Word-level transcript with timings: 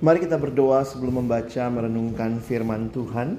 Mari 0.00 0.24
kita 0.24 0.40
berdoa 0.40 0.80
sebelum 0.80 1.20
membaca 1.20 1.68
merenungkan 1.68 2.40
firman 2.40 2.88
Tuhan. 2.88 3.36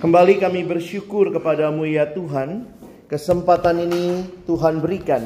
Kembali 0.00 0.40
kami 0.40 0.64
bersyukur 0.64 1.28
kepadamu 1.36 1.84
ya 1.84 2.08
Tuhan. 2.16 2.64
Kesempatan 3.04 3.84
ini 3.84 4.24
Tuhan 4.48 4.80
berikan 4.80 5.20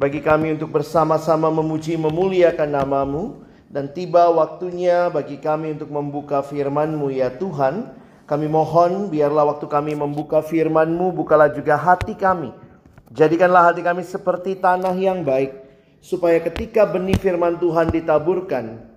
bagi 0.00 0.24
kami 0.24 0.56
untuk 0.56 0.72
bersama-sama 0.72 1.52
memuji 1.52 2.00
memuliakan 2.00 2.72
namamu. 2.72 3.44
Dan 3.68 3.92
tiba 3.92 4.24
waktunya 4.32 5.12
bagi 5.12 5.36
kami 5.36 5.76
untuk 5.76 5.92
membuka 5.92 6.40
firman-Mu 6.40 7.12
ya 7.12 7.28
Tuhan. 7.28 7.92
Kami 8.24 8.48
mohon 8.48 9.12
biarlah 9.12 9.52
waktu 9.52 9.68
kami 9.68 10.00
membuka 10.00 10.40
firman-Mu 10.40 11.12
bukalah 11.12 11.52
juga 11.52 11.76
hati 11.76 12.16
kami. 12.16 12.56
Jadikanlah 13.12 13.68
hati 13.68 13.84
kami 13.84 14.00
seperti 14.00 14.56
tanah 14.56 14.96
yang 14.96 15.20
baik. 15.28 15.52
Supaya 16.00 16.40
ketika 16.40 16.88
benih 16.88 17.20
firman 17.20 17.60
Tuhan 17.60 17.92
ditaburkan, 17.92 18.89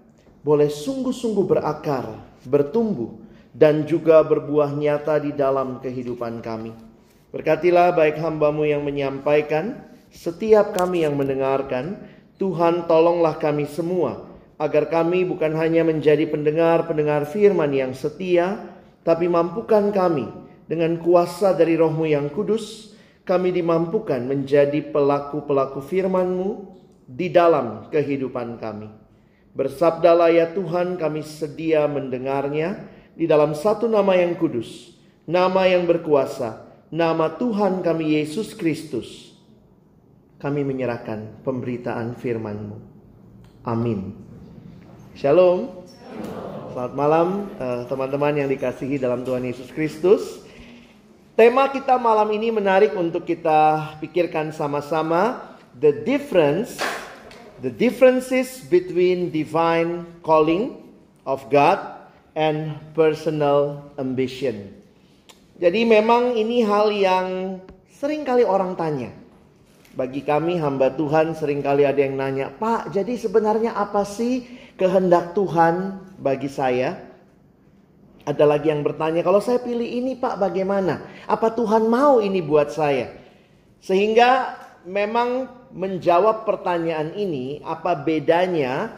boleh 0.43 0.67
sungguh-sungguh 0.67 1.47
berakar, 1.47 2.19
bertumbuh, 2.43 3.15
dan 3.55 3.87
juga 3.87 4.19
berbuah 4.21 4.75
nyata 4.75 5.23
di 5.23 5.31
dalam 5.31 5.79
kehidupan 5.79 6.43
kami. 6.43 6.75
Berkatilah 7.31 7.95
baik 7.95 8.19
hambamu 8.19 8.67
yang 8.67 8.83
menyampaikan, 8.83 9.79
setiap 10.13 10.75
kami 10.75 11.07
yang 11.07 11.17
mendengarkan, 11.17 11.97
Tuhan 12.37 12.85
tolonglah 12.85 13.39
kami 13.39 13.65
semua, 13.65 14.29
agar 14.59 14.91
kami 14.91 15.25
bukan 15.25 15.55
hanya 15.57 15.81
menjadi 15.81 16.29
pendengar-pendengar 16.29 17.25
firman 17.25 17.73
yang 17.73 17.95
setia, 17.95 18.61
tapi 19.01 19.25
mampukan 19.31 19.89
kami 19.89 20.27
dengan 20.67 20.99
kuasa 21.01 21.55
dari 21.55 21.79
rohmu 21.79 22.05
yang 22.05 22.29
kudus, 22.29 22.93
kami 23.23 23.55
dimampukan 23.55 24.19
menjadi 24.27 24.91
pelaku-pelaku 24.91 25.79
firman-Mu 25.79 26.49
di 27.07 27.31
dalam 27.31 27.87
kehidupan 27.87 28.59
kami. 28.59 29.02
Bersabdalah 29.53 30.33
ya 30.33 30.49
Tuhan 30.49 30.97
kami 30.97 31.21
sedia 31.21 31.85
mendengarnya 31.85 32.89
di 33.13 33.29
dalam 33.29 33.53
satu 33.53 33.85
nama 33.85 34.17
yang 34.17 34.33
kudus, 34.33 34.97
nama 35.29 35.69
yang 35.69 35.85
berkuasa, 35.85 36.65
nama 36.89 37.29
Tuhan 37.37 37.85
kami 37.85 38.17
Yesus 38.17 38.57
Kristus. 38.57 39.37
Kami 40.41 40.65
menyerahkan 40.65 41.45
pemberitaan 41.45 42.17
firman-Mu. 42.17 42.77
Amin. 43.63 44.17
Shalom. 45.13 45.85
Selamat 46.73 46.93
malam 46.97 47.27
eh, 47.61 47.85
teman-teman 47.85 48.33
yang 48.33 48.49
dikasihi 48.49 48.97
dalam 48.97 49.21
Tuhan 49.21 49.45
Yesus 49.45 49.69
Kristus. 49.69 50.41
Tema 51.37 51.69
kita 51.69 52.01
malam 52.01 52.27
ini 52.33 52.49
menarik 52.49 52.97
untuk 52.97 53.23
kita 53.29 53.93
pikirkan 54.01 54.49
sama-sama. 54.49 55.53
The 55.77 56.01
difference 56.01 56.81
the 57.63 57.71
differences 57.71 58.59
between 58.67 59.31
divine 59.31 60.03
calling 60.19 60.83
of 61.23 61.47
God 61.47 61.79
and 62.35 62.75
personal 62.91 63.87
ambition. 63.95 64.75
Jadi 65.55 65.87
memang 65.87 66.35
ini 66.35 66.59
hal 66.67 66.91
yang 66.91 67.27
sering 67.87 68.27
kali 68.27 68.43
orang 68.43 68.75
tanya. 68.75 69.15
Bagi 69.95 70.27
kami 70.27 70.59
hamba 70.59 70.91
Tuhan 70.91 71.39
sering 71.39 71.63
kali 71.63 71.87
ada 71.87 72.03
yang 72.03 72.19
nanya, 72.19 72.51
Pak 72.51 72.91
jadi 72.91 73.15
sebenarnya 73.15 73.77
apa 73.77 74.03
sih 74.03 74.43
kehendak 74.75 75.31
Tuhan 75.31 76.03
bagi 76.19 76.51
saya? 76.51 76.99
Ada 78.23 78.43
lagi 78.47 78.71
yang 78.71 78.83
bertanya, 78.83 79.19
kalau 79.23 79.43
saya 79.43 79.59
pilih 79.61 79.85
ini 79.85 80.19
Pak 80.19 80.39
bagaimana? 80.39 81.03
Apa 81.29 81.53
Tuhan 81.53 81.87
mau 81.87 82.19
ini 82.19 82.39
buat 82.39 82.71
saya? 82.73 83.13
Sehingga 83.83 84.57
memang 84.87 85.47
menjawab 85.73 86.45
pertanyaan 86.45 87.17
ini, 87.17 87.59
apa 87.65 87.97
bedanya 87.97 88.93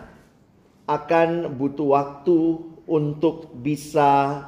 akan 0.86 1.56
butuh 1.56 1.88
waktu 1.96 2.40
untuk 2.86 3.56
bisa 3.58 4.44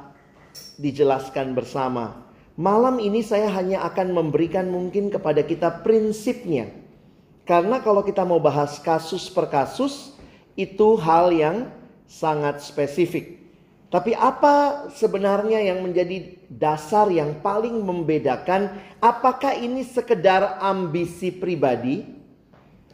dijelaskan 0.78 1.56
bersama. 1.56 2.28
Malam 2.54 2.98
ini 3.02 3.22
saya 3.22 3.50
hanya 3.54 3.82
akan 3.86 4.14
memberikan 4.14 4.68
mungkin 4.68 5.10
kepada 5.10 5.42
kita 5.42 5.82
prinsipnya. 5.82 6.70
Karena 7.48 7.80
kalau 7.80 8.04
kita 8.04 8.28
mau 8.28 8.38
bahas 8.38 8.76
kasus 8.82 9.30
per 9.32 9.48
kasus, 9.48 10.12
itu 10.52 10.98
hal 11.00 11.32
yang 11.32 11.70
sangat 12.04 12.60
spesifik. 12.60 13.40
Tapi 13.88 14.12
apa 14.12 14.84
sebenarnya 14.92 15.64
yang 15.64 15.80
menjadi 15.80 16.36
dasar 16.52 17.08
yang 17.08 17.40
paling 17.40 17.72
membedakan? 17.80 18.68
Apakah 19.00 19.56
ini 19.56 19.80
sekedar 19.80 20.60
ambisi 20.60 21.32
pribadi 21.32 22.17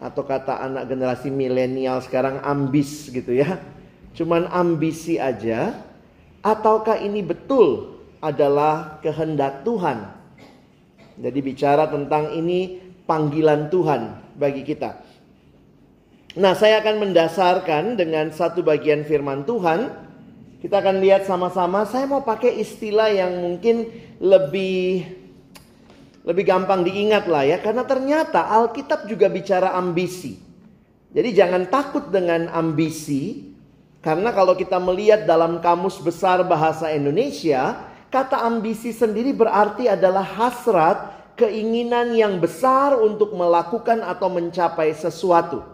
atau 0.05 0.21
kata 0.21 0.61
anak 0.61 0.85
generasi 0.93 1.33
milenial 1.33 2.05
sekarang 2.05 2.45
ambis 2.45 3.09
gitu 3.09 3.33
ya. 3.33 3.57
Cuman 4.13 4.45
ambisi 4.53 5.17
aja 5.17 5.81
ataukah 6.45 7.01
ini 7.01 7.25
betul 7.25 7.97
adalah 8.21 9.01
kehendak 9.01 9.65
Tuhan? 9.65 10.13
Jadi 11.17 11.39
bicara 11.41 11.89
tentang 11.89 12.37
ini 12.37 12.85
panggilan 13.09 13.73
Tuhan 13.73 14.21
bagi 14.37 14.61
kita. 14.61 15.01
Nah, 16.35 16.53
saya 16.53 16.83
akan 16.83 17.09
mendasarkan 17.09 17.95
dengan 17.95 18.29
satu 18.35 18.67
bagian 18.67 19.07
firman 19.07 19.47
Tuhan. 19.47 19.89
Kita 20.59 20.83
akan 20.83 20.99
lihat 20.99 21.25
sama-sama. 21.25 21.87
Saya 21.87 22.11
mau 22.11 22.27
pakai 22.27 22.59
istilah 22.59 23.07
yang 23.15 23.39
mungkin 23.39 23.87
lebih 24.19 25.07
lebih 26.25 26.45
gampang 26.49 26.81
diingat 26.83 27.29
lah 27.29 27.45
ya 27.45 27.61
karena 27.61 27.85
ternyata 27.85 28.49
Alkitab 28.49 29.05
juga 29.05 29.29
bicara 29.29 29.77
ambisi. 29.77 30.41
Jadi 31.15 31.31
jangan 31.31 31.69
takut 31.71 32.11
dengan 32.11 32.51
ambisi 32.51 33.55
karena 34.05 34.37
kalau 34.37 34.53
kita 34.53 34.77
melihat 34.77 35.25
dalam 35.25 35.65
kamus 35.65 35.97
besar 36.05 36.45
bahasa 36.45 36.93
Indonesia, 36.93 37.89
kata 38.13 38.37
ambisi 38.45 38.93
sendiri 38.93 39.33
berarti 39.33 39.89
adalah 39.89 40.21
hasrat, 40.21 41.09
keinginan 41.41 42.13
yang 42.13 42.37
besar 42.37 43.01
untuk 43.01 43.33
melakukan 43.33 44.05
atau 44.05 44.29
mencapai 44.29 44.93
sesuatu. 44.93 45.65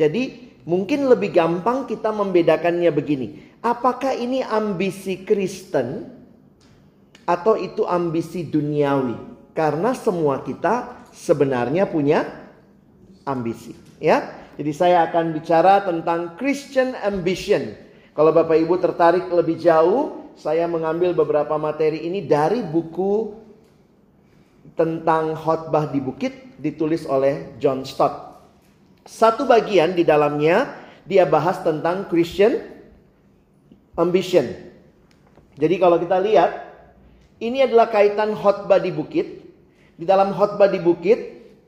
Jadi 0.00 0.52
mungkin 0.64 1.04
lebih 1.04 1.36
gampang 1.36 1.84
kita 1.84 2.08
membedakannya 2.08 2.88
begini. 2.88 3.28
Apakah 3.60 4.16
ini 4.16 4.40
ambisi 4.40 5.28
Kristen 5.28 6.08
atau 7.24 7.56
itu 7.56 7.84
ambisi 7.88 8.44
duniawi. 8.44 9.16
Karena 9.56 9.92
semua 9.96 10.42
kita 10.42 11.04
sebenarnya 11.14 11.86
punya 11.88 12.26
ambisi, 13.24 13.72
ya. 14.02 14.44
Jadi 14.54 14.70
saya 14.70 15.10
akan 15.10 15.34
bicara 15.34 15.82
tentang 15.82 16.38
Christian 16.38 16.94
ambition. 17.02 17.74
Kalau 18.14 18.30
Bapak 18.30 18.54
Ibu 18.54 18.78
tertarik 18.78 19.26
lebih 19.26 19.58
jauh, 19.58 20.30
saya 20.38 20.66
mengambil 20.70 21.10
beberapa 21.14 21.58
materi 21.58 22.06
ini 22.06 22.22
dari 22.22 22.62
buku 22.62 23.34
tentang 24.78 25.34
khotbah 25.38 25.90
di 25.90 25.98
bukit 26.02 26.58
ditulis 26.58 27.06
oleh 27.06 27.54
John 27.58 27.82
Stott. 27.86 28.42
Satu 29.06 29.46
bagian 29.46 29.94
di 29.94 30.02
dalamnya 30.02 30.74
dia 31.06 31.26
bahas 31.26 31.62
tentang 31.62 32.06
Christian 32.10 32.58
ambition. 33.94 34.46
Jadi 35.54 35.74
kalau 35.78 35.98
kita 36.02 36.18
lihat 36.18 36.50
ini 37.42 37.66
adalah 37.66 37.90
kaitan 37.90 38.34
khotbah 38.34 38.78
di 38.78 38.94
bukit. 38.94 39.42
Di 39.94 40.04
dalam 40.06 40.34
khotbah 40.34 40.70
di 40.70 40.82
bukit, 40.82 41.18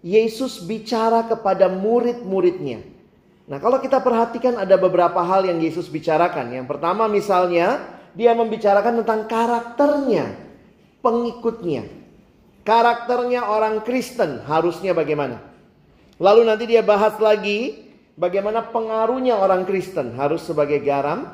Yesus 0.02 0.62
bicara 0.62 1.26
kepada 1.26 1.66
murid-muridnya. 1.66 2.82
Nah, 3.46 3.62
kalau 3.62 3.78
kita 3.78 4.02
perhatikan 4.02 4.58
ada 4.58 4.74
beberapa 4.74 5.22
hal 5.22 5.46
yang 5.46 5.62
Yesus 5.62 5.86
bicarakan. 5.86 6.50
Yang 6.50 6.66
pertama 6.66 7.06
misalnya, 7.06 7.82
dia 8.14 8.34
membicarakan 8.34 9.02
tentang 9.02 9.30
karakternya, 9.30 10.34
pengikutnya. 11.02 11.86
Karakternya 12.66 13.46
orang 13.46 13.86
Kristen 13.86 14.42
harusnya 14.42 14.90
bagaimana? 14.90 15.38
Lalu 16.18 16.42
nanti 16.50 16.64
dia 16.66 16.82
bahas 16.82 17.14
lagi 17.22 17.86
bagaimana 18.18 18.66
pengaruhnya 18.74 19.38
orang 19.38 19.62
Kristen 19.62 20.18
harus 20.18 20.42
sebagai 20.42 20.82
garam, 20.82 21.30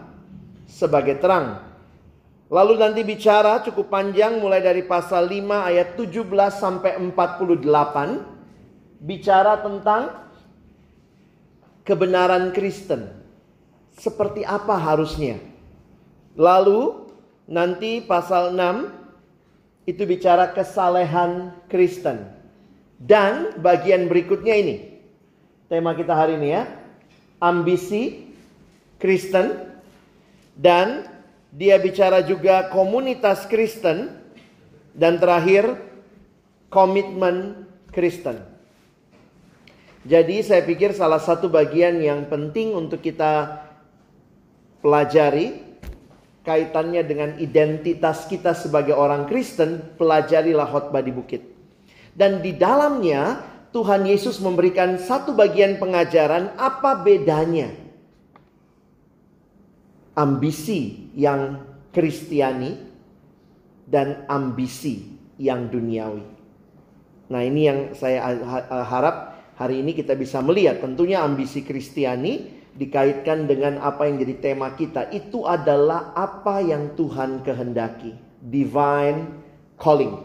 sebagai 0.68 1.16
terang. 1.22 1.71
Lalu 2.52 2.76
nanti 2.76 3.00
bicara 3.00 3.64
cukup 3.64 3.88
panjang 3.88 4.36
mulai 4.36 4.60
dari 4.60 4.84
pasal 4.84 5.24
5 5.24 5.72
ayat 5.72 5.96
17 5.96 6.28
sampai 6.52 7.00
48 7.00 7.64
bicara 9.00 9.56
tentang 9.64 10.28
kebenaran 11.80 12.52
Kristen. 12.52 13.08
Seperti 13.96 14.44
apa 14.44 14.76
harusnya? 14.76 15.40
Lalu 16.36 17.08
nanti 17.48 18.04
pasal 18.04 18.52
6 18.52 19.88
itu 19.88 20.04
bicara 20.04 20.52
kesalehan 20.52 21.56
Kristen. 21.72 22.36
Dan 23.00 23.56
bagian 23.64 24.12
berikutnya 24.12 24.60
ini. 24.60 24.76
Tema 25.72 25.96
kita 25.96 26.12
hari 26.12 26.36
ini 26.36 26.52
ya. 26.52 26.68
Ambisi 27.40 28.28
Kristen 29.00 29.72
dan 30.52 31.11
dia 31.52 31.76
bicara 31.76 32.24
juga 32.24 32.72
komunitas 32.72 33.44
Kristen 33.44 34.08
dan 34.96 35.20
terakhir 35.20 35.76
komitmen 36.72 37.68
Kristen. 37.92 38.40
Jadi 40.08 40.40
saya 40.40 40.64
pikir 40.64 40.96
salah 40.96 41.20
satu 41.20 41.52
bagian 41.52 42.00
yang 42.00 42.24
penting 42.26 42.72
untuk 42.72 43.04
kita 43.04 43.62
pelajari 44.80 45.60
kaitannya 46.42 47.04
dengan 47.06 47.30
identitas 47.38 48.26
kita 48.26 48.56
sebagai 48.56 48.96
orang 48.96 49.28
Kristen, 49.30 49.94
pelajarilah 50.00 50.66
khotbah 50.66 51.04
di 51.04 51.12
bukit. 51.14 51.44
Dan 52.16 52.42
di 52.42 52.56
dalamnya 52.56 53.44
Tuhan 53.70 54.08
Yesus 54.08 54.40
memberikan 54.42 54.98
satu 54.98 55.36
bagian 55.36 55.78
pengajaran 55.78 56.56
apa 56.58 56.98
bedanya 56.98 57.81
ambisi 60.16 61.12
yang 61.16 61.68
Kristiani 61.92 62.72
dan 63.84 64.24
ambisi 64.32 65.12
yang 65.36 65.68
duniawi. 65.68 66.24
Nah, 67.28 67.40
ini 67.44 67.60
yang 67.68 67.78
saya 67.92 68.32
harap 68.88 69.36
hari 69.60 69.84
ini 69.84 69.92
kita 69.92 70.16
bisa 70.16 70.40
melihat. 70.40 70.80
Tentunya 70.80 71.20
ambisi 71.20 71.60
Kristiani 71.64 72.48
dikaitkan 72.72 73.44
dengan 73.44 73.80
apa 73.80 74.08
yang 74.08 74.20
jadi 74.24 74.36
tema 74.40 74.72
kita. 74.72 75.12
Itu 75.12 75.44
adalah 75.44 76.16
apa 76.16 76.64
yang 76.64 76.96
Tuhan 76.96 77.44
kehendaki. 77.44 78.16
Divine 78.40 79.28
calling. 79.76 80.16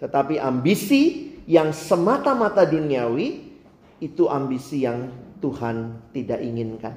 Tetapi 0.00 0.36
ambisi 0.40 1.32
yang 1.48 1.72
semata-mata 1.72 2.68
duniawi 2.68 3.48
itu 4.00 4.28
ambisi 4.28 4.84
yang 4.84 5.08
Tuhan 5.40 6.10
tidak 6.12 6.38
inginkan. 6.42 6.96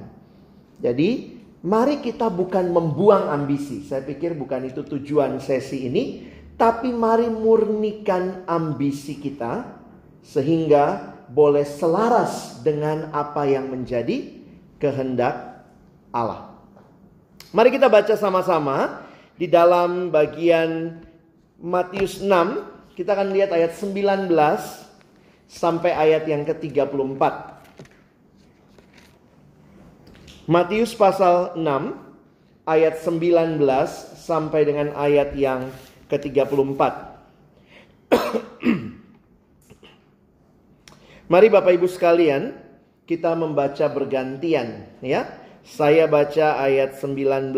Jadi, 0.80 1.35
mari 1.64 2.04
kita 2.04 2.28
bukan 2.28 2.68
membuang 2.72 3.32
ambisi. 3.32 3.84
Saya 3.86 4.04
pikir 4.04 4.36
bukan 4.36 4.68
itu 4.68 4.82
tujuan 4.84 5.38
sesi 5.40 5.86
ini, 5.88 6.04
tapi 6.56 6.92
mari 6.92 7.28
murnikan 7.28 8.44
ambisi 8.48 9.20
kita 9.20 9.76
sehingga 10.24 11.14
boleh 11.30 11.62
selaras 11.62 12.62
dengan 12.64 13.10
apa 13.14 13.46
yang 13.46 13.70
menjadi 13.70 14.36
kehendak 14.80 15.64
Allah. 16.10 16.56
Mari 17.54 17.72
kita 17.72 17.86
baca 17.86 18.14
sama-sama 18.18 19.06
di 19.36 19.46
dalam 19.48 20.12
bagian 20.12 21.00
Matius 21.56 22.20
6, 22.20 22.96
kita 22.96 23.16
akan 23.16 23.32
lihat 23.32 23.52
ayat 23.52 23.72
19 23.76 24.28
sampai 25.48 25.92
ayat 25.94 26.28
yang 26.28 26.44
ke-34. 26.44 27.22
Matius 30.46 30.94
pasal 30.94 31.58
6 31.58 32.70
ayat 32.70 33.02
19 33.02 33.58
sampai 34.14 34.62
dengan 34.62 34.94
ayat 34.94 35.34
yang 35.34 35.74
ke-34. 36.06 36.78
Mari 41.34 41.50
Bapak 41.50 41.74
Ibu 41.74 41.90
sekalian, 41.90 42.54
kita 43.10 43.34
membaca 43.34 43.90
bergantian 43.90 44.86
ya. 45.02 45.26
Saya 45.66 46.06
baca 46.06 46.62
ayat 46.62 46.94
19. 46.94 47.50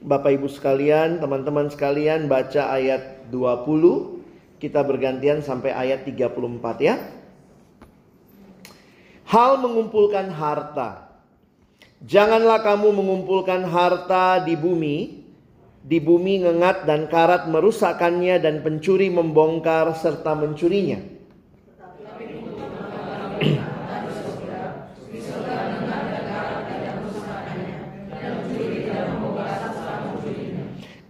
Bapak 0.00 0.40
Ibu 0.40 0.48
sekalian, 0.48 1.20
teman-teman 1.20 1.68
sekalian 1.68 2.32
baca 2.32 2.72
ayat 2.72 3.28
20. 3.28 4.56
Kita 4.56 4.80
bergantian 4.80 5.44
sampai 5.44 5.76
ayat 5.76 6.00
34 6.08 6.32
ya. 6.80 6.96
Hal 9.28 9.60
mengumpulkan 9.60 10.32
harta. 10.32 11.09
Janganlah 12.00 12.64
kamu 12.64 12.96
mengumpulkan 12.96 13.68
harta 13.68 14.40
di 14.40 14.56
bumi 14.56 15.20
di 15.80 15.96
bumi 15.96 16.44
ngengat 16.44 16.84
dan 16.84 17.08
karat 17.08 17.48
merusakkannya 17.48 18.36
dan 18.40 18.60
pencuri 18.60 19.08
membongkar 19.08 19.96
serta 19.96 20.36
mencurinya. 20.36 21.00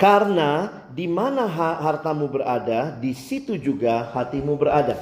Karena 0.00 0.80
di 0.88 1.04
mana 1.04 1.44
hartamu 1.76 2.24
berada, 2.32 2.88
di 2.96 3.12
situ 3.12 3.60
juga 3.60 4.08
hatimu 4.16 4.56
berada. 4.56 4.96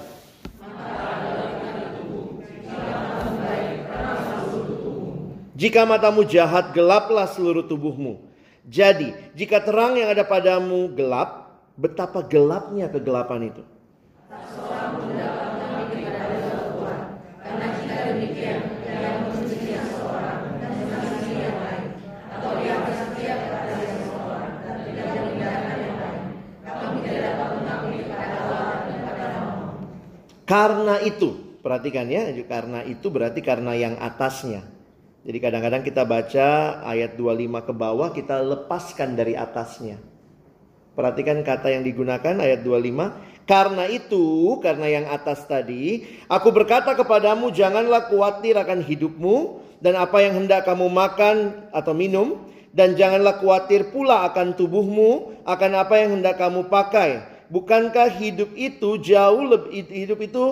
Jika 5.59 5.83
matamu 5.83 6.23
jahat, 6.23 6.71
gelaplah 6.71 7.27
seluruh 7.27 7.67
tubuhmu. 7.67 8.31
Jadi, 8.63 9.11
jika 9.35 9.59
terang 9.59 9.99
yang 9.99 10.15
ada 10.15 10.23
padamu 10.23 10.87
gelap, 10.95 11.51
betapa 11.75 12.23
gelapnya 12.23 12.87
kegelapan 12.87 13.51
itu. 13.51 13.67
Karena 30.47 31.03
itu, 31.03 31.59
perhatikan 31.67 32.07
ya, 32.07 32.31
karena 32.47 32.87
itu 32.87 33.11
berarti 33.11 33.43
karena 33.43 33.75
yang 33.75 33.99
atasnya. 33.99 34.78
Jadi 35.29 35.45
kadang-kadang 35.45 35.85
kita 35.85 36.09
baca 36.09 36.81
ayat 36.89 37.13
25 37.21 37.69
ke 37.69 37.73
bawah 37.77 38.09
kita 38.17 38.41
lepaskan 38.41 39.13
dari 39.13 39.37
atasnya. 39.37 40.01
Perhatikan 40.97 41.45
kata 41.45 41.69
yang 41.69 41.85
digunakan 41.85 42.41
ayat 42.41 42.65
25. 42.65 43.45
Karena 43.45 43.85
itu, 43.93 44.57
karena 44.65 44.89
yang 44.89 45.05
atas 45.05 45.45
tadi, 45.45 46.09
aku 46.33 46.49
berkata 46.49 46.97
kepadamu 46.97 47.53
janganlah 47.53 48.09
khawatir 48.09 48.57
akan 48.57 48.81
hidupmu 48.81 49.61
dan 49.85 50.01
apa 50.01 50.17
yang 50.25 50.41
hendak 50.41 50.65
kamu 50.65 50.89
makan 50.89 51.69
atau 51.77 51.93
minum 51.93 52.49
dan 52.73 52.97
janganlah 52.97 53.37
khawatir 53.37 53.93
pula 53.93 54.25
akan 54.33 54.57
tubuhmu 54.57 55.45
akan 55.45 55.71
apa 55.77 56.09
yang 56.09 56.17
hendak 56.17 56.41
kamu 56.41 56.73
pakai. 56.73 57.21
Bukankah 57.53 58.17
hidup 58.17 58.57
itu 58.57 58.97
jauh 59.05 59.45
lebih 59.45 59.93
hidup 59.93 60.25
itu 60.25 60.45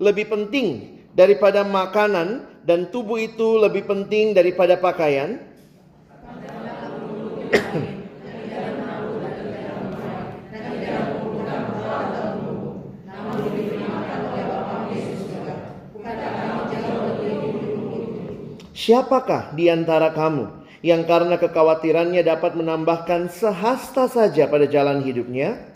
lebih 0.00 0.32
penting 0.32 1.01
daripada 1.12 1.64
makanan 1.64 2.44
dan 2.64 2.88
tubuh 2.88 3.20
itu 3.20 3.60
lebih 3.60 3.84
penting 3.84 4.32
daripada 4.32 4.76
pakaian? 4.80 5.40
Siapakah 18.82 19.54
di 19.54 19.70
antara 19.70 20.10
kamu 20.10 20.66
yang 20.82 21.06
karena 21.06 21.38
kekhawatirannya 21.38 22.26
dapat 22.26 22.58
menambahkan 22.58 23.30
sehasta 23.30 24.10
saja 24.10 24.50
pada 24.50 24.66
jalan 24.66 25.06
hidupnya? 25.06 25.71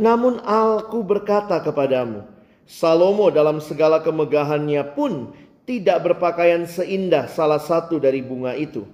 Namun 0.00 0.40
aku 0.40 1.04
berkata 1.04 1.60
kepadamu, 1.60 2.24
Salomo 2.64 3.28
dalam 3.28 3.60
segala 3.60 4.00
kemegahannya 4.00 4.96
pun 4.96 5.36
tidak 5.68 6.08
berpakaian 6.08 6.64
seindah 6.64 7.28
salah 7.28 7.60
satu 7.60 8.00
dari 8.00 8.24
bunga 8.24 8.56
itu. 8.56 8.88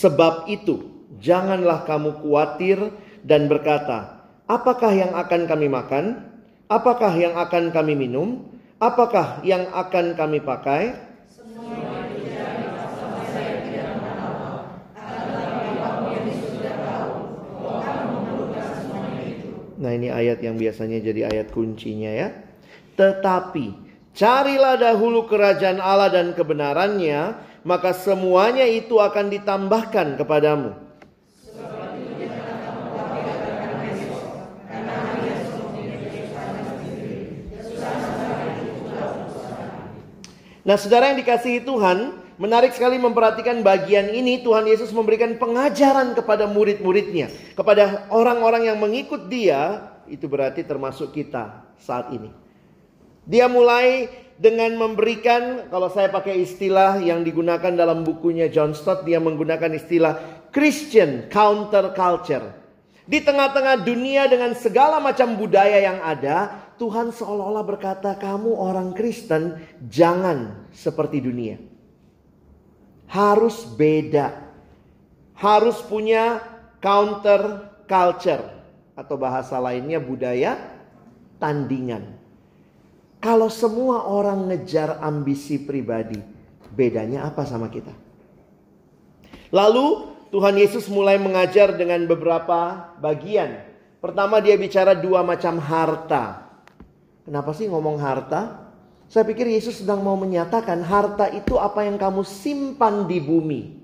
Sebab 0.00 0.48
itu, 0.48 1.04
janganlah 1.20 1.84
kamu 1.84 2.24
khawatir 2.24 2.88
dan 3.20 3.52
berkata, 3.52 4.24
apakah 4.48 4.96
yang 4.96 5.12
akan 5.12 5.44
kami 5.44 5.68
makan? 5.68 6.29
Apakah 6.70 7.10
yang 7.18 7.34
akan 7.34 7.74
kami 7.74 7.98
minum? 7.98 8.46
Apakah 8.78 9.42
yang 9.42 9.66
akan 9.74 10.14
kami 10.14 10.38
pakai? 10.38 11.10
Nah 19.80 19.96
ini 19.96 20.14
ayat 20.14 20.38
yang 20.46 20.54
biasanya 20.54 21.02
jadi 21.02 21.26
ayat 21.26 21.50
kuncinya 21.50 22.12
ya. 22.14 22.28
Tetapi 22.94 23.74
carilah 24.14 24.78
dahulu 24.78 25.26
kerajaan 25.26 25.82
Allah 25.82 26.12
dan 26.14 26.38
kebenarannya, 26.38 27.34
maka 27.66 27.90
semuanya 27.90 28.68
itu 28.68 29.02
akan 29.02 29.26
ditambahkan 29.26 30.20
kepadamu. 30.22 30.89
Nah, 40.60 40.76
saudara 40.76 41.12
yang 41.12 41.18
dikasihi 41.24 41.64
Tuhan, 41.64 42.20
menarik 42.36 42.76
sekali 42.76 43.00
memperhatikan 43.00 43.64
bagian 43.64 44.12
ini. 44.12 44.44
Tuhan 44.44 44.68
Yesus 44.68 44.92
memberikan 44.92 45.36
pengajaran 45.40 46.12
kepada 46.12 46.44
murid-muridnya, 46.44 47.32
kepada 47.56 48.08
orang-orang 48.12 48.68
yang 48.68 48.76
mengikut 48.76 49.28
Dia. 49.32 49.92
Itu 50.10 50.26
berarti 50.26 50.66
termasuk 50.66 51.16
kita 51.16 51.64
saat 51.80 52.12
ini. 52.12 52.28
Dia 53.24 53.46
mulai 53.46 54.10
dengan 54.40 54.72
memberikan 54.74 55.68
kalau 55.68 55.92
saya 55.92 56.08
pakai 56.08 56.40
istilah 56.40 56.96
yang 57.04 57.20
digunakan 57.20 57.70
dalam 57.70 58.02
bukunya 58.02 58.48
John 58.48 58.72
Stott 58.72 59.04
dia 59.04 59.20
menggunakan 59.20 59.76
istilah 59.76 60.16
Christian 60.48 61.28
counter 61.28 61.92
culture. 61.92 62.56
Di 63.04 63.20
tengah-tengah 63.20 63.84
dunia 63.84 64.30
dengan 64.30 64.56
segala 64.56 64.96
macam 65.02 65.36
budaya 65.36 65.82
yang 65.82 65.98
ada, 66.00 66.69
Tuhan 66.80 67.12
seolah-olah 67.12 67.60
berkata, 67.60 68.16
"Kamu 68.16 68.56
orang 68.56 68.96
Kristen, 68.96 69.60
jangan 69.84 70.64
seperti 70.72 71.20
dunia." 71.20 71.60
Harus 73.04 73.68
beda. 73.68 74.48
Harus 75.36 75.84
punya 75.84 76.40
counter 76.80 77.68
culture 77.84 78.40
atau 78.96 79.20
bahasa 79.20 79.60
lainnya 79.60 80.00
budaya 80.00 80.56
tandingan. 81.36 82.16
Kalau 83.20 83.52
semua 83.52 84.08
orang 84.08 84.48
ngejar 84.48 85.04
ambisi 85.04 85.60
pribadi, 85.60 86.16
bedanya 86.72 87.28
apa 87.28 87.44
sama 87.44 87.68
kita? 87.68 87.92
Lalu 89.52 90.16
Tuhan 90.32 90.56
Yesus 90.56 90.88
mulai 90.88 91.20
mengajar 91.20 91.76
dengan 91.76 92.08
beberapa 92.08 92.88
bagian. 93.02 93.68
Pertama 94.00 94.40
dia 94.40 94.56
bicara 94.56 94.96
dua 94.96 95.20
macam 95.20 95.60
harta. 95.60 96.49
Kenapa 97.30 97.54
sih 97.54 97.70
ngomong 97.70 97.94
harta? 98.02 98.74
Saya 99.06 99.22
pikir 99.22 99.46
Yesus 99.46 99.86
sedang 99.86 100.02
mau 100.02 100.18
menyatakan 100.18 100.82
harta 100.82 101.30
itu 101.30 101.62
apa 101.62 101.86
yang 101.86 101.94
kamu 101.94 102.26
simpan 102.26 103.06
di 103.06 103.22
bumi. 103.22 103.78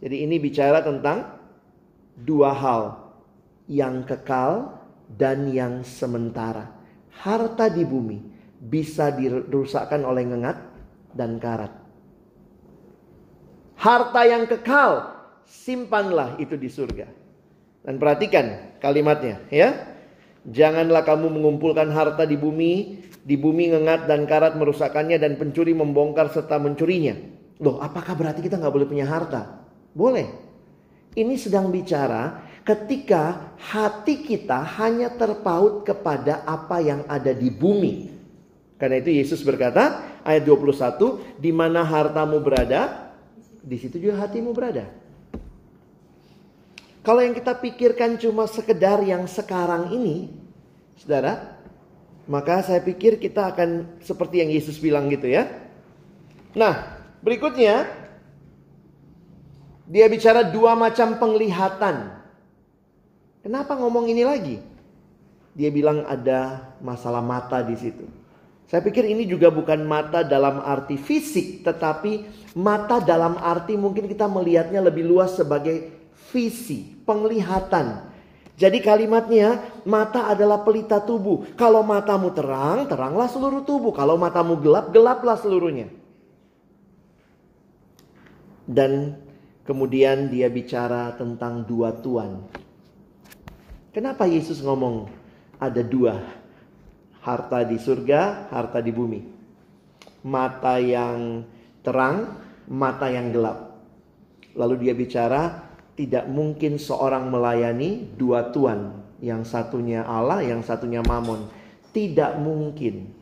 Jadi 0.00 0.24
ini 0.24 0.40
bicara 0.40 0.80
tentang 0.80 1.28
dua 2.16 2.56
hal. 2.56 3.12
Yang 3.68 4.08
kekal 4.08 4.80
dan 5.12 5.52
yang 5.52 5.84
sementara. 5.84 6.72
Harta 7.20 7.68
di 7.68 7.84
bumi 7.84 8.16
bisa 8.56 9.12
dirusakkan 9.12 10.00
oleh 10.00 10.24
ngengat 10.24 10.56
dan 11.12 11.36
karat. 11.36 11.76
Harta 13.76 14.24
yang 14.24 14.48
kekal, 14.48 15.20
simpanlah 15.44 16.40
itu 16.40 16.56
di 16.56 16.72
surga. 16.72 17.12
Dan 17.84 18.00
perhatikan 18.00 18.80
kalimatnya 18.80 19.44
ya. 19.52 19.89
Janganlah 20.48 21.04
kamu 21.04 21.28
mengumpulkan 21.36 21.92
harta 21.92 22.24
di 22.24 22.40
bumi, 22.40 23.04
di 23.20 23.36
bumi 23.36 23.76
ngengat 23.76 24.08
dan 24.08 24.24
karat 24.24 24.56
merusakkannya 24.56 25.20
dan 25.20 25.36
pencuri 25.36 25.76
membongkar 25.76 26.32
serta 26.32 26.56
mencurinya. 26.56 27.12
Loh, 27.60 27.76
apakah 27.84 28.16
berarti 28.16 28.40
kita 28.40 28.56
nggak 28.56 28.72
boleh 28.72 28.88
punya 28.88 29.04
harta? 29.04 29.60
Boleh. 29.92 30.32
Ini 31.12 31.34
sedang 31.36 31.68
bicara 31.68 32.48
ketika 32.64 33.52
hati 33.58 34.24
kita 34.24 34.64
hanya 34.80 35.12
terpaut 35.12 35.84
kepada 35.84 36.40
apa 36.48 36.80
yang 36.80 37.04
ada 37.04 37.36
di 37.36 37.52
bumi. 37.52 38.08
Karena 38.80 38.96
itu 38.96 39.12
Yesus 39.12 39.44
berkata, 39.44 40.00
ayat 40.24 40.48
21, 40.48 41.36
di 41.36 41.52
mana 41.52 41.84
hartamu 41.84 42.40
berada, 42.40 43.12
di 43.60 43.76
situ 43.76 44.00
juga 44.00 44.24
hatimu 44.24 44.56
berada. 44.56 44.88
Kalau 47.00 47.24
yang 47.24 47.32
kita 47.32 47.56
pikirkan 47.56 48.20
cuma 48.20 48.44
sekedar 48.44 49.00
yang 49.00 49.24
sekarang 49.24 49.88
ini, 49.96 50.28
saudara, 51.00 51.56
maka 52.28 52.60
saya 52.60 52.84
pikir 52.84 53.16
kita 53.16 53.56
akan 53.56 53.98
seperti 54.04 54.44
yang 54.44 54.52
Yesus 54.52 54.76
bilang 54.76 55.08
gitu 55.08 55.24
ya. 55.24 55.48
Nah, 56.52 57.00
berikutnya, 57.24 57.88
dia 59.88 60.06
bicara 60.12 60.44
dua 60.44 60.76
macam 60.76 61.16
penglihatan. 61.16 62.20
Kenapa 63.40 63.80
ngomong 63.80 64.12
ini 64.12 64.22
lagi? 64.22 64.56
Dia 65.56 65.72
bilang 65.72 66.04
ada 66.04 66.70
masalah 66.84 67.24
mata 67.24 67.64
di 67.64 67.80
situ. 67.80 68.04
Saya 68.70 68.86
pikir 68.86 69.02
ini 69.02 69.26
juga 69.26 69.50
bukan 69.50 69.82
mata 69.82 70.22
dalam 70.22 70.62
arti 70.62 70.94
fisik, 70.94 71.66
tetapi 71.66 72.28
mata 72.54 73.02
dalam 73.02 73.34
arti 73.40 73.74
mungkin 73.74 74.06
kita 74.06 74.30
melihatnya 74.30 74.78
lebih 74.78 75.02
luas 75.02 75.34
sebagai 75.34 75.99
visi, 76.30 76.96
penglihatan. 77.04 78.08
Jadi 78.60 78.78
kalimatnya 78.84 79.80
mata 79.88 80.28
adalah 80.28 80.60
pelita 80.60 81.00
tubuh. 81.00 81.56
Kalau 81.56 81.80
matamu 81.80 82.28
terang, 82.32 82.84
teranglah 82.86 83.28
seluruh 83.28 83.64
tubuh. 83.64 83.92
Kalau 83.96 84.20
matamu 84.20 84.60
gelap, 84.60 84.92
gelaplah 84.92 85.40
seluruhnya. 85.40 85.88
Dan 88.68 89.16
kemudian 89.64 90.28
dia 90.28 90.52
bicara 90.52 91.16
tentang 91.16 91.64
dua 91.64 91.96
tuan. 91.98 92.44
Kenapa 93.90 94.28
Yesus 94.28 94.60
ngomong 94.60 95.08
ada 95.56 95.80
dua? 95.80 96.40
harta 97.20 97.64
di 97.68 97.76
surga, 97.76 98.48
harta 98.48 98.80
di 98.80 98.92
bumi. 98.92 99.20
Mata 100.24 100.76
yang 100.80 101.44
terang, 101.84 102.36
mata 102.68 103.08
yang 103.08 103.32
gelap. 103.32 103.76
Lalu 104.56 104.88
dia 104.88 104.94
bicara, 104.96 105.69
tidak 106.00 106.24
mungkin 106.32 106.80
seorang 106.80 107.28
melayani 107.28 108.08
dua 108.16 108.48
tuan. 108.48 109.04
Yang 109.20 109.52
satunya 109.52 110.00
Allah, 110.00 110.40
yang 110.40 110.64
satunya 110.64 111.04
Mamon. 111.04 111.44
Tidak 111.92 112.40
mungkin. 112.40 113.12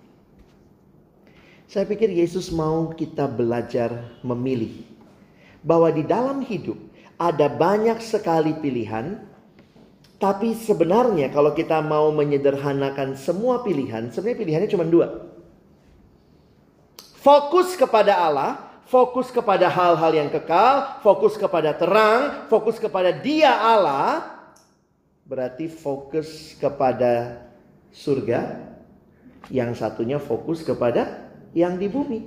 Saya 1.66 1.82
pikir 1.90 2.06
Yesus 2.14 2.54
mau 2.54 2.94
kita 2.94 3.26
belajar 3.26 4.14
memilih. 4.23 4.87
Bahwa 5.58 5.90
di 5.90 6.06
dalam 6.06 6.38
hidup 6.47 6.78
ada 7.18 7.50
banyak 7.50 7.99
sekali 7.99 8.54
pilihan 8.62 9.26
tapi 10.18 10.54
sebenarnya 10.54 11.30
kalau 11.30 11.54
kita 11.54 11.78
mau 11.78 12.11
menyederhanakan 12.11 13.14
semua 13.14 13.62
pilihan, 13.62 14.11
sebenarnya 14.11 14.38
pilihannya 14.38 14.70
cuma 14.70 14.87
dua. 14.87 15.30
Fokus 17.23 17.78
kepada 17.78 18.18
Allah, 18.18 18.67
fokus 18.88 19.28
kepada 19.28 19.68
hal-hal 19.68 20.12
yang 20.16 20.30
kekal, 20.33 20.99
fokus 21.04 21.37
kepada 21.37 21.76
terang, 21.76 22.49
fokus 22.49 22.80
kepada 22.80 23.12
Dia 23.12 23.52
Allah, 23.52 24.40
berarti 25.28 25.68
fokus 25.68 26.57
kepada 26.57 27.45
surga, 27.92 28.68
yang 29.52 29.76
satunya 29.76 30.16
fokus 30.16 30.64
kepada 30.64 31.28
yang 31.52 31.76
di 31.76 31.88
bumi. 31.88 32.21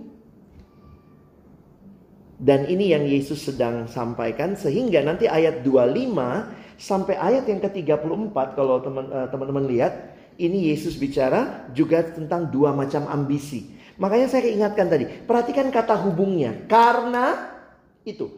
Dan 2.41 2.65
ini 2.65 2.89
yang 2.89 3.06
Yesus 3.06 3.46
sedang 3.46 3.86
sampaikan 3.86 4.58
sehingga 4.58 5.06
nanti 5.06 5.30
ayat 5.30 5.62
25 5.62 6.82
sampai 6.82 7.13
ayat 7.13 7.46
yang 7.46 7.62
ke-34 7.62 8.36
kalau 8.58 8.82
eh, 8.82 9.27
teman-teman 9.30 9.70
lihat 9.70 9.94
ini 10.41 10.74
Yesus 10.74 10.98
bicara 10.98 11.70
juga 11.70 12.01
tentang 12.01 12.50
dua 12.50 12.74
macam 12.74 13.06
ambisi. 13.06 13.77
Makanya 14.01 14.27
saya 14.34 14.50
ingatkan 14.50 14.89
tadi, 14.89 15.05
perhatikan 15.05 15.70
kata 15.70 15.93
hubungnya. 16.01 16.65
Karena 16.65 17.53
itu. 18.01 18.34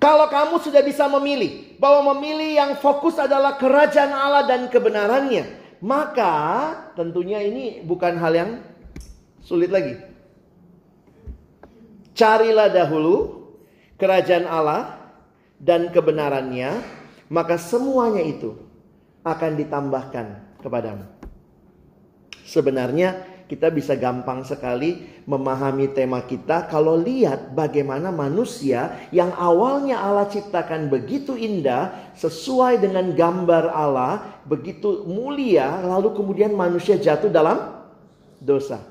Kalau 0.00 0.32
kamu 0.32 0.56
sudah 0.64 0.80
bisa 0.80 1.04
memilih 1.04 1.76
bahwa 1.76 2.16
memilih 2.16 2.56
yang 2.56 2.72
fokus 2.80 3.20
adalah 3.20 3.60
kerajaan 3.60 4.12
Allah 4.12 4.48
dan 4.48 4.72
kebenarannya, 4.72 5.44
maka 5.84 6.32
tentunya 6.96 7.44
ini 7.44 7.84
bukan 7.84 8.16
hal 8.16 8.32
yang 8.32 8.50
sulit 9.44 9.68
lagi. 9.68 10.00
Carilah 12.16 12.72
dahulu 12.72 13.44
kerajaan 14.00 14.48
Allah 14.48 15.12
dan 15.60 15.92
kebenarannya, 15.92 16.80
maka 17.28 17.60
semuanya 17.60 18.24
itu 18.24 18.56
akan 19.24 19.60
ditambahkan 19.60 20.26
kepadamu. 20.64 21.15
Sebenarnya 22.46 23.26
kita 23.50 23.70
bisa 23.74 23.98
gampang 23.98 24.42
sekali 24.42 25.22
memahami 25.26 25.90
tema 25.94 26.22
kita 26.22 26.66
kalau 26.66 26.98
lihat 26.98 27.54
bagaimana 27.54 28.14
manusia 28.14 29.06
yang 29.14 29.34
awalnya 29.34 29.98
Allah 29.98 30.30
ciptakan 30.30 30.86
begitu 30.86 31.34
indah 31.34 32.14
sesuai 32.14 32.78
dengan 32.82 33.14
gambar 33.14 33.70
Allah, 33.70 34.42
begitu 34.46 35.06
mulia, 35.06 35.82
lalu 35.82 36.14
kemudian 36.14 36.54
manusia 36.54 36.94
jatuh 36.98 37.30
dalam 37.30 37.86
dosa. 38.38 38.82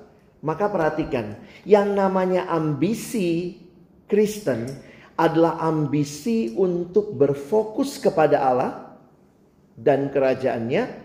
Maka 0.44 0.68
perhatikan, 0.68 1.40
yang 1.64 1.96
namanya 1.96 2.48
ambisi 2.52 3.60
Kristen 4.06 4.68
adalah 5.16 5.64
ambisi 5.64 6.52
untuk 6.60 7.16
berfokus 7.16 7.98
kepada 8.04 8.44
Allah 8.44 8.72
dan 9.76 10.12
kerajaannya 10.12 11.05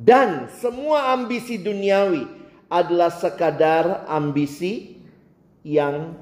dan 0.00 0.48
semua 0.56 1.12
ambisi 1.12 1.60
duniawi 1.60 2.24
adalah 2.72 3.12
sekadar 3.12 4.08
ambisi 4.08 4.96
yang 5.60 6.16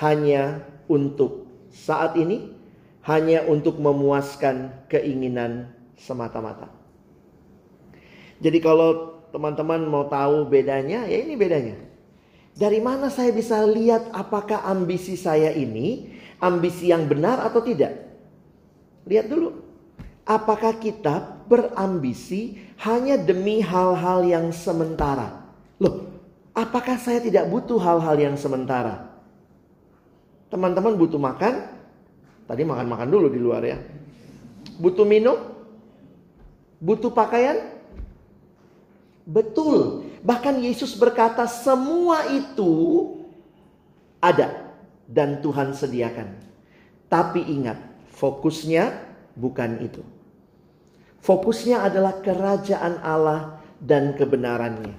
hanya 0.00 0.64
untuk 0.88 1.44
saat 1.68 2.16
ini 2.16 2.56
hanya 3.04 3.44
untuk 3.44 3.76
memuaskan 3.76 4.88
keinginan 4.88 5.68
semata-mata. 5.98 6.72
Jadi 8.40 8.58
kalau 8.64 9.20
teman-teman 9.28 9.84
mau 9.84 10.08
tahu 10.08 10.48
bedanya, 10.48 11.04
ya 11.04 11.18
ini 11.20 11.36
bedanya. 11.36 11.76
Dari 12.56 12.80
mana 12.80 13.12
saya 13.12 13.32
bisa 13.32 13.60
lihat 13.64 14.08
apakah 14.12 14.64
ambisi 14.64 15.20
saya 15.20 15.52
ini 15.52 16.16
ambisi 16.40 16.88
yang 16.88 17.08
benar 17.08 17.44
atau 17.44 17.60
tidak? 17.60 17.92
Lihat 19.04 19.28
dulu. 19.28 19.60
Apakah 20.22 20.78
kita 20.78 21.42
berambisi 21.50 22.71
hanya 22.82 23.16
demi 23.18 23.62
hal-hal 23.62 24.26
yang 24.26 24.50
sementara? 24.50 25.42
Loh, 25.78 26.12
Apakah 26.52 27.00
saya 27.00 27.16
tidak 27.24 27.48
butuh 27.48 27.80
hal-hal 27.80 28.16
yang 28.20 28.36
sementara? 28.36 29.08
Teman-teman 30.52 31.00
butuh 31.00 31.16
makan? 31.16 31.64
Tadi 32.44 32.62
makan-makan 32.68 33.08
dulu 33.08 33.32
di 33.32 33.40
luar 33.40 33.64
ya. 33.64 33.80
Butuh 34.76 35.08
minum? 35.08 35.40
Butuh 36.76 37.08
pakaian? 37.08 37.72
Betul. 39.24 40.04
Bahkan 40.20 40.60
Yesus 40.60 40.92
berkata 40.92 41.48
semua 41.48 42.28
itu 42.28 43.16
ada 44.20 44.76
dan 45.08 45.40
Tuhan 45.40 45.72
sediakan. 45.72 46.36
Tapi 47.08 47.48
ingat, 47.48 47.80
fokusnya 48.12 48.92
bukan 49.40 49.80
itu. 49.80 50.04
Fokusnya 51.22 51.86
adalah 51.86 52.18
kerajaan 52.18 52.98
Allah 52.98 53.62
dan 53.78 54.18
kebenarannya. 54.18 54.98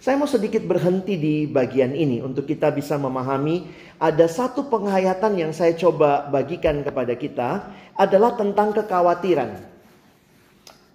Saya 0.00 0.16
mau 0.16 0.30
sedikit 0.30 0.64
berhenti 0.64 1.18
di 1.20 1.44
bagian 1.44 1.92
ini 1.92 2.24
untuk 2.24 2.48
kita 2.48 2.72
bisa 2.72 2.96
memahami 2.96 3.68
ada 4.00 4.24
satu 4.30 4.70
penghayatan 4.72 5.36
yang 5.36 5.52
saya 5.52 5.76
coba 5.76 6.30
bagikan 6.32 6.80
kepada 6.80 7.12
kita 7.18 7.68
adalah 7.92 8.32
tentang 8.32 8.72
kekhawatiran. 8.72 9.60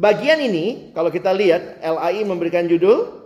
Bagian 0.02 0.42
ini 0.42 0.90
kalau 0.98 1.14
kita 1.14 1.30
lihat 1.38 1.78
LAI 1.86 2.26
memberikan 2.26 2.66
judul 2.66 3.22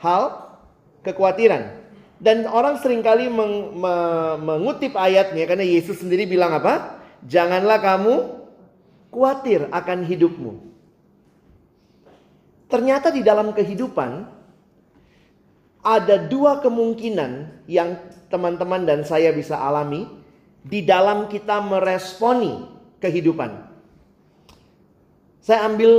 hal 0.00 0.56
kekhawatiran. 1.04 1.76
Dan 2.16 2.48
orang 2.48 2.80
sering 2.80 3.04
kali 3.04 3.28
meng, 3.28 3.76
me, 3.76 3.94
mengutip 4.40 4.96
ayatnya 4.96 5.44
karena 5.44 5.64
Yesus 5.64 6.00
sendiri 6.00 6.24
bilang 6.24 6.56
apa? 6.56 7.00
Janganlah 7.28 7.80
kamu 7.80 8.39
khawatir 9.10 9.66
akan 9.68 10.06
hidupmu. 10.06 10.52
Ternyata 12.70 13.10
di 13.10 13.26
dalam 13.26 13.50
kehidupan 13.50 14.10
ada 15.82 16.16
dua 16.30 16.62
kemungkinan 16.62 17.66
yang 17.66 17.98
teman-teman 18.30 18.86
dan 18.86 19.02
saya 19.02 19.34
bisa 19.34 19.58
alami 19.58 20.06
di 20.62 20.86
dalam 20.86 21.26
kita 21.26 21.58
meresponi 21.66 22.68
kehidupan. 23.02 23.70
Saya 25.40 25.66
ambil 25.66 25.90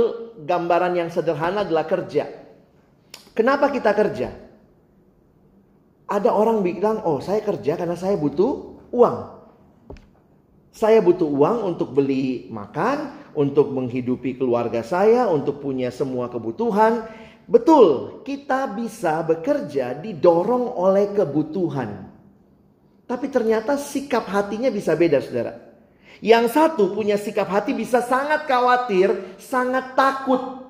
gambaran 0.46 0.96
yang 0.96 1.10
sederhana 1.10 1.66
adalah 1.66 1.84
kerja. 1.84 2.30
Kenapa 3.34 3.68
kita 3.74 3.90
kerja? 3.92 4.30
Ada 6.06 6.30
orang 6.30 6.62
bilang, 6.62 7.02
"Oh, 7.02 7.18
saya 7.18 7.42
kerja 7.42 7.74
karena 7.74 7.98
saya 7.98 8.14
butuh 8.14 8.80
uang." 8.94 9.41
Saya 10.72 11.04
butuh 11.04 11.28
uang 11.28 11.76
untuk 11.76 11.92
beli 11.92 12.48
makan, 12.48 13.28
untuk 13.36 13.76
menghidupi 13.76 14.40
keluarga 14.40 14.80
saya, 14.80 15.28
untuk 15.28 15.60
punya 15.60 15.92
semua 15.92 16.32
kebutuhan. 16.32 17.04
Betul, 17.44 18.18
kita 18.24 18.72
bisa 18.72 19.20
bekerja 19.20 19.92
didorong 19.92 20.72
oleh 20.72 21.12
kebutuhan. 21.12 22.08
Tapi 23.04 23.28
ternyata 23.28 23.76
sikap 23.76 24.24
hatinya 24.32 24.72
bisa 24.72 24.96
beda, 24.96 25.20
saudara. 25.20 25.60
Yang 26.24 26.56
satu 26.56 26.96
punya 26.96 27.20
sikap 27.20 27.52
hati 27.52 27.76
bisa 27.76 28.00
sangat 28.00 28.48
khawatir, 28.48 29.36
sangat 29.36 29.92
takut. 29.92 30.64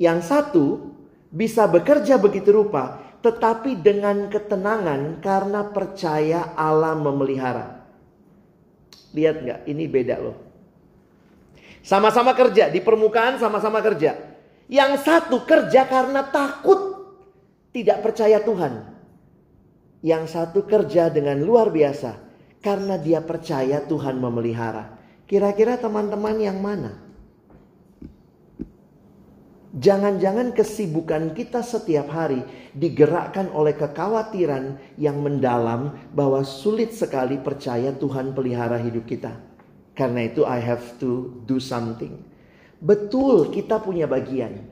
Yang 0.00 0.18
satu 0.24 0.64
bisa 1.28 1.68
bekerja 1.68 2.16
begitu 2.16 2.56
rupa, 2.56 3.04
tetapi 3.20 3.76
dengan 3.84 4.32
ketenangan 4.32 5.20
karena 5.20 5.68
percaya 5.68 6.56
Allah 6.56 6.96
memelihara. 6.96 7.83
Lihat 9.14 9.36
nggak? 9.46 9.60
Ini 9.70 9.84
beda 9.86 10.16
loh. 10.18 10.36
Sama-sama 11.84 12.34
kerja 12.34 12.66
di 12.72 12.82
permukaan, 12.82 13.38
sama-sama 13.38 13.78
kerja. 13.78 14.18
Yang 14.66 15.04
satu 15.04 15.44
kerja 15.44 15.86
karena 15.86 16.26
takut 16.26 17.12
tidak 17.70 18.02
percaya 18.02 18.40
Tuhan. 18.42 18.90
Yang 20.00 20.24
satu 20.34 20.64
kerja 20.66 21.12
dengan 21.12 21.40
luar 21.40 21.70
biasa 21.70 22.16
karena 22.64 22.96
dia 22.96 23.20
percaya 23.20 23.84
Tuhan 23.84 24.16
memelihara. 24.16 24.96
Kira-kira 25.28 25.76
teman-teman 25.76 26.36
yang 26.40 26.58
mana? 26.60 27.03
Jangan-jangan 29.74 30.54
kesibukan 30.54 31.34
kita 31.34 31.58
setiap 31.58 32.06
hari 32.06 32.46
digerakkan 32.78 33.50
oleh 33.50 33.74
kekhawatiran 33.74 34.78
yang 34.94 35.18
mendalam 35.18 35.98
bahwa 36.14 36.46
sulit 36.46 36.94
sekali 36.94 37.42
percaya 37.42 37.90
Tuhan 37.90 38.38
pelihara 38.38 38.78
hidup 38.78 39.02
kita. 39.02 39.34
Karena 39.98 40.30
itu 40.30 40.46
I 40.46 40.62
have 40.62 40.94
to 41.02 41.42
do 41.42 41.58
something. 41.58 42.22
Betul 42.78 43.50
kita 43.50 43.82
punya 43.82 44.06
bagian. 44.06 44.62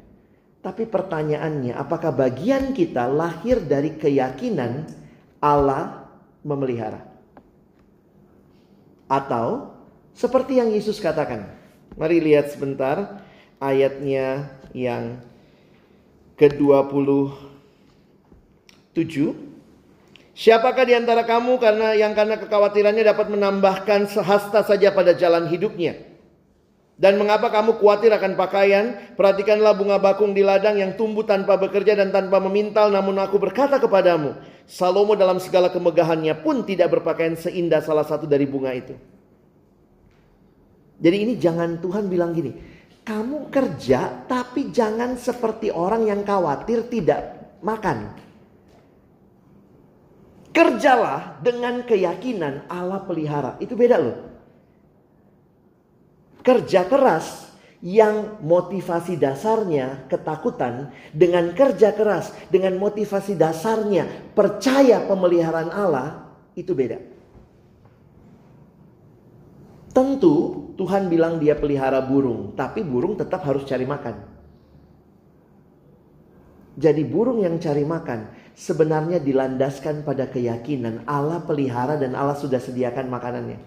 Tapi 0.63 0.87
pertanyaannya 0.87 1.75
apakah 1.75 2.15
bagian 2.15 2.71
kita 2.71 3.11
lahir 3.11 3.59
dari 3.59 3.99
keyakinan 3.99 4.87
Allah 5.43 6.07
memelihara? 6.47 7.03
Atau 9.11 9.75
seperti 10.15 10.63
yang 10.63 10.71
Yesus 10.71 11.03
katakan. 11.03 11.59
Mari 11.99 12.23
lihat 12.23 12.55
sebentar 12.55 13.27
ayatnya 13.59 14.49
yang 14.77 15.25
ke-27. 16.37 19.17
Siapakah 20.33 20.89
di 20.89 20.97
antara 20.97 21.29
kamu 21.29 21.61
karena 21.61 21.93
yang 21.93 22.17
karena 22.17 22.41
kekhawatirannya 22.41 23.05
dapat 23.05 23.29
menambahkan 23.29 24.09
sehasta 24.09 24.65
saja 24.65 24.89
pada 24.91 25.13
jalan 25.13 25.45
hidupnya? 25.47 26.09
Dan 26.97 27.19
mengapa 27.19 27.51
kamu 27.51 27.81
khawatir 27.81 28.13
akan 28.15 28.37
pakaian? 28.37 28.95
Perhatikanlah 29.19 29.75
bunga 29.75 29.99
bakung 29.99 30.37
di 30.37 30.45
ladang 30.45 30.79
yang 30.79 30.95
tumbuh 30.95 31.27
tanpa 31.27 31.59
bekerja 31.59 31.99
dan 31.99 32.15
tanpa 32.15 32.39
memintal. 32.39 32.95
Namun 32.95 33.19
aku 33.19 33.43
berkata 33.43 33.83
kepadamu, 33.83 34.39
Salomo 34.71 35.19
dalam 35.19 35.43
segala 35.43 35.67
kemegahannya 35.73 36.35
pun 36.41 36.63
tidak 36.63 36.95
berpakaian 36.95 37.35
seindah 37.35 37.83
salah 37.83 38.07
satu 38.07 38.29
dari 38.29 38.47
bunga 38.47 38.71
itu. 38.77 38.95
Jadi 41.03 41.17
ini 41.19 41.35
jangan 41.43 41.83
Tuhan 41.83 42.07
bilang 42.07 42.31
gini, 42.31 42.55
kamu 43.03 43.51
kerja 43.51 44.27
tapi 44.31 44.71
jangan 44.71 45.19
seperti 45.19 45.75
orang 45.75 46.07
yang 46.07 46.23
khawatir 46.23 46.87
tidak 46.87 47.55
makan. 47.61 48.15
Kerjalah 50.53 51.41
dengan 51.41 51.83
keyakinan 51.83 52.69
Allah 52.69 53.03
pelihara. 53.03 53.57
Itu 53.59 53.73
beda 53.75 53.97
loh 53.99 54.33
kerja 56.43 56.85
keras 56.91 57.55
yang 57.83 58.39
motivasi 58.43 59.19
dasarnya 59.19 60.07
ketakutan 60.07 60.95
dengan 61.11 61.51
kerja 61.51 61.91
keras 61.95 62.31
dengan 62.47 62.79
motivasi 62.79 63.35
dasarnya 63.35 64.35
percaya 64.39 65.03
pemeliharaan 65.07 65.71
Allah 65.71 66.31
itu 66.55 66.75
beda. 66.75 67.12
Tentu 69.93 70.73
Tuhan 70.81 71.13
bilang 71.13 71.37
dia 71.37 71.53
pelihara 71.53 72.01
burung, 72.01 72.57
tapi 72.57 72.81
burung 72.81 73.15
tetap 73.21 73.45
harus 73.45 73.69
cari 73.69 73.85
makan. 73.85 74.25
Jadi 76.73 77.05
burung 77.05 77.45
yang 77.45 77.61
cari 77.61 77.85
makan 77.85 78.33
sebenarnya 78.57 79.21
dilandaskan 79.21 80.09
pada 80.09 80.25
keyakinan 80.33 81.05
Allah 81.05 81.45
pelihara 81.45 82.01
dan 82.01 82.17
Allah 82.17 82.37
sudah 82.41 82.57
sediakan 82.57 83.13
makanannya. 83.13 83.61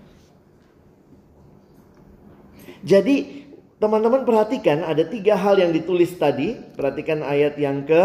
Jadi 2.82 3.46
teman-teman 3.78 4.26
perhatikan 4.26 4.82
ada 4.82 5.06
tiga 5.06 5.38
hal 5.38 5.62
yang 5.62 5.70
ditulis 5.70 6.14
tadi. 6.18 6.58
Perhatikan 6.74 7.22
ayat 7.22 7.58
yang 7.62 7.86
ke 7.86 8.02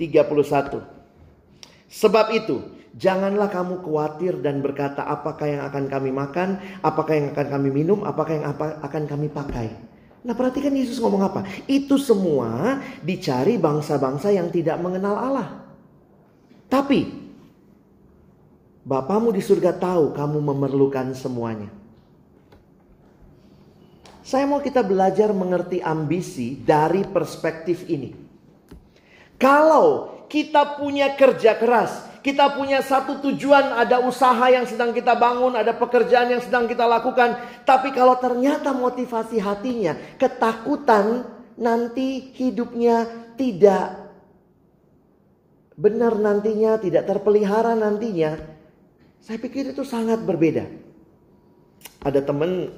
31. 0.00 0.84
Sebab 1.88 2.26
itu, 2.36 2.60
janganlah 2.98 3.48
kamu 3.48 3.80
khawatir 3.86 4.42
dan 4.42 4.58
berkata 4.58 5.06
apakah 5.06 5.46
yang 5.46 5.62
akan 5.64 5.86
kami 5.86 6.10
makan, 6.10 6.58
apakah 6.82 7.14
yang 7.14 7.26
akan 7.32 7.46
kami 7.46 7.68
minum, 7.70 8.02
apakah 8.02 8.34
yang 8.34 8.46
apa, 8.50 8.82
akan 8.82 9.02
kami 9.06 9.30
pakai. 9.30 9.68
Nah 10.26 10.34
perhatikan 10.34 10.74
Yesus 10.74 10.98
ngomong 10.98 11.22
apa? 11.22 11.46
Itu 11.70 11.96
semua 11.96 12.82
dicari 13.00 13.54
bangsa-bangsa 13.56 14.34
yang 14.34 14.50
tidak 14.50 14.76
mengenal 14.82 15.14
Allah. 15.14 15.48
Tapi 16.68 17.28
Bapamu 18.88 19.36
di 19.36 19.44
surga 19.44 19.76
tahu 19.76 20.16
kamu 20.16 20.40
memerlukan 20.40 21.12
semuanya. 21.12 21.68
Saya 24.24 24.48
mau 24.48 24.64
kita 24.64 24.80
belajar 24.80 25.28
mengerti 25.36 25.84
ambisi 25.84 26.56
dari 26.56 27.04
perspektif 27.04 27.84
ini. 27.84 28.16
Kalau 29.36 30.24
kita 30.32 30.80
punya 30.80 31.12
kerja 31.20 31.60
keras, 31.60 32.07
kita 32.20 32.58
punya 32.58 32.82
satu 32.82 33.22
tujuan, 33.24 33.74
ada 33.74 34.02
usaha 34.02 34.46
yang 34.50 34.66
sedang 34.66 34.90
kita 34.90 35.14
bangun, 35.14 35.54
ada 35.54 35.74
pekerjaan 35.74 36.32
yang 36.32 36.42
sedang 36.42 36.66
kita 36.66 36.84
lakukan, 36.84 37.38
tapi 37.62 37.94
kalau 37.94 38.18
ternyata 38.18 38.74
motivasi 38.74 39.38
hatinya 39.38 39.94
ketakutan, 40.18 41.26
nanti 41.58 42.34
hidupnya 42.34 43.06
tidak 43.38 44.10
benar 45.78 46.18
nantinya, 46.18 46.78
tidak 46.82 47.06
terpelihara 47.06 47.78
nantinya. 47.78 48.38
Saya 49.22 49.38
pikir 49.38 49.74
itu 49.74 49.82
sangat 49.82 50.22
berbeda. 50.22 50.66
Ada 52.02 52.22
teman 52.22 52.70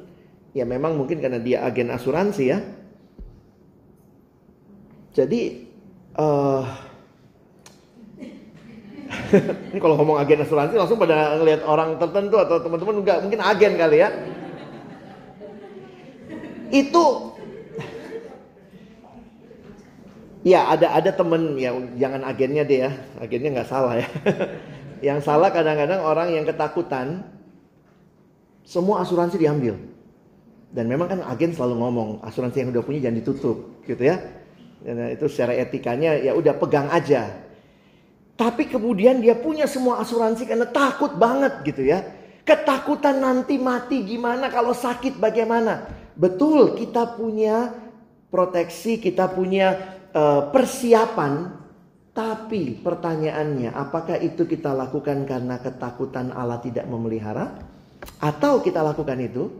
Ya 0.50 0.66
memang 0.66 0.98
mungkin 0.98 1.22
karena 1.22 1.38
dia 1.38 1.62
agen 1.62 1.94
asuransi 1.94 2.44
ya. 2.50 2.58
Jadi 5.14 5.70
uh, 6.18 6.66
Ini 9.30 9.78
kalau 9.82 9.94
ngomong 10.02 10.18
agen 10.18 10.42
asuransi 10.42 10.74
langsung 10.74 10.98
pada 10.98 11.38
ngelihat 11.38 11.62
orang 11.62 11.94
tertentu 12.02 12.36
atau 12.42 12.58
teman-teman 12.58 13.02
enggak 13.02 13.18
mungkin 13.22 13.40
agen 13.40 13.72
kali 13.78 13.96
ya. 14.02 14.08
Itu 16.70 17.30
Ya 20.40 20.72
ada 20.72 20.96
ada 20.96 21.12
temen 21.12 21.60
ya 21.60 21.76
jangan 22.00 22.24
agennya 22.24 22.64
deh 22.64 22.88
ya 22.88 22.90
agennya 23.20 23.60
nggak 23.60 23.68
salah 23.68 24.00
ya. 24.00 24.08
yang 25.12 25.20
salah 25.20 25.52
kadang-kadang 25.52 26.00
orang 26.00 26.32
yang 26.32 26.48
ketakutan 26.48 27.28
semua 28.64 29.04
asuransi 29.04 29.36
diambil. 29.36 29.76
Dan 30.70 30.86
memang 30.86 31.10
kan 31.12 31.20
agen 31.26 31.52
selalu 31.52 31.74
ngomong 31.82 32.08
asuransi 32.24 32.62
yang 32.62 32.70
udah 32.72 32.84
punya 32.86 33.04
jangan 33.04 33.18
ditutup 33.20 33.84
gitu 33.84 34.00
ya. 34.00 34.16
Dan 34.80 35.12
itu 35.12 35.28
secara 35.28 35.52
etikanya 35.60 36.16
ya 36.16 36.32
udah 36.32 36.56
pegang 36.56 36.88
aja. 36.88 37.49
Tapi 38.40 38.72
kemudian 38.72 39.20
dia 39.20 39.36
punya 39.36 39.68
semua 39.68 40.00
asuransi 40.00 40.48
karena 40.48 40.64
takut 40.64 41.12
banget 41.20 41.60
gitu 41.60 41.84
ya. 41.84 42.00
Ketakutan 42.40 43.20
nanti 43.20 43.60
mati 43.60 44.00
gimana 44.00 44.48
kalau 44.48 44.72
sakit 44.72 45.20
bagaimana. 45.20 45.84
Betul 46.16 46.72
kita 46.72 47.20
punya 47.20 47.68
proteksi, 48.32 48.96
kita 48.96 49.28
punya 49.28 49.76
uh, 50.16 50.48
persiapan, 50.48 51.52
tapi 52.16 52.80
pertanyaannya, 52.80 53.76
apakah 53.76 54.16
itu 54.16 54.48
kita 54.48 54.72
lakukan 54.72 55.28
karena 55.28 55.60
ketakutan 55.60 56.32
Allah 56.32 56.64
tidak 56.64 56.88
memelihara? 56.88 57.60
Atau 58.24 58.64
kita 58.64 58.80
lakukan 58.80 59.20
itu, 59.20 59.52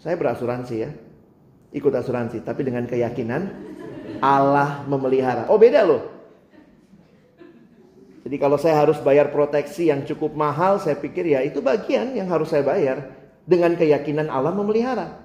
saya 0.00 0.16
berasuransi 0.16 0.74
ya, 0.80 0.88
ikut 1.76 1.92
asuransi, 1.92 2.40
tapi 2.40 2.64
dengan 2.64 2.88
keyakinan 2.88 3.52
Allah 4.24 4.88
memelihara. 4.88 5.52
Oh 5.52 5.60
beda 5.60 5.84
loh. 5.84 6.15
Jadi 8.26 8.42
kalau 8.42 8.58
saya 8.58 8.82
harus 8.82 8.98
bayar 9.06 9.30
proteksi 9.30 9.86
yang 9.86 10.02
cukup 10.02 10.34
mahal, 10.34 10.82
saya 10.82 10.98
pikir 10.98 11.30
ya 11.30 11.46
itu 11.46 11.62
bagian 11.62 12.10
yang 12.10 12.26
harus 12.26 12.50
saya 12.50 12.66
bayar 12.66 13.14
dengan 13.46 13.78
keyakinan 13.78 14.26
Allah 14.26 14.50
memelihara. 14.50 15.22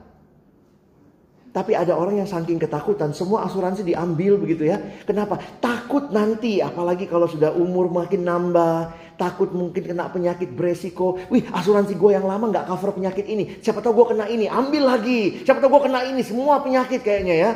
Tapi 1.50 1.74
ada 1.74 1.98
orang 1.98 2.22
yang 2.22 2.30
saking 2.30 2.62
ketakutan, 2.62 3.10
semua 3.10 3.42
asuransi 3.50 3.82
diambil 3.82 4.38
begitu 4.38 4.70
ya. 4.70 4.78
Kenapa? 5.02 5.42
Takut 5.58 6.14
nanti, 6.14 6.62
apalagi 6.62 7.10
kalau 7.10 7.26
sudah 7.26 7.50
umur 7.58 7.90
makin 7.90 8.22
nambah, 8.22 8.94
takut 9.18 9.50
mungkin 9.50 9.82
kena 9.82 10.06
penyakit 10.14 10.54
beresiko. 10.54 11.18
Wih, 11.34 11.50
asuransi 11.50 11.98
gue 11.98 12.12
yang 12.14 12.30
lama 12.30 12.54
nggak 12.54 12.70
cover 12.70 13.02
penyakit 13.02 13.26
ini. 13.26 13.58
Siapa 13.66 13.82
tahu 13.82 13.98
gue 13.98 14.14
kena 14.14 14.30
ini, 14.30 14.46
ambil 14.46 14.86
lagi. 14.86 15.42
Siapa 15.42 15.58
tahu 15.58 15.74
gue 15.74 15.90
kena 15.90 16.06
ini, 16.06 16.22
semua 16.22 16.62
penyakit 16.62 17.02
kayaknya 17.02 17.34
ya. 17.34 17.52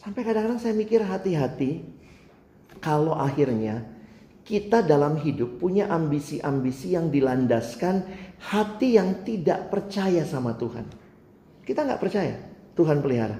Sampai 0.00 0.24
kadang-kadang 0.24 0.56
saya 0.56 0.72
mikir 0.72 1.04
hati-hati, 1.04 1.84
kalau 2.80 3.12
akhirnya 3.12 3.97
kita 4.48 4.80
dalam 4.80 5.20
hidup 5.20 5.60
punya 5.60 5.92
ambisi-ambisi 5.92 6.96
yang 6.96 7.12
dilandaskan 7.12 8.00
hati 8.40 8.96
yang 8.96 9.20
tidak 9.20 9.68
percaya 9.68 10.24
sama 10.24 10.56
Tuhan. 10.56 10.88
Kita 11.68 11.84
nggak 11.84 12.00
percaya. 12.00 12.40
Tuhan 12.72 13.04
pelihara. 13.04 13.36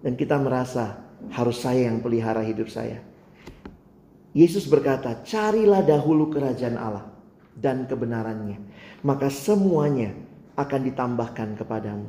Dan 0.00 0.16
kita 0.16 0.40
merasa 0.40 1.04
harus 1.36 1.60
saya 1.60 1.92
yang 1.92 2.00
pelihara 2.00 2.40
hidup 2.40 2.72
saya. 2.72 3.04
Yesus 4.32 4.64
berkata, 4.64 5.20
carilah 5.20 5.84
dahulu 5.84 6.32
kerajaan 6.32 6.80
Allah 6.80 7.12
dan 7.52 7.84
kebenarannya. 7.84 8.56
Maka 9.04 9.28
semuanya 9.28 10.16
akan 10.56 10.80
ditambahkan 10.80 11.60
kepadamu. 11.60 12.08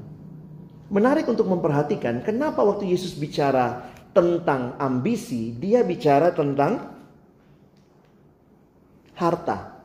Menarik 0.88 1.28
untuk 1.28 1.52
memperhatikan 1.52 2.24
kenapa 2.24 2.64
waktu 2.64 2.88
Yesus 2.88 3.20
bicara 3.20 3.92
tentang 4.16 4.80
ambisi, 4.80 5.52
dia 5.60 5.84
bicara 5.84 6.32
tentang 6.32 6.97
harta. 9.18 9.82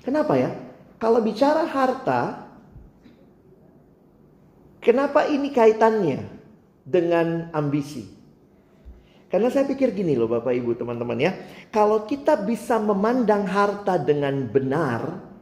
Kenapa 0.00 0.40
ya? 0.40 0.50
Kalau 0.96 1.20
bicara 1.20 1.68
harta, 1.68 2.44
Kenapa 4.84 5.24
ini 5.24 5.48
kaitannya 5.48 6.28
dengan 6.84 7.48
ambisi? 7.56 8.04
Karena 9.32 9.48
saya 9.48 9.64
pikir 9.64 9.96
gini 9.96 10.12
loh 10.12 10.28
Bapak 10.28 10.52
Ibu 10.52 10.76
teman-teman 10.76 11.16
ya. 11.16 11.32
Kalau 11.72 12.04
kita 12.04 12.36
bisa 12.44 12.76
memandang 12.76 13.48
harta 13.48 13.96
dengan 13.96 14.44
benar. 14.44 15.32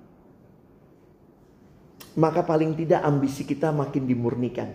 Maka 2.13 2.47
paling 2.47 2.79
tidak 2.79 3.03
ambisi 3.03 3.43
kita 3.43 3.75
makin 3.75 4.07
dimurnikan. 4.07 4.71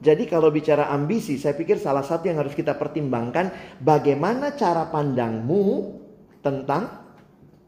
Jadi 0.00 0.24
kalau 0.24 0.48
bicara 0.48 0.88
ambisi, 0.88 1.36
saya 1.36 1.52
pikir 1.52 1.76
salah 1.76 2.00
satu 2.00 2.24
yang 2.24 2.40
harus 2.40 2.56
kita 2.56 2.72
pertimbangkan 2.72 3.76
bagaimana 3.84 4.56
cara 4.56 4.88
pandangmu 4.88 5.92
tentang 6.40 7.04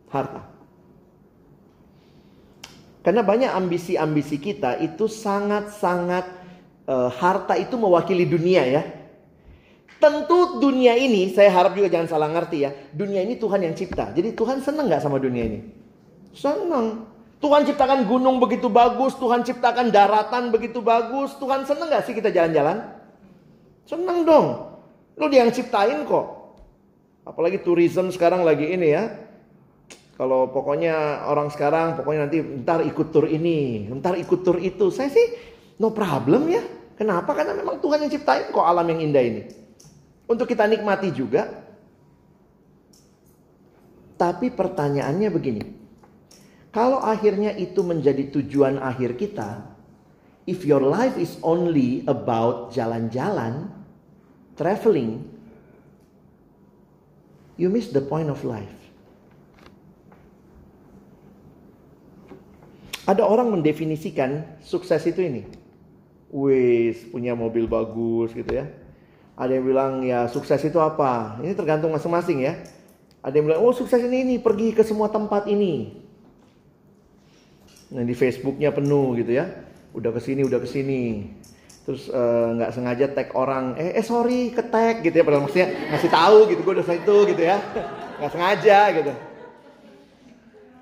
harta. 0.08 0.48
Karena 3.04 3.20
banyak 3.20 3.52
ambisi-ambisi 3.52 4.40
kita 4.40 4.80
itu 4.80 5.10
sangat-sangat 5.10 6.24
uh, 6.88 7.12
harta 7.12 7.58
itu 7.60 7.76
mewakili 7.76 8.24
dunia 8.24 8.64
ya. 8.64 8.82
Tentu 10.00 10.58
dunia 10.58 10.96
ini, 10.98 11.30
saya 11.30 11.52
harap 11.52 11.76
juga 11.78 11.92
jangan 11.92 12.08
salah 12.08 12.32
ngerti 12.32 12.58
ya. 12.64 12.70
Dunia 12.90 13.22
ini 13.22 13.36
Tuhan 13.36 13.60
yang 13.60 13.76
cipta. 13.76 14.10
Jadi 14.16 14.34
Tuhan 14.34 14.64
senang 14.64 14.88
nggak 14.88 15.02
sama 15.04 15.20
dunia 15.20 15.44
ini? 15.46 15.60
Senang. 16.32 17.11
Tuhan 17.42 17.66
ciptakan 17.66 18.06
gunung 18.06 18.38
begitu 18.38 18.70
bagus, 18.70 19.18
Tuhan 19.18 19.42
ciptakan 19.42 19.90
daratan 19.90 20.54
begitu 20.54 20.78
bagus. 20.78 21.34
Tuhan 21.42 21.66
senang 21.66 21.90
nggak 21.90 22.06
sih 22.06 22.14
kita 22.14 22.30
jalan-jalan? 22.30 22.86
Senang 23.82 24.22
dong. 24.22 24.46
Lu 25.18 25.26
dia 25.26 25.42
yang 25.42 25.50
ciptain 25.50 26.06
kok. 26.06 26.54
Apalagi 27.26 27.58
tourism 27.66 28.14
sekarang 28.14 28.46
lagi 28.46 28.70
ini 28.70 28.94
ya. 28.94 29.10
Kalau 30.14 30.54
pokoknya 30.54 31.26
orang 31.26 31.50
sekarang 31.50 31.98
pokoknya 31.98 32.30
nanti 32.30 32.38
ntar 32.62 32.86
ikut 32.86 33.10
tur 33.10 33.26
ini, 33.26 33.90
ntar 33.90 34.14
ikut 34.22 34.40
tur 34.46 34.62
itu. 34.62 34.94
Saya 34.94 35.10
sih 35.10 35.34
no 35.82 35.90
problem 35.90 36.46
ya. 36.46 36.62
Kenapa? 36.94 37.34
Karena 37.34 37.58
memang 37.58 37.82
Tuhan 37.82 38.06
yang 38.06 38.12
ciptain 38.14 38.54
kok 38.54 38.62
alam 38.62 38.86
yang 38.86 39.02
indah 39.02 39.18
ini. 39.18 39.42
Untuk 40.30 40.46
kita 40.46 40.62
nikmati 40.70 41.10
juga. 41.10 41.50
Tapi 44.14 44.54
pertanyaannya 44.54 45.28
begini. 45.34 45.81
Kalau 46.72 47.04
akhirnya 47.04 47.52
itu 47.52 47.84
menjadi 47.84 48.32
tujuan 48.32 48.80
akhir 48.80 49.20
kita, 49.20 49.60
if 50.48 50.64
your 50.64 50.80
life 50.80 51.20
is 51.20 51.36
only 51.44 52.00
about 52.08 52.72
jalan-jalan, 52.72 53.68
traveling, 54.56 55.20
you 57.60 57.68
miss 57.68 57.92
the 57.92 58.00
point 58.00 58.32
of 58.32 58.40
life. 58.40 58.72
Ada 63.04 63.20
orang 63.20 63.52
mendefinisikan 63.52 64.62
sukses 64.64 65.04
itu 65.04 65.20
ini. 65.20 65.44
Wis 66.32 67.04
punya 67.12 67.36
mobil 67.36 67.68
bagus 67.68 68.32
gitu 68.32 68.48
ya. 68.48 68.64
Ada 69.36 69.60
yang 69.60 69.64
bilang 69.68 69.92
ya 70.00 70.24
sukses 70.30 70.62
itu 70.64 70.80
apa? 70.80 71.36
Ini 71.44 71.52
tergantung 71.52 71.92
masing-masing 71.92 72.48
ya. 72.48 72.56
Ada 73.20 73.36
yang 73.36 73.52
bilang 73.52 73.60
oh 73.60 73.74
sukses 73.76 74.00
ini 74.00 74.24
ini 74.24 74.34
pergi 74.40 74.72
ke 74.72 74.80
semua 74.86 75.12
tempat 75.12 75.44
ini. 75.50 76.01
Nah 77.92 78.02
di 78.08 78.14
Facebooknya 78.16 78.72
penuh 78.72 79.12
gitu 79.20 79.36
ya. 79.36 79.46
Udah 79.92 80.10
ke 80.16 80.20
sini, 80.24 80.40
udah 80.48 80.58
ke 80.58 80.68
sini. 80.68 81.28
Terus 81.82 82.08
eh, 82.08 82.46
nggak 82.56 82.70
uh, 82.70 82.74
sengaja 82.74 83.06
tag 83.10 83.28
orang, 83.34 83.74
eh, 83.74 83.98
eh 83.98 84.06
sorry 84.06 84.54
ke 84.54 84.62
tag 84.64 85.04
gitu 85.04 85.12
ya. 85.12 85.24
Padahal 85.26 85.44
maksudnya 85.44 85.68
ngasih 85.92 86.10
tahu 86.10 86.38
gitu, 86.48 86.60
gue 86.64 86.74
udah 86.78 86.86
itu 86.88 87.16
gitu 87.34 87.42
ya. 87.42 87.56
Nggak 88.22 88.32
sengaja 88.32 88.78
gitu. 88.96 89.12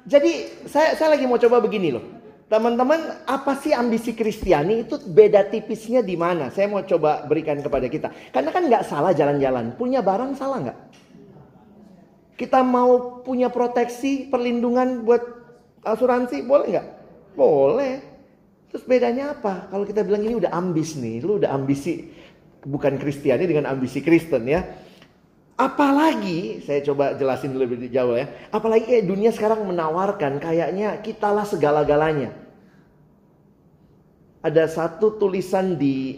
Jadi 0.07 0.33
saya 0.69 0.95
saya 0.95 1.17
lagi 1.17 1.25
mau 1.27 1.41
coba 1.41 1.59
begini 1.59 1.91
loh. 1.91 2.05
Teman-teman, 2.51 3.23
apa 3.31 3.55
sih 3.63 3.71
ambisi 3.71 4.11
Kristiani 4.11 4.83
itu 4.83 4.99
beda 4.99 5.47
tipisnya 5.47 6.03
di 6.03 6.19
mana? 6.19 6.51
Saya 6.51 6.67
mau 6.67 6.83
coba 6.83 7.23
berikan 7.23 7.63
kepada 7.63 7.87
kita. 7.87 8.11
Karena 8.35 8.51
kan 8.51 8.67
nggak 8.67 8.85
salah 8.91 9.15
jalan-jalan. 9.15 9.79
Punya 9.79 10.03
barang 10.03 10.35
salah 10.35 10.59
nggak? 10.67 10.79
Kita 12.35 12.67
mau 12.67 13.23
punya 13.23 13.55
proteksi, 13.55 14.27
perlindungan 14.27 15.07
buat 15.07 15.23
asuransi, 15.87 16.43
boleh 16.43 16.67
nggak? 16.75 17.00
Boleh. 17.35 18.03
Terus 18.71 18.87
bedanya 18.87 19.35
apa? 19.35 19.67
Kalau 19.67 19.83
kita 19.83 20.07
bilang 20.07 20.23
ini 20.23 20.39
udah 20.39 20.55
ambis 20.55 20.95
nih, 20.95 21.19
lu 21.27 21.43
udah 21.43 21.51
ambisi 21.51 22.07
bukan 22.63 23.01
Kristiani 23.01 23.49
dengan 23.51 23.67
ambisi 23.67 23.99
Kristen 23.99 24.47
ya. 24.47 24.63
Apalagi, 25.61 26.65
saya 26.65 26.81
coba 26.81 27.13
jelasin 27.19 27.53
lebih 27.53 27.91
jauh 27.93 28.17
ya. 28.17 28.31
Apalagi 28.49 28.89
kayak 28.89 29.05
dunia 29.05 29.29
sekarang 29.29 29.61
menawarkan 29.69 30.41
kayaknya 30.41 30.97
kitalah 31.05 31.45
segala-galanya. 31.45 32.33
Ada 34.41 34.73
satu 34.73 35.21
tulisan 35.21 35.77
di, 35.77 36.17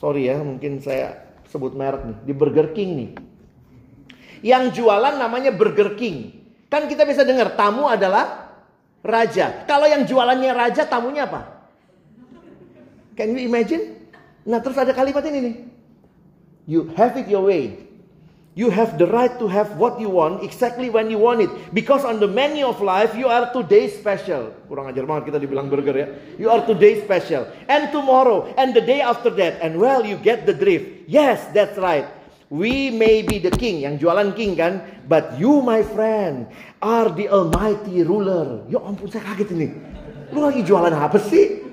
sorry 0.00 0.32
ya 0.32 0.40
mungkin 0.40 0.80
saya 0.80 1.28
sebut 1.44 1.76
merek 1.76 2.08
nih, 2.08 2.18
di 2.24 2.32
Burger 2.32 2.72
King 2.72 2.90
nih. 2.96 3.10
Yang 4.40 4.80
jualan 4.80 5.20
namanya 5.20 5.52
Burger 5.52 5.92
King. 5.98 6.40
Kan 6.72 6.88
kita 6.88 7.04
bisa 7.04 7.20
dengar 7.20 7.52
tamu 7.52 7.84
adalah 7.84 8.45
raja. 9.06 9.64
Kalau 9.64 9.86
yang 9.86 10.02
jualannya 10.04 10.52
raja, 10.52 10.82
tamunya 10.84 11.30
apa? 11.30 11.56
Can 13.16 13.32
you 13.32 13.48
imagine? 13.48 13.96
Nah 14.44 14.60
terus 14.60 14.76
ada 14.76 14.92
kalimat 14.92 15.24
ini 15.24 15.38
nih. 15.40 15.56
You 16.66 16.90
have 16.98 17.16
it 17.16 17.30
your 17.30 17.46
way. 17.46 17.86
You 18.56 18.72
have 18.72 18.96
the 18.96 19.04
right 19.04 19.36
to 19.36 19.44
have 19.52 19.76
what 19.76 20.00
you 20.00 20.08
want 20.08 20.40
exactly 20.40 20.88
when 20.88 21.12
you 21.12 21.20
want 21.20 21.44
it. 21.44 21.52
Because 21.76 22.08
on 22.08 22.24
the 22.24 22.26
menu 22.26 22.64
of 22.64 22.80
life, 22.80 23.12
you 23.12 23.28
are 23.28 23.52
today 23.52 23.92
special. 23.92 24.48
Kurang 24.64 24.88
ajar 24.88 25.04
banget 25.04 25.28
kita 25.28 25.38
dibilang 25.44 25.68
burger 25.68 25.92
ya. 25.92 26.08
You 26.40 26.48
are 26.48 26.64
today 26.64 27.04
special. 27.04 27.44
And 27.68 27.92
tomorrow, 27.92 28.48
and 28.56 28.72
the 28.72 28.80
day 28.80 29.04
after 29.04 29.28
that. 29.36 29.60
And 29.60 29.76
well, 29.76 30.08
you 30.08 30.16
get 30.16 30.48
the 30.48 30.56
drift. 30.56 31.04
Yes, 31.04 31.44
that's 31.52 31.76
right. 31.76 32.08
We 32.46 32.94
may 32.94 33.26
be 33.26 33.42
the 33.42 33.50
king, 33.50 33.82
yang 33.82 33.98
jualan 33.98 34.30
king 34.38 34.54
kan. 34.54 35.02
But 35.10 35.34
you, 35.34 35.62
my 35.62 35.82
friend, 35.82 36.46
are 36.78 37.10
the 37.10 37.26
almighty 37.26 38.06
ruler. 38.06 38.62
Ya 38.70 38.78
ampun, 38.82 39.10
saya 39.10 39.26
kaget 39.34 39.50
ini. 39.54 39.68
Lu 40.30 40.46
lagi 40.46 40.62
jualan 40.62 40.94
apa 40.94 41.18
sih? 41.18 41.66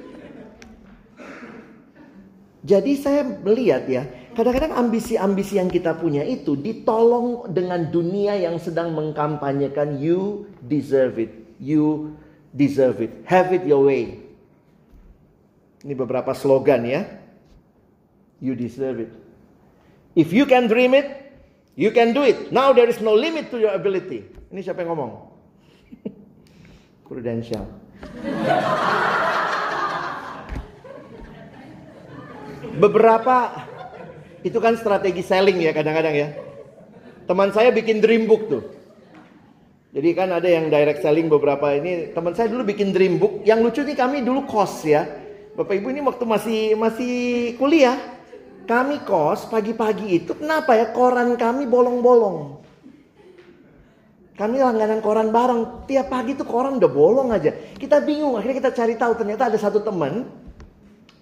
Jadi 2.64 2.96
saya 2.96 3.22
melihat 3.44 3.86
ya, 3.86 4.08
Kadang-kadang 4.34 4.74
ambisi-ambisi 4.74 5.62
yang 5.62 5.70
kita 5.70 5.94
punya 5.94 6.26
itu 6.26 6.58
ditolong 6.58 7.54
dengan 7.54 7.86
dunia 7.94 8.34
yang 8.34 8.58
sedang 8.58 8.90
mengkampanyekan 8.98 10.02
you 10.02 10.50
deserve 10.66 11.22
it, 11.22 11.30
you 11.62 12.18
deserve 12.50 12.98
it, 12.98 13.14
have 13.30 13.54
it 13.54 13.62
your 13.62 13.86
way. 13.86 14.26
Ini 15.86 15.94
beberapa 15.94 16.34
slogan 16.34 16.82
ya. 16.82 17.06
You 18.42 18.58
deserve 18.58 19.06
it. 19.06 19.12
If 20.14 20.30
you 20.30 20.46
can 20.46 20.70
dream 20.70 20.94
it, 20.94 21.10
you 21.74 21.90
can 21.90 22.14
do 22.14 22.22
it. 22.22 22.54
Now 22.54 22.70
there 22.74 22.86
is 22.86 23.02
no 23.02 23.18
limit 23.18 23.50
to 23.50 23.58
your 23.58 23.74
ability. 23.74 24.22
Ini 24.54 24.62
siapa 24.62 24.86
yang 24.86 24.94
ngomong? 24.94 25.34
Prudential. 27.10 27.66
Beberapa 32.84 33.66
itu 34.46 34.62
kan 34.62 34.78
strategi 34.78 35.26
selling 35.26 35.58
ya 35.62 35.74
kadang-kadang 35.74 36.14
ya. 36.14 36.30
Teman 37.26 37.54
saya 37.56 37.72
bikin 37.74 38.02
dream 38.04 38.28
book 38.30 38.50
tuh. 38.50 38.64
Jadi 39.94 40.10
kan 40.18 40.34
ada 40.34 40.50
yang 40.50 40.74
direct 40.74 41.06
selling 41.06 41.30
beberapa 41.30 41.70
ini. 41.74 42.08
Teman 42.14 42.34
saya 42.34 42.50
dulu 42.50 42.64
bikin 42.66 42.94
dream 42.94 43.20
book. 43.22 43.46
Yang 43.46 43.60
lucu 43.66 43.84
nih 43.86 43.96
kami 43.98 44.22
dulu 44.26 44.42
kos 44.46 44.86
ya. 44.86 45.06
Bapak 45.54 45.78
Ibu 45.78 45.90
ini 45.94 46.02
waktu 46.02 46.26
masih 46.26 46.76
masih 46.78 47.14
kuliah. 47.62 48.13
Kami 48.64 49.04
kos 49.04 49.52
pagi-pagi 49.52 50.24
itu 50.24 50.32
kenapa 50.40 50.76
ya 50.80 50.96
koran 50.96 51.36
kami 51.36 51.68
bolong-bolong. 51.68 52.64
Kami 54.34 54.56
langganan 54.58 55.04
koran 55.04 55.30
bareng. 55.30 55.86
Tiap 55.86 56.08
pagi 56.10 56.34
tuh 56.34 56.48
koran 56.48 56.82
udah 56.82 56.92
bolong 56.92 57.30
aja. 57.36 57.54
Kita 57.78 58.02
bingung. 58.02 58.40
Akhirnya 58.40 58.66
kita 58.66 58.72
cari 58.74 58.98
tahu 58.98 59.14
ternyata 59.20 59.52
ada 59.52 59.60
satu 59.62 59.84
teman 59.84 60.26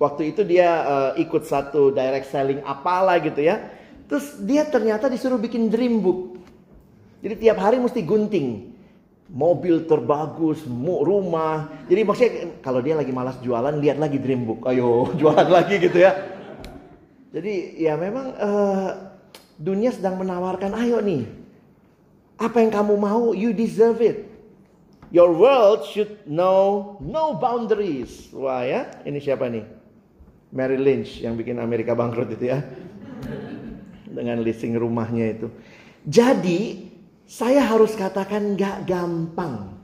Waktu 0.01 0.33
itu 0.33 0.41
dia 0.41 0.81
uh, 0.81 1.11
ikut 1.13 1.45
satu 1.45 1.93
direct 1.93 2.33
selling 2.33 2.65
apalah 2.65 3.21
gitu 3.21 3.37
ya. 3.37 3.61
Terus 4.09 4.33
dia 4.41 4.65
ternyata 4.65 5.05
disuruh 5.05 5.37
bikin 5.37 5.69
dream 5.69 6.01
book. 6.01 6.41
Jadi 7.21 7.45
tiap 7.45 7.61
hari 7.61 7.77
mesti 7.77 8.01
gunting. 8.01 8.73
Mobil 9.29 9.85
terbagus, 9.85 10.65
rumah. 10.65 11.85
Jadi 11.85 12.01
maksudnya 12.01 12.31
kalau 12.65 12.81
dia 12.81 12.97
lagi 12.97 13.13
malas 13.13 13.37
jualan, 13.45 13.77
lihat 13.77 14.01
lagi 14.01 14.17
dream 14.17 14.49
book. 14.49 14.65
Ayo 14.65 15.05
jualan 15.21 15.45
lagi 15.45 15.77
gitu 15.77 16.01
ya. 16.01 16.17
Jadi 17.31 17.79
ya 17.79 17.95
memang 17.95 18.35
uh, 18.35 18.89
dunia 19.55 19.95
sedang 19.95 20.19
menawarkan, 20.19 20.75
ayo 20.75 20.99
nih. 20.99 21.23
Apa 22.35 22.59
yang 22.59 22.71
kamu 22.73 22.95
mau, 22.99 23.31
you 23.31 23.55
deserve 23.55 24.03
it. 24.03 24.27
Your 25.11 25.31
world 25.35 25.83
should 25.87 26.23
know 26.27 26.95
no 27.03 27.35
boundaries. 27.35 28.31
Wah 28.31 28.63
ya, 28.63 28.87
ini 29.03 29.19
siapa 29.19 29.47
nih? 29.51 29.63
Mary 30.51 30.79
Lynch 30.79 31.23
yang 31.23 31.39
bikin 31.39 31.59
Amerika 31.59 31.95
bangkrut 31.95 32.31
itu 32.35 32.51
ya. 32.51 32.59
Dengan 34.11 34.43
leasing 34.43 34.75
rumahnya 34.75 35.35
itu. 35.35 35.47
Jadi 36.03 36.91
saya 37.23 37.63
harus 37.63 37.95
katakan 37.95 38.59
gak 38.59 38.83
gampang 38.83 39.79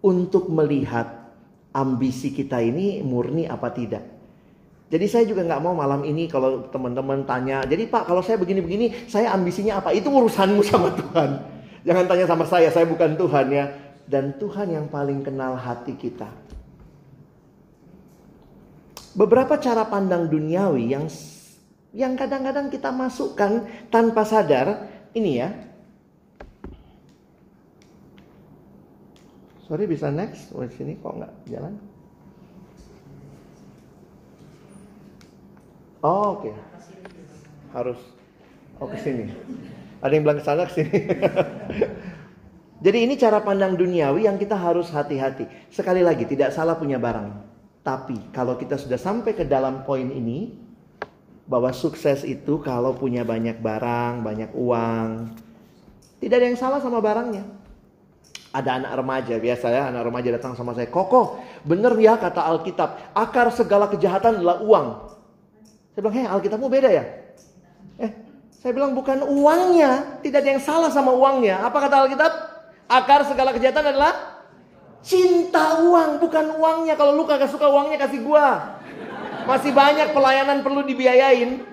untuk 0.00 0.48
melihat 0.48 1.32
ambisi 1.72 2.32
kita 2.32 2.60
ini 2.60 3.00
murni 3.04 3.44
apa 3.44 3.68
tidak. 3.72 4.11
Jadi 4.92 5.06
saya 5.08 5.24
juga 5.24 5.40
nggak 5.48 5.62
mau 5.64 5.72
malam 5.72 6.04
ini 6.04 6.28
kalau 6.28 6.68
teman-teman 6.68 7.24
tanya, 7.24 7.64
jadi 7.64 7.88
Pak 7.88 8.12
kalau 8.12 8.20
saya 8.20 8.36
begini-begini, 8.36 9.08
saya 9.08 9.32
ambisinya 9.32 9.80
apa? 9.80 9.96
Itu 9.96 10.12
urusanmu 10.12 10.60
sama 10.68 10.92
Tuhan. 10.92 11.30
Jangan 11.88 12.04
tanya 12.04 12.26
sama 12.28 12.44
saya, 12.44 12.68
saya 12.68 12.84
bukan 12.84 13.16
Tuhan 13.16 13.46
ya. 13.48 13.64
Dan 14.04 14.36
Tuhan 14.36 14.68
yang 14.68 14.86
paling 14.92 15.24
kenal 15.24 15.56
hati 15.56 15.96
kita 15.96 16.28
beberapa 19.12 19.60
cara 19.60 19.84
pandang 19.88 20.28
duniawi 20.28 20.84
yang 20.92 21.06
yang 21.92 22.16
kadang-kadang 22.16 22.72
kita 22.72 22.88
masukkan 22.88 23.68
tanpa 23.92 24.24
sadar 24.24 24.88
ini 25.12 25.32
ya. 25.36 25.52
Sorry 29.68 29.84
bisa 29.88 30.08
next, 30.12 30.52
oh 30.56 30.64
sini 30.68 30.96
kok 31.00 31.16
nggak 31.16 31.32
jalan? 31.48 31.76
Oh 36.02 36.34
oke, 36.34 36.50
okay. 36.50 36.54
harus 37.70 38.00
oh 38.82 38.90
ke 38.90 38.98
sini. 38.98 39.30
Ada 40.02 40.12
yang 40.18 40.22
bilang 40.26 40.38
ke 40.42 40.44
sana 40.44 40.66
ke 40.66 40.74
sini. 40.82 40.98
Jadi 42.84 42.98
ini 43.06 43.14
cara 43.14 43.38
pandang 43.38 43.78
duniawi 43.78 44.26
yang 44.26 44.34
kita 44.34 44.58
harus 44.58 44.90
hati-hati. 44.90 45.46
Sekali 45.70 46.02
lagi 46.02 46.26
tidak 46.26 46.50
salah 46.50 46.74
punya 46.74 46.98
barang. 46.98 47.30
Tapi 47.86 48.34
kalau 48.34 48.58
kita 48.58 48.74
sudah 48.74 48.98
sampai 48.98 49.38
ke 49.38 49.46
dalam 49.46 49.86
poin 49.86 50.10
ini, 50.10 50.50
bahwa 51.46 51.70
sukses 51.70 52.26
itu 52.26 52.58
kalau 52.62 52.94
punya 52.98 53.22
banyak 53.22 53.62
barang, 53.62 54.26
banyak 54.26 54.50
uang, 54.58 55.30
tidak 56.22 56.38
ada 56.38 56.46
yang 56.46 56.58
salah 56.58 56.78
sama 56.78 57.02
barangnya. 57.02 57.42
Ada 58.52 58.78
anak 58.78 58.92
remaja, 59.00 59.34
biasa 59.40 59.66
ya 59.72 59.82
anak 59.88 60.02
remaja 60.06 60.28
datang 60.34 60.54
sama 60.54 60.76
saya, 60.76 60.86
Koko, 60.86 61.40
bener 61.64 61.94
ya 61.98 62.20
kata 62.20 62.42
Alkitab, 62.46 63.14
akar 63.16 63.48
segala 63.50 63.88
kejahatan 63.88 64.38
adalah 64.38 64.60
uang. 64.62 64.86
Saya 65.92 66.00
bilang, 66.00 66.16
hei 66.16 66.26
Alkitabmu 66.28 66.66
beda 66.72 66.88
ya? 66.88 67.04
Eh, 68.00 68.10
saya 68.50 68.72
bilang 68.72 68.96
bukan 68.96 69.20
uangnya, 69.24 70.20
tidak 70.24 70.40
ada 70.44 70.50
yang 70.56 70.62
salah 70.64 70.88
sama 70.88 71.12
uangnya. 71.12 71.60
Apa 71.64 71.88
kata 71.88 72.08
Alkitab? 72.08 72.32
Akar 72.88 73.24
segala 73.24 73.56
kejahatan 73.56 73.88
adalah 73.88 74.32
Cinta 75.02 75.82
uang, 75.82 76.22
bukan 76.22 76.62
uangnya. 76.62 76.94
Kalau 76.94 77.18
lu 77.18 77.26
kagak 77.26 77.50
suka 77.50 77.66
uangnya 77.66 77.98
kasih 77.98 78.22
gua. 78.22 78.78
Masih 79.50 79.74
banyak 79.74 80.14
pelayanan 80.14 80.62
perlu 80.62 80.86
dibiayain. 80.86 81.66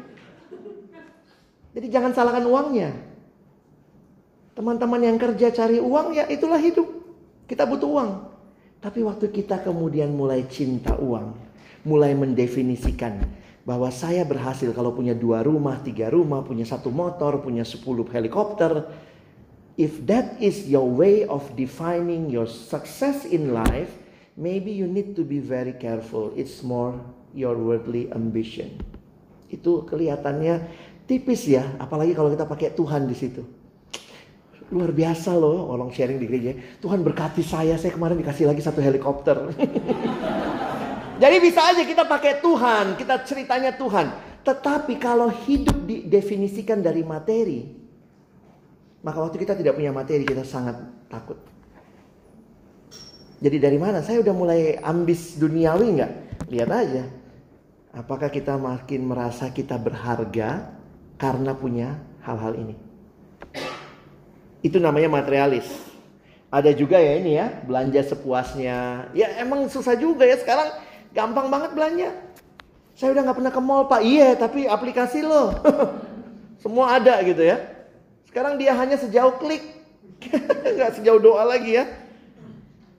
Jadi 1.77 1.87
jangan 1.93 2.11
salahkan 2.17 2.41
uangnya. 2.49 2.89
Teman-teman 4.57 5.05
yang 5.05 5.17
kerja 5.21 5.53
cari 5.53 5.77
uang 5.77 6.17
ya 6.17 6.25
itulah 6.25 6.57
hidup. 6.57 6.89
Kita 7.45 7.69
butuh 7.69 7.85
uang. 7.85 8.09
Tapi 8.81 9.05
waktu 9.05 9.29
kita 9.29 9.61
kemudian 9.61 10.09
mulai 10.09 10.49
cinta 10.49 10.97
uang. 10.97 11.37
Mulai 11.85 12.17
mendefinisikan 12.17 13.21
bahwa 13.69 13.93
saya 13.93 14.25
berhasil 14.25 14.73
kalau 14.73 14.97
punya 14.97 15.13
dua 15.13 15.45
rumah, 15.45 15.77
tiga 15.85 16.09
rumah, 16.09 16.41
punya 16.41 16.65
satu 16.65 16.89
motor, 16.89 17.37
punya 17.45 17.61
sepuluh 17.61 18.09
helikopter 18.09 18.89
If 19.79 20.11
that 20.11 20.35
is 20.43 20.67
your 20.67 20.83
way 20.83 21.23
of 21.23 21.55
defining 21.55 22.27
your 22.27 22.51
success 22.51 23.23
in 23.23 23.55
life, 23.55 23.87
maybe 24.35 24.75
you 24.75 24.91
need 24.91 25.15
to 25.15 25.23
be 25.23 25.39
very 25.39 25.71
careful. 25.71 26.35
It's 26.35 26.59
more 26.67 26.99
your 27.31 27.55
worldly 27.55 28.11
ambition. 28.11 28.75
Itu 29.47 29.87
kelihatannya 29.87 30.67
tipis 31.07 31.47
ya, 31.47 31.63
apalagi 31.79 32.11
kalau 32.11 32.27
kita 32.27 32.43
pakai 32.43 32.75
Tuhan 32.75 33.07
di 33.07 33.15
situ. 33.15 33.47
Luar 34.75 34.91
biasa 34.91 35.31
loh, 35.39 35.71
orang 35.71 35.95
sharing 35.95 36.19
di 36.19 36.27
gereja. 36.27 36.59
Tuhan 36.83 36.99
berkati 36.99 37.39
saya, 37.39 37.79
saya 37.79 37.95
kemarin 37.95 38.19
dikasih 38.19 38.51
lagi 38.51 38.59
satu 38.59 38.83
helikopter. 38.83 39.47
Jadi 41.19 41.35
bisa 41.43 41.61
aja 41.67 41.83
kita 41.83 42.07
pakai 42.07 42.39
Tuhan, 42.39 42.95
kita 42.95 43.27
ceritanya 43.27 43.75
Tuhan. 43.75 44.07
Tetapi 44.39 44.95
kalau 44.95 45.27
hidup 45.27 45.83
didefinisikan 45.83 46.79
dari 46.79 47.03
materi, 47.03 47.67
maka 49.03 49.19
waktu 49.19 49.35
kita 49.35 49.59
tidak 49.59 49.75
punya 49.75 49.91
materi 49.91 50.23
kita 50.23 50.47
sangat 50.47 50.79
takut. 51.11 51.35
Jadi 53.43 53.59
dari 53.59 53.75
mana? 53.75 53.99
Saya 53.99 54.23
udah 54.23 54.35
mulai 54.35 54.79
ambis 54.79 55.35
duniawi 55.35 55.99
nggak? 55.99 56.11
Lihat 56.51 56.69
aja. 56.71 57.03
Apakah 57.91 58.31
kita 58.31 58.55
makin 58.55 59.07
merasa 59.07 59.51
kita 59.51 59.75
berharga 59.75 60.71
karena 61.19 61.51
punya 61.51 61.99
hal-hal 62.23 62.55
ini? 62.55 62.75
Itu 64.63 64.79
namanya 64.79 65.11
materialis. 65.11 65.67
Ada 66.49 66.73
juga 66.73 66.99
ya 66.99 67.13
ini 67.19 67.37
ya, 67.37 67.47
belanja 67.63 68.01
sepuasnya. 68.07 69.11
Ya 69.15 69.27
emang 69.39 69.67
susah 69.67 69.95
juga 69.99 70.25
ya 70.25 70.35
sekarang 70.35 70.88
gampang 71.13 71.47
banget 71.49 71.71
belanja. 71.73 72.09
Saya 72.99 73.15
udah 73.15 73.21
nggak 73.29 73.37
pernah 73.39 73.53
ke 73.53 73.61
mall 73.63 73.83
pak. 73.87 74.01
Iya 74.03 74.35
tapi 74.35 74.67
aplikasi 74.67 75.23
loh. 75.23 75.55
Semua 76.63 76.99
ada 76.99 77.23
gitu 77.23 77.39
ya. 77.39 77.63
Sekarang 78.27 78.59
dia 78.59 78.75
hanya 78.75 78.99
sejauh 78.99 79.39
klik. 79.39 79.63
Nggak 80.75 80.99
sejauh 80.99 81.17
doa 81.17 81.47
lagi 81.47 81.79
ya. 81.79 81.87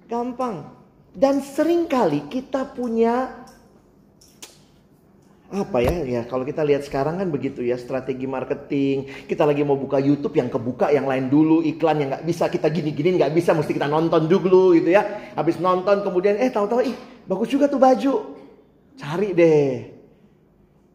Gampang. 0.09 0.73
Dan 1.13 1.45
sering 1.45 1.85
kali 1.85 2.25
kita 2.33 2.65
punya 2.73 3.40
apa 5.51 5.83
ya? 5.83 6.07
Ya 6.07 6.21
kalau 6.31 6.47
kita 6.47 6.63
lihat 6.63 6.87
sekarang 6.87 7.19
kan 7.19 7.27
begitu 7.27 7.67
ya 7.67 7.75
strategi 7.75 8.25
marketing. 8.25 9.27
Kita 9.27 9.43
lagi 9.43 9.67
mau 9.67 9.75
buka 9.75 9.99
YouTube 9.99 10.39
yang 10.39 10.47
kebuka 10.47 10.95
yang 10.95 11.11
lain 11.11 11.27
dulu 11.27 11.61
iklan 11.67 11.99
yang 11.99 12.09
nggak 12.15 12.25
bisa 12.25 12.47
kita 12.47 12.71
gini-gini 12.71 13.19
nggak 13.19 13.35
bisa 13.35 13.51
mesti 13.51 13.75
kita 13.75 13.91
nonton 13.91 14.31
dulu 14.31 14.79
gitu 14.79 14.95
ya. 14.95 15.35
Habis 15.35 15.59
nonton 15.59 16.07
kemudian 16.07 16.39
eh 16.39 16.55
tahu-tahu 16.55 16.81
ih 16.87 16.97
bagus 17.27 17.51
juga 17.51 17.67
tuh 17.67 17.83
baju. 17.83 18.15
Cari 18.95 19.29
deh. 19.35 19.71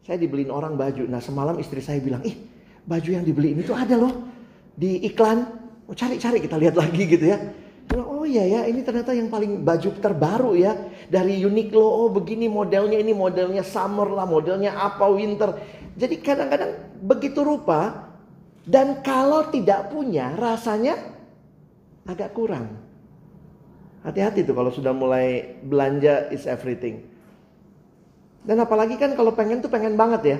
Saya 0.08 0.16
dibeliin 0.16 0.48
orang 0.48 0.72
baju. 0.74 1.04
Nah 1.04 1.20
semalam 1.20 1.60
istri 1.60 1.84
saya 1.84 2.00
bilang 2.00 2.24
ih 2.24 2.34
baju 2.88 3.10
yang 3.12 3.24
dibeli 3.28 3.52
ini 3.52 3.60
tuh 3.60 3.76
ada 3.76 4.00
loh 4.00 4.24
di 4.72 5.04
iklan. 5.04 5.68
Oh, 5.86 5.94
cari-cari 5.94 6.42
kita 6.42 6.58
lihat 6.58 6.74
lagi 6.74 7.06
gitu 7.06 7.30
ya 7.30 7.38
Oh 8.26 8.28
iya 8.34 8.42
ya, 8.42 8.60
ini 8.66 8.82
ternyata 8.82 9.14
yang 9.14 9.30
paling 9.30 9.62
baju 9.62 10.02
terbaru 10.02 10.58
ya. 10.58 10.74
Dari 11.06 11.46
Uniqlo, 11.46 11.78
oh 11.78 12.10
begini 12.10 12.50
modelnya, 12.50 12.98
ini 12.98 13.14
modelnya 13.14 13.62
summer 13.62 14.10
lah, 14.10 14.26
modelnya 14.26 14.74
apa 14.74 15.06
winter. 15.06 15.54
Jadi 15.94 16.18
kadang-kadang 16.18 16.98
begitu 17.06 17.46
rupa. 17.46 18.10
Dan 18.66 18.98
kalau 19.06 19.46
tidak 19.54 19.94
punya, 19.94 20.34
rasanya 20.34 20.98
agak 22.02 22.34
kurang. 22.34 22.82
Hati-hati 24.02 24.42
tuh 24.42 24.58
kalau 24.58 24.74
sudah 24.74 24.90
mulai 24.90 25.62
belanja 25.62 26.26
is 26.34 26.50
everything. 26.50 27.06
Dan 28.42 28.58
apalagi 28.58 28.98
kan 28.98 29.14
kalau 29.14 29.38
pengen 29.38 29.62
tuh 29.62 29.70
pengen 29.70 29.94
banget 29.94 30.22
ya. 30.26 30.38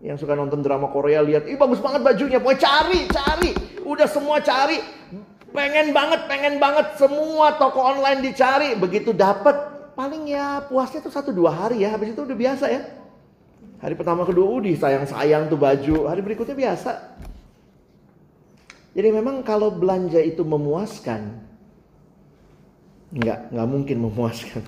Yang 0.00 0.24
suka 0.24 0.32
nonton 0.32 0.64
drama 0.64 0.88
Korea 0.88 1.20
lihat, 1.20 1.44
ih 1.44 1.60
bagus 1.60 1.84
banget 1.84 2.00
bajunya, 2.00 2.40
pokoknya 2.40 2.64
cari, 2.64 3.00
cari. 3.12 3.50
Udah 3.84 4.08
semua 4.08 4.40
cari, 4.40 4.80
Pengen 5.52 5.92
banget, 5.92 6.20
pengen 6.32 6.56
banget 6.56 6.96
semua 6.96 7.60
toko 7.60 7.84
online 7.84 8.24
dicari. 8.24 8.72
Begitu 8.72 9.12
dapat, 9.12 9.52
paling 9.92 10.24
ya 10.32 10.64
puasnya 10.64 11.04
tuh 11.04 11.12
satu 11.12 11.28
dua 11.28 11.52
hari 11.52 11.84
ya. 11.84 11.92
Habis 11.92 12.16
itu 12.16 12.24
udah 12.24 12.36
biasa 12.36 12.64
ya. 12.72 12.82
Hari 13.84 13.92
pertama 13.92 14.24
kedua 14.24 14.48
udah 14.48 14.72
sayang-sayang 14.72 15.52
tuh 15.52 15.60
baju. 15.60 16.08
Hari 16.08 16.20
berikutnya 16.24 16.56
biasa. 16.56 16.92
Jadi 18.92 19.08
memang 19.12 19.44
kalau 19.44 19.72
belanja 19.72 20.20
itu 20.20 20.44
memuaskan, 20.44 21.40
nggak 23.12 23.52
nggak 23.52 23.68
mungkin 23.68 23.96
memuaskan. 24.04 24.64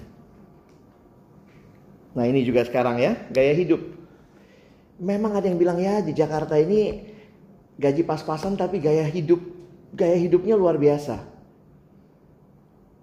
Nah 2.17 2.25
ini 2.29 2.45
juga 2.45 2.65
sekarang 2.65 3.01
ya 3.01 3.17
gaya 3.33 3.53
hidup. 3.57 3.81
Memang 5.01 5.37
ada 5.37 5.49
yang 5.49 5.61
bilang 5.61 5.81
ya 5.81 6.01
di 6.01 6.13
Jakarta 6.17 6.57
ini 6.57 7.09
gaji 7.77 8.03
pas-pasan 8.07 8.55
tapi 8.55 8.79
gaya 8.81 9.05
hidup 9.05 9.54
gaya 9.95 10.19
hidupnya 10.19 10.59
luar 10.59 10.77
biasa. 10.77 11.23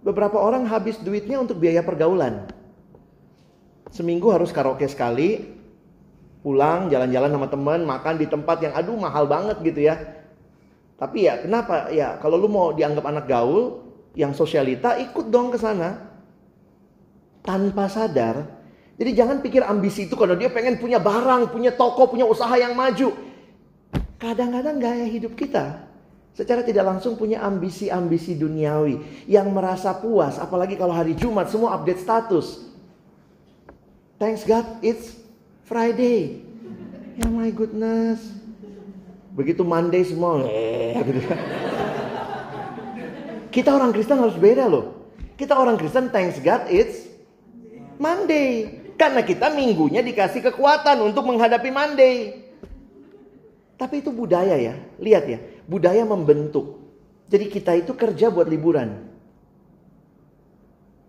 Beberapa 0.04 0.38
orang 0.38 0.68
habis 0.68 1.00
duitnya 1.00 1.40
untuk 1.40 1.58
biaya 1.58 1.80
pergaulan. 1.82 2.52
Seminggu 3.92 4.28
harus 4.32 4.52
karaoke 4.52 4.88
sekali, 4.88 5.46
pulang 6.44 6.92
jalan-jalan 6.92 7.32
sama 7.32 7.48
teman, 7.48 7.80
makan 7.88 8.16
di 8.20 8.28
tempat 8.28 8.58
yang 8.60 8.74
aduh 8.76 8.98
mahal 9.00 9.28
banget 9.28 9.58
gitu 9.64 9.88
ya. 9.88 9.96
Tapi 11.00 11.28
ya 11.28 11.42
kenapa? 11.48 11.90
Ya 11.94 12.20
kalau 12.20 12.38
lu 12.38 12.50
mau 12.52 12.76
dianggap 12.76 13.06
anak 13.08 13.26
gaul, 13.30 13.84
yang 14.18 14.36
sosialita 14.36 15.00
ikut 15.00 15.32
dong 15.32 15.54
ke 15.54 15.58
sana. 15.60 16.12
Tanpa 17.42 17.90
sadar. 17.90 18.62
Jadi 19.02 19.18
jangan 19.18 19.42
pikir 19.42 19.66
ambisi 19.66 20.06
itu 20.06 20.14
kalau 20.14 20.38
dia 20.38 20.54
pengen 20.54 20.78
punya 20.78 21.02
barang, 21.02 21.50
punya 21.50 21.74
toko, 21.74 22.06
punya 22.06 22.26
usaha 22.26 22.54
yang 22.54 22.78
maju. 22.78 23.18
Kadang-kadang 24.22 24.78
gaya 24.78 25.10
hidup 25.10 25.34
kita 25.34 25.91
Secara 26.32 26.64
tidak 26.64 26.88
langsung 26.88 27.20
punya 27.20 27.44
ambisi-ambisi 27.44 28.40
duniawi 28.40 29.28
yang 29.28 29.52
merasa 29.52 29.92
puas, 29.92 30.40
apalagi 30.40 30.80
kalau 30.80 30.96
hari 30.96 31.12
Jumat 31.12 31.52
semua 31.52 31.76
update 31.76 32.00
status. 32.00 32.72
Thanks 34.16 34.48
God, 34.48 34.64
it's 34.80 35.20
Friday. 35.68 36.40
Ya 37.20 37.28
my 37.28 37.52
goodness. 37.52 38.24
Begitu 39.36 39.64
Monday 39.68 40.08
semua, 40.08 40.48
eh, 40.48 40.96
gitu. 41.04 41.20
Kita 43.52 43.76
orang 43.76 43.92
Kristen 43.92 44.20
harus 44.20 44.40
beda 44.40 44.72
loh. 44.72 45.12
Kita 45.36 45.60
orang 45.60 45.76
Kristen, 45.76 46.08
thanks 46.16 46.40
God, 46.40 46.72
it's 46.72 47.12
Monday. 48.00 48.80
Karena 48.96 49.20
kita 49.20 49.52
minggunya 49.52 50.00
dikasih 50.00 50.40
kekuatan 50.48 51.04
untuk 51.04 51.28
menghadapi 51.28 51.68
Monday. 51.68 52.40
Tapi 53.76 54.00
itu 54.00 54.14
budaya 54.14 54.56
ya. 54.56 54.78
Lihat 55.02 55.24
ya, 55.28 55.40
budaya 55.72 56.04
membentuk. 56.04 56.84
Jadi 57.32 57.48
kita 57.48 57.72
itu 57.80 57.96
kerja 57.96 58.28
buat 58.28 58.52
liburan. 58.52 59.08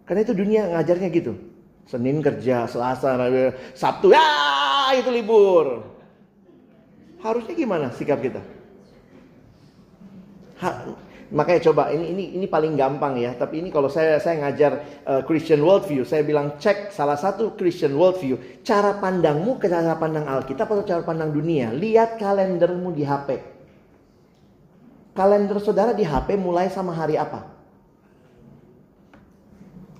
Karena 0.06 0.22
itu 0.22 0.34
dunia 0.38 0.70
ngajarnya 0.70 1.08
gitu. 1.10 1.34
Senin 1.82 2.22
kerja, 2.22 2.70
Selasa, 2.70 3.18
Sabtu 3.74 4.14
ya 4.14 4.22
itu 4.94 5.10
libur. 5.10 5.82
Harusnya 7.18 7.54
gimana 7.58 7.90
sikap 7.90 8.22
kita? 8.22 8.38
Ha, 10.62 10.94
makanya 11.34 11.70
coba 11.70 11.90
ini 11.90 12.14
ini 12.14 12.24
ini 12.38 12.46
paling 12.46 12.78
gampang 12.78 13.18
ya. 13.18 13.34
Tapi 13.34 13.62
ini 13.62 13.74
kalau 13.74 13.90
saya 13.90 14.18
saya 14.22 14.46
ngajar 14.46 15.02
uh, 15.06 15.22
Christian 15.26 15.62
worldview, 15.62 16.06
saya 16.06 16.22
bilang 16.22 16.54
cek 16.58 16.94
salah 16.94 17.18
satu 17.18 17.58
Christian 17.58 17.98
worldview, 17.98 18.62
cara 18.62 18.98
pandangmu 19.02 19.58
ke 19.58 19.66
cara 19.66 19.98
pandang 19.98 20.26
Alkitab 20.26 20.70
atau 20.70 20.86
cara 20.86 21.02
pandang 21.02 21.34
dunia. 21.34 21.74
Lihat 21.74 22.18
kalendermu 22.18 22.94
di 22.94 23.02
HP. 23.02 23.51
Kalender 25.12 25.60
saudara 25.60 25.92
di 25.92 26.08
HP 26.08 26.40
mulai 26.40 26.72
sama 26.72 26.96
hari 26.96 27.20
apa? 27.20 27.52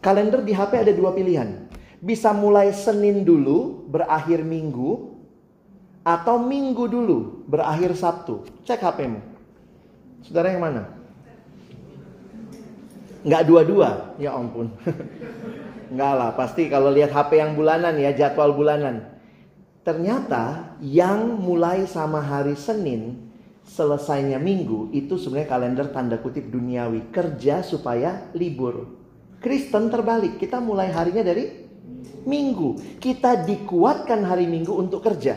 Kalender 0.01 0.41
di 0.41 0.57
HP 0.57 0.89
ada 0.89 0.93
dua 0.97 1.13
pilihan. 1.13 1.69
Bisa 2.03 2.33
mulai 2.35 2.73
Senin 2.75 3.23
dulu, 3.23 3.87
berakhir 3.93 4.43
Minggu. 4.43 5.15
Atau 6.03 6.43
Minggu 6.43 6.91
dulu, 6.91 7.45
berakhir 7.47 7.95
Sabtu. 7.95 8.43
Cek 8.67 8.83
HPmu. 8.83 9.21
Saudara 10.27 10.51
yang 10.51 10.65
mana? 10.65 10.83
Nggak 13.23 13.43
dua-dua, 13.47 14.19
ya 14.19 14.35
ampun. 14.35 14.75
Nggak 15.95 16.13
lah, 16.19 16.31
pasti 16.35 16.67
kalau 16.67 16.91
lihat 16.91 17.15
HP 17.15 17.39
yang 17.39 17.55
bulanan 17.55 17.95
ya, 18.01 18.11
jadwal 18.17 18.51
bulanan. 18.57 19.13
Ternyata 19.87 20.75
yang 20.83 21.39
mulai 21.39 21.87
sama 21.87 22.19
hari 22.19 22.59
Senin 22.59 23.32
selesainya 23.63 24.43
minggu 24.43 24.91
itu 24.91 25.17
sebenarnya 25.17 25.49
kalender 25.49 25.87
tanda 25.95 26.19
kutip 26.19 26.51
duniawi 26.51 27.15
kerja 27.15 27.63
supaya 27.63 28.31
libur. 28.35 29.01
Kristen 29.43 29.91
terbalik, 29.91 30.39
kita 30.39 30.63
mulai 30.63 30.95
harinya 30.95 31.27
dari 31.27 31.51
minggu. 32.23 32.99
Kita 33.03 33.43
dikuatkan 33.43 34.23
hari 34.23 34.47
minggu 34.47 34.71
untuk 34.71 35.03
kerja. 35.03 35.35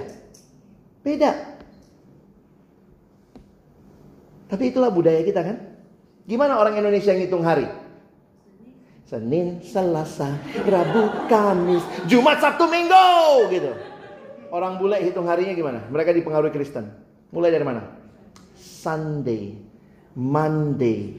Beda. 1.02 1.58
Tapi 4.46 4.64
itulah 4.70 4.94
budaya 4.94 5.26
kita 5.26 5.42
kan. 5.42 5.58
Gimana 6.26 6.62
orang 6.62 6.78
Indonesia 6.78 7.14
yang 7.14 7.26
ngitung 7.26 7.46
hari? 7.46 7.66
Senin, 9.06 9.62
Selasa, 9.62 10.34
Rabu, 10.66 11.30
Kamis, 11.30 11.86
Jumat, 12.10 12.42
Sabtu, 12.42 12.66
Minggu 12.66 13.06
gitu. 13.54 13.74
Orang 14.50 14.82
bule 14.82 14.98
hitung 15.02 15.30
harinya 15.30 15.54
gimana? 15.54 15.86
Mereka 15.90 16.14
dipengaruhi 16.14 16.54
Kristen. 16.54 16.90
Mulai 17.30 17.54
dari 17.54 17.66
mana? 17.66 18.05
Sunday, 18.65 19.54
Monday, 20.17 21.13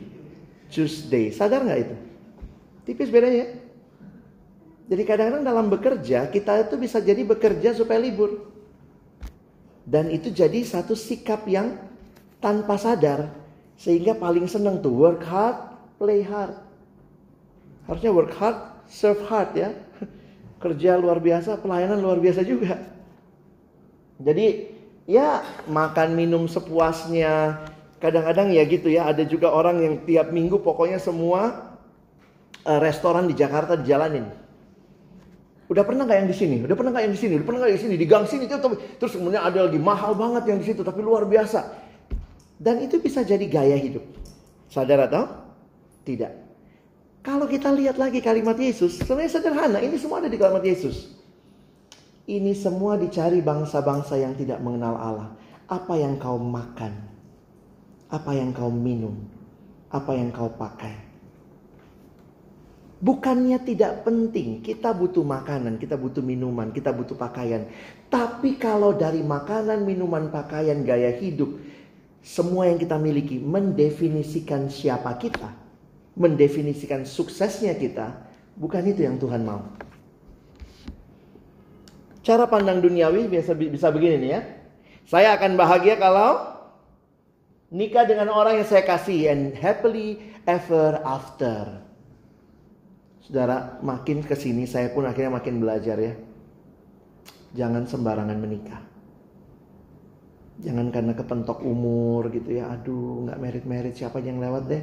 Tuesday. 0.66 1.30
Sadar 1.30 1.62
nggak 1.62 1.80
itu? 1.86 1.96
Tipis 2.82 3.10
bedanya. 3.14 3.46
Jadi 4.86 5.02
kadang-kadang 5.02 5.42
dalam 5.46 5.66
bekerja 5.70 6.30
kita 6.30 6.66
itu 6.66 6.74
bisa 6.78 6.98
jadi 6.98 7.22
bekerja 7.22 7.74
supaya 7.74 8.02
libur. 8.02 8.50
Dan 9.86 10.10
itu 10.10 10.34
jadi 10.34 10.66
satu 10.66 10.98
sikap 10.98 11.46
yang 11.46 11.78
tanpa 12.42 12.74
sadar. 12.74 13.30
Sehingga 13.78 14.18
paling 14.18 14.50
seneng 14.50 14.82
tuh 14.82 14.94
work 14.94 15.22
hard, 15.22 15.74
play 16.02 16.26
hard. 16.26 16.58
Harusnya 17.86 18.10
work 18.10 18.34
hard, 18.34 18.58
serve 18.90 19.22
hard 19.30 19.50
ya. 19.54 19.70
Kerja 20.62 20.98
luar 20.98 21.22
biasa, 21.22 21.58
pelayanan 21.62 22.02
luar 22.02 22.18
biasa 22.18 22.42
juga. 22.42 22.78
Jadi 24.18 24.75
ya 25.06 25.42
makan 25.70 26.18
minum 26.18 26.44
sepuasnya. 26.50 27.64
Kadang-kadang 27.96 28.52
ya 28.52 28.62
gitu 28.68 28.92
ya, 28.92 29.08
ada 29.08 29.24
juga 29.24 29.48
orang 29.56 29.80
yang 29.80 29.94
tiap 30.04 30.28
minggu 30.28 30.60
pokoknya 30.60 31.00
semua 31.00 31.72
uh, 32.68 32.78
restoran 32.82 33.24
di 33.24 33.32
Jakarta 33.32 33.72
dijalanin. 33.72 34.28
Udah 35.66 35.82
pernah 35.82 36.06
nggak 36.06 36.18
yang 36.22 36.30
di 36.30 36.36
sini? 36.36 36.56
Udah 36.62 36.76
pernah 36.78 36.92
nggak 36.94 37.04
yang 37.08 37.14
di 37.16 37.20
sini? 37.24 37.32
Udah 37.40 37.46
pernah 37.48 37.60
nggak 37.64 37.74
di 37.74 37.82
sini? 37.82 37.94
Di 37.98 38.06
gang 38.06 38.26
sini 38.28 38.44
itu 38.46 38.54
terus 39.00 39.12
kemudian 39.16 39.42
ada 39.42 39.66
lagi 39.66 39.80
mahal 39.80 40.12
banget 40.14 40.44
yang 40.46 40.58
di 40.62 40.66
situ 40.68 40.84
tapi 40.84 41.00
luar 41.02 41.26
biasa. 41.26 41.72
Dan 42.60 42.84
itu 42.84 43.02
bisa 43.02 43.26
jadi 43.26 43.42
gaya 43.48 43.74
hidup. 43.74 44.04
Sadar 44.70 45.10
atau 45.10 45.24
tidak? 46.06 46.36
Kalau 47.26 47.50
kita 47.50 47.74
lihat 47.74 47.98
lagi 47.98 48.22
kalimat 48.22 48.54
Yesus, 48.54 49.02
sebenarnya 49.02 49.42
sederhana. 49.42 49.82
Ini 49.82 49.98
semua 49.98 50.22
ada 50.22 50.30
di 50.30 50.38
kalimat 50.38 50.62
Yesus. 50.62 51.10
Ini 52.26 52.58
semua 52.58 52.98
dicari 52.98 53.38
bangsa-bangsa 53.38 54.18
yang 54.18 54.34
tidak 54.34 54.58
mengenal 54.58 54.98
Allah. 54.98 55.30
Apa 55.70 55.94
yang 55.94 56.18
kau 56.18 56.42
makan? 56.42 56.90
Apa 58.10 58.34
yang 58.34 58.50
kau 58.50 58.66
minum? 58.66 59.14
Apa 59.94 60.10
yang 60.18 60.34
kau 60.34 60.50
pakai? 60.50 61.06
Bukannya 62.98 63.62
tidak 63.62 64.02
penting, 64.02 64.58
kita 64.58 64.90
butuh 64.90 65.22
makanan, 65.22 65.78
kita 65.78 65.94
butuh 65.94 66.24
minuman, 66.24 66.74
kita 66.74 66.90
butuh 66.90 67.14
pakaian. 67.14 67.70
Tapi 68.10 68.58
kalau 68.58 68.96
dari 68.96 69.22
makanan, 69.22 69.86
minuman, 69.86 70.26
pakaian, 70.32 70.82
gaya 70.82 71.14
hidup, 71.14 71.60
semua 72.26 72.66
yang 72.66 72.80
kita 72.80 72.98
miliki 72.98 73.38
mendefinisikan 73.38 74.66
siapa 74.66 75.14
kita, 75.14 75.54
mendefinisikan 76.18 77.06
suksesnya 77.06 77.78
kita, 77.78 78.26
bukan 78.58 78.82
itu 78.82 79.06
yang 79.06 79.14
Tuhan 79.14 79.46
mau. 79.46 79.62
Cara 82.26 82.50
pandang 82.50 82.82
duniawi 82.82 83.30
biasa 83.30 83.54
bisa 83.54 83.86
begini 83.94 84.18
nih 84.18 84.30
ya. 84.34 84.40
Saya 85.06 85.38
akan 85.38 85.54
bahagia 85.54 85.94
kalau 85.94 86.58
nikah 87.70 88.02
dengan 88.02 88.34
orang 88.34 88.58
yang 88.58 88.66
saya 88.66 88.82
kasih 88.82 89.30
and 89.30 89.54
happily 89.54 90.18
ever 90.42 90.98
after. 91.06 91.86
Saudara, 93.22 93.78
makin 93.78 94.26
ke 94.26 94.34
sini 94.34 94.66
saya 94.66 94.90
pun 94.90 95.06
akhirnya 95.06 95.38
makin 95.38 95.62
belajar 95.62 95.94
ya. 96.02 96.18
Jangan 97.54 97.86
sembarangan 97.86 98.38
menikah. 98.42 98.82
Jangan 100.66 100.90
karena 100.90 101.14
kepentok 101.14 101.62
umur 101.62 102.26
gitu 102.34 102.58
ya. 102.58 102.74
Aduh, 102.74 103.22
nggak 103.22 103.38
merit-merit 103.38 103.94
siapa 103.94 104.18
yang 104.18 104.42
lewat 104.42 104.66
deh. 104.66 104.82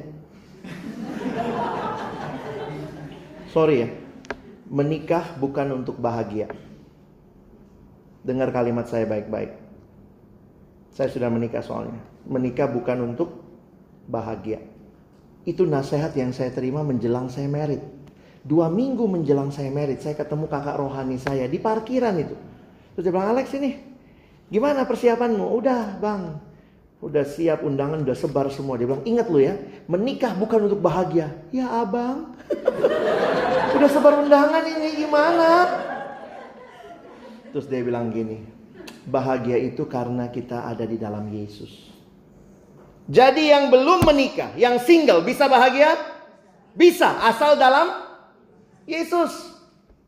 Sorry 3.52 3.84
ya. 3.84 3.88
Menikah 4.72 5.36
bukan 5.36 5.84
untuk 5.84 6.00
bahagia. 6.00 6.63
Dengar 8.24 8.48
kalimat 8.56 8.88
saya 8.88 9.04
baik-baik. 9.04 9.52
Saya 10.96 11.12
sudah 11.12 11.28
menikah 11.28 11.60
soalnya. 11.60 12.00
Menikah 12.24 12.72
bukan 12.72 13.12
untuk 13.12 13.44
bahagia. 14.08 14.64
Itu 15.44 15.68
nasihat 15.68 16.16
yang 16.16 16.32
saya 16.32 16.48
terima 16.48 16.80
menjelang 16.80 17.28
saya 17.28 17.44
merit. 17.52 17.84
Dua 18.44 18.72
minggu 18.72 19.04
menjelang 19.04 19.52
saya 19.52 19.68
merit, 19.68 20.00
saya 20.00 20.16
ketemu 20.16 20.48
kakak 20.48 20.76
rohani 20.76 21.20
saya 21.20 21.44
di 21.48 21.60
parkiran 21.60 22.16
itu. 22.16 22.36
Terus 22.96 23.02
dia 23.04 23.12
bilang, 23.12 23.32
Alex 23.32 23.52
ini, 23.56 23.76
gimana 24.48 24.84
persiapanmu? 24.84 25.44
Udah 25.60 25.96
bang, 26.00 26.36
udah 27.00 27.24
siap 27.24 27.64
undangan, 27.64 28.04
udah 28.04 28.16
sebar 28.16 28.48
semua. 28.52 28.76
Dia 28.76 28.88
bilang, 28.88 29.04
ingat 29.04 29.26
lu 29.32 29.40
ya, 29.40 29.56
menikah 29.88 30.36
bukan 30.36 30.68
untuk 30.68 30.80
bahagia. 30.80 31.32
Ya 31.52 31.72
abang, 31.72 32.36
udah 33.76 33.88
sebar 33.88 34.24
undangan 34.24 34.64
ini 34.64 35.04
gimana? 35.04 35.48
Terus 37.54 37.70
dia 37.70 37.86
bilang 37.86 38.10
gini, 38.10 38.42
bahagia 39.06 39.54
itu 39.62 39.86
karena 39.86 40.26
kita 40.26 40.66
ada 40.66 40.82
di 40.82 40.98
dalam 40.98 41.30
Yesus. 41.30 41.70
Jadi 43.06 43.46
yang 43.46 43.70
belum 43.70 44.02
menikah, 44.02 44.58
yang 44.58 44.82
single 44.82 45.22
bisa 45.22 45.46
bahagia? 45.46 45.94
Bisa, 46.74 47.22
asal 47.22 47.54
dalam 47.54 47.94
Yesus. 48.90 49.54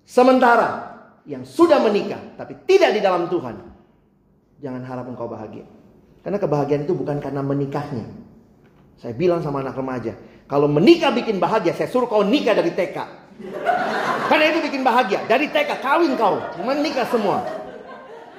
Sementara 0.02 0.98
yang 1.22 1.46
sudah 1.46 1.78
menikah 1.78 2.18
tapi 2.34 2.58
tidak 2.66 2.98
di 2.98 3.00
dalam 3.02 3.30
Tuhan, 3.30 3.62
jangan 4.58 4.82
harap 4.82 5.06
engkau 5.06 5.30
bahagia. 5.30 5.70
Karena 6.26 6.42
kebahagiaan 6.42 6.82
itu 6.82 6.98
bukan 6.98 7.22
karena 7.22 7.46
menikahnya. 7.46 8.10
Saya 8.98 9.14
bilang 9.14 9.38
sama 9.46 9.62
anak 9.62 9.78
remaja, 9.78 10.18
kalau 10.50 10.66
menikah 10.66 11.14
bikin 11.14 11.38
bahagia, 11.38 11.78
saya 11.78 11.86
suruh 11.86 12.10
kau 12.10 12.26
nikah 12.26 12.58
dari 12.58 12.74
TK. 12.74 12.98
Karena 14.26 14.44
itu 14.50 14.60
bikin 14.66 14.82
bahagia. 14.82 15.22
Dari 15.30 15.46
TK 15.50 15.70
kawin 15.80 16.12
kau, 16.18 16.42
menikah 16.62 17.06
semua. 17.06 17.46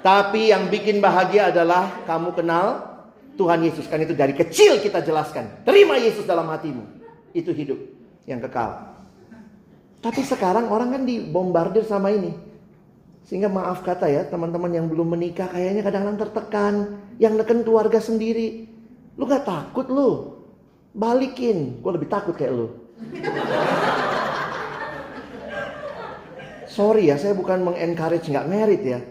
Tapi 0.04 0.54
yang 0.54 0.70
bikin 0.72 1.04
bahagia 1.04 1.50
adalah 1.52 2.06
kamu 2.06 2.32
kenal 2.38 2.68
Tuhan 3.36 3.60
Yesus. 3.66 3.90
Kan 3.92 4.04
itu 4.04 4.14
dari 4.16 4.32
kecil 4.32 4.80
kita 4.80 5.04
jelaskan. 5.04 5.64
Terima 5.68 6.00
Yesus 6.00 6.24
dalam 6.24 6.48
hatimu. 6.48 6.84
Itu 7.32 7.52
hidup 7.52 7.80
yang 8.24 8.40
kekal. 8.44 8.96
Tapi 10.00 10.22
sekarang 10.24 10.70
orang 10.70 10.94
kan 10.94 11.04
dibombardir 11.04 11.84
sama 11.84 12.14
ini. 12.14 12.32
Sehingga 13.28 13.52
maaf 13.52 13.84
kata 13.84 14.08
ya, 14.08 14.24
teman-teman 14.24 14.72
yang 14.72 14.88
belum 14.88 15.20
menikah 15.20 15.52
kayaknya 15.52 15.84
kadang-kadang 15.84 16.20
tertekan. 16.24 16.74
Yang 17.20 17.44
neken 17.44 17.60
keluarga 17.68 18.00
sendiri. 18.00 18.70
Lu 19.18 19.28
gak 19.28 19.44
takut 19.44 19.90
lu? 19.90 20.40
Balikin. 20.96 21.82
Gue 21.84 21.92
lebih 21.98 22.08
takut 22.08 22.38
kayak 22.38 22.54
lu. 22.54 22.68
Sorry 26.78 27.10
ya, 27.10 27.18
saya 27.18 27.34
bukan 27.34 27.66
mengencourage 27.66 28.30
nggak 28.30 28.46
merit 28.46 28.86
ya. 28.86 29.02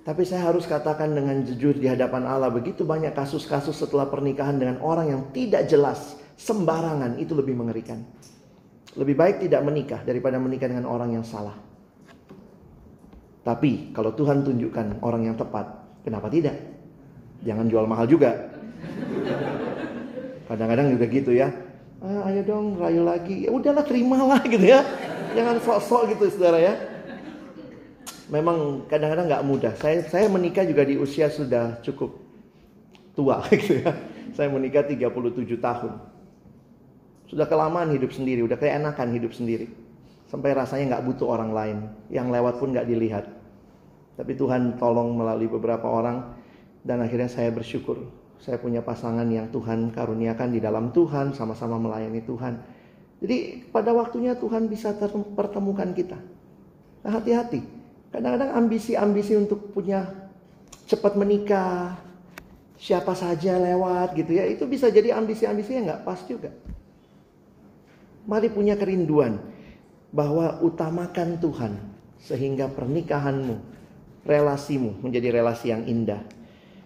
Tapi 0.00 0.24
saya 0.24 0.48
harus 0.48 0.64
katakan 0.64 1.12
dengan 1.12 1.44
jujur 1.44 1.76
di 1.76 1.84
hadapan 1.84 2.24
Allah. 2.24 2.48
Begitu 2.48 2.88
banyak 2.88 3.12
kasus-kasus 3.12 3.76
setelah 3.76 4.08
pernikahan 4.08 4.56
dengan 4.56 4.80
orang 4.80 5.12
yang 5.12 5.22
tidak 5.36 5.68
jelas. 5.68 6.16
Sembarangan, 6.40 7.20
itu 7.20 7.36
lebih 7.36 7.52
mengerikan. 7.52 8.00
Lebih 8.96 9.12
baik 9.20 9.44
tidak 9.44 9.60
menikah 9.60 10.00
daripada 10.00 10.40
menikah 10.40 10.72
dengan 10.72 10.88
orang 10.88 11.12
yang 11.12 11.20
salah. 11.20 11.52
Tapi 13.44 13.92
kalau 13.92 14.16
Tuhan 14.16 14.40
tunjukkan 14.40 15.04
orang 15.04 15.28
yang 15.28 15.36
tepat, 15.36 15.68
kenapa 16.00 16.32
tidak? 16.32 16.56
Jangan 17.44 17.68
jual 17.68 17.84
mahal 17.84 18.08
juga. 18.08 18.48
Kadang-kadang 20.48 20.96
juga 20.96 21.04
gitu 21.04 21.36
ya. 21.36 21.52
Ah, 22.00 22.32
ayo 22.32 22.40
dong 22.48 22.80
rayu 22.80 23.04
lagi. 23.04 23.44
Ya 23.44 23.52
udahlah 23.52 23.84
terimalah 23.84 24.40
gitu 24.48 24.64
ya. 24.64 24.80
Jangan 25.36 25.60
sok-sok 25.60 26.16
gitu 26.16 26.24
saudara 26.32 26.56
ya. 26.56 26.89
Memang 28.30 28.86
kadang-kadang 28.86 29.26
nggak 29.26 29.44
mudah. 29.44 29.72
Saya 29.74 30.06
saya 30.06 30.30
menikah 30.30 30.62
juga 30.62 30.86
di 30.86 30.94
usia 30.94 31.26
sudah 31.26 31.82
cukup 31.82 32.14
tua 33.18 33.42
gitu 33.52 33.82
ya. 33.82 33.90
Saya 34.32 34.46
menikah 34.46 34.86
37 34.86 35.10
tahun. 35.58 35.92
Sudah 37.26 37.46
kelamaan 37.46 37.90
hidup 37.90 38.14
sendiri, 38.14 38.42
udah 38.46 38.58
kayak 38.58 38.82
enakan 38.82 39.10
hidup 39.14 39.34
sendiri. 39.34 39.70
Sampai 40.30 40.54
rasanya 40.54 40.96
nggak 40.96 41.04
butuh 41.10 41.26
orang 41.26 41.50
lain. 41.50 41.78
Yang 42.06 42.26
lewat 42.30 42.54
pun 42.62 42.70
nggak 42.70 42.86
dilihat. 42.86 43.26
Tapi 44.14 44.32
Tuhan 44.38 44.78
tolong 44.78 45.18
melalui 45.18 45.50
beberapa 45.50 45.90
orang. 45.90 46.38
Dan 46.86 47.02
akhirnya 47.02 47.26
saya 47.26 47.50
bersyukur. 47.50 47.98
Saya 48.38 48.62
punya 48.62 48.80
pasangan 48.80 49.26
yang 49.26 49.50
Tuhan 49.50 49.90
karuniakan 49.90 50.48
di 50.54 50.62
dalam 50.62 50.94
Tuhan. 50.94 51.34
Sama-sama 51.34 51.82
melayani 51.82 52.22
Tuhan. 52.22 52.62
Jadi 53.20 53.68
pada 53.74 53.90
waktunya 53.90 54.38
Tuhan 54.38 54.70
bisa 54.70 54.94
pertemukan 55.34 55.90
kita. 55.90 56.18
Nah 57.02 57.10
hati-hati. 57.10 57.79
Kadang-kadang 58.10 58.58
ambisi-ambisi 58.58 59.38
untuk 59.38 59.70
punya 59.70 60.10
cepat 60.90 61.14
menikah, 61.14 61.94
siapa 62.74 63.14
saja 63.14 63.54
lewat 63.54 64.18
gitu 64.18 64.34
ya, 64.34 64.50
itu 64.50 64.66
bisa 64.66 64.90
jadi 64.90 65.14
ambisi-ambisi 65.14 65.78
yang 65.78 65.86
nggak 65.86 66.02
pas 66.02 66.18
juga. 66.26 66.50
Mari 68.26 68.50
punya 68.50 68.74
kerinduan 68.74 69.38
bahwa 70.10 70.58
utamakan 70.58 71.38
Tuhan 71.38 71.72
sehingga 72.18 72.66
pernikahanmu, 72.66 73.56
relasimu 74.26 74.98
menjadi 75.06 75.30
relasi 75.30 75.70
yang 75.70 75.86
indah. 75.86 76.20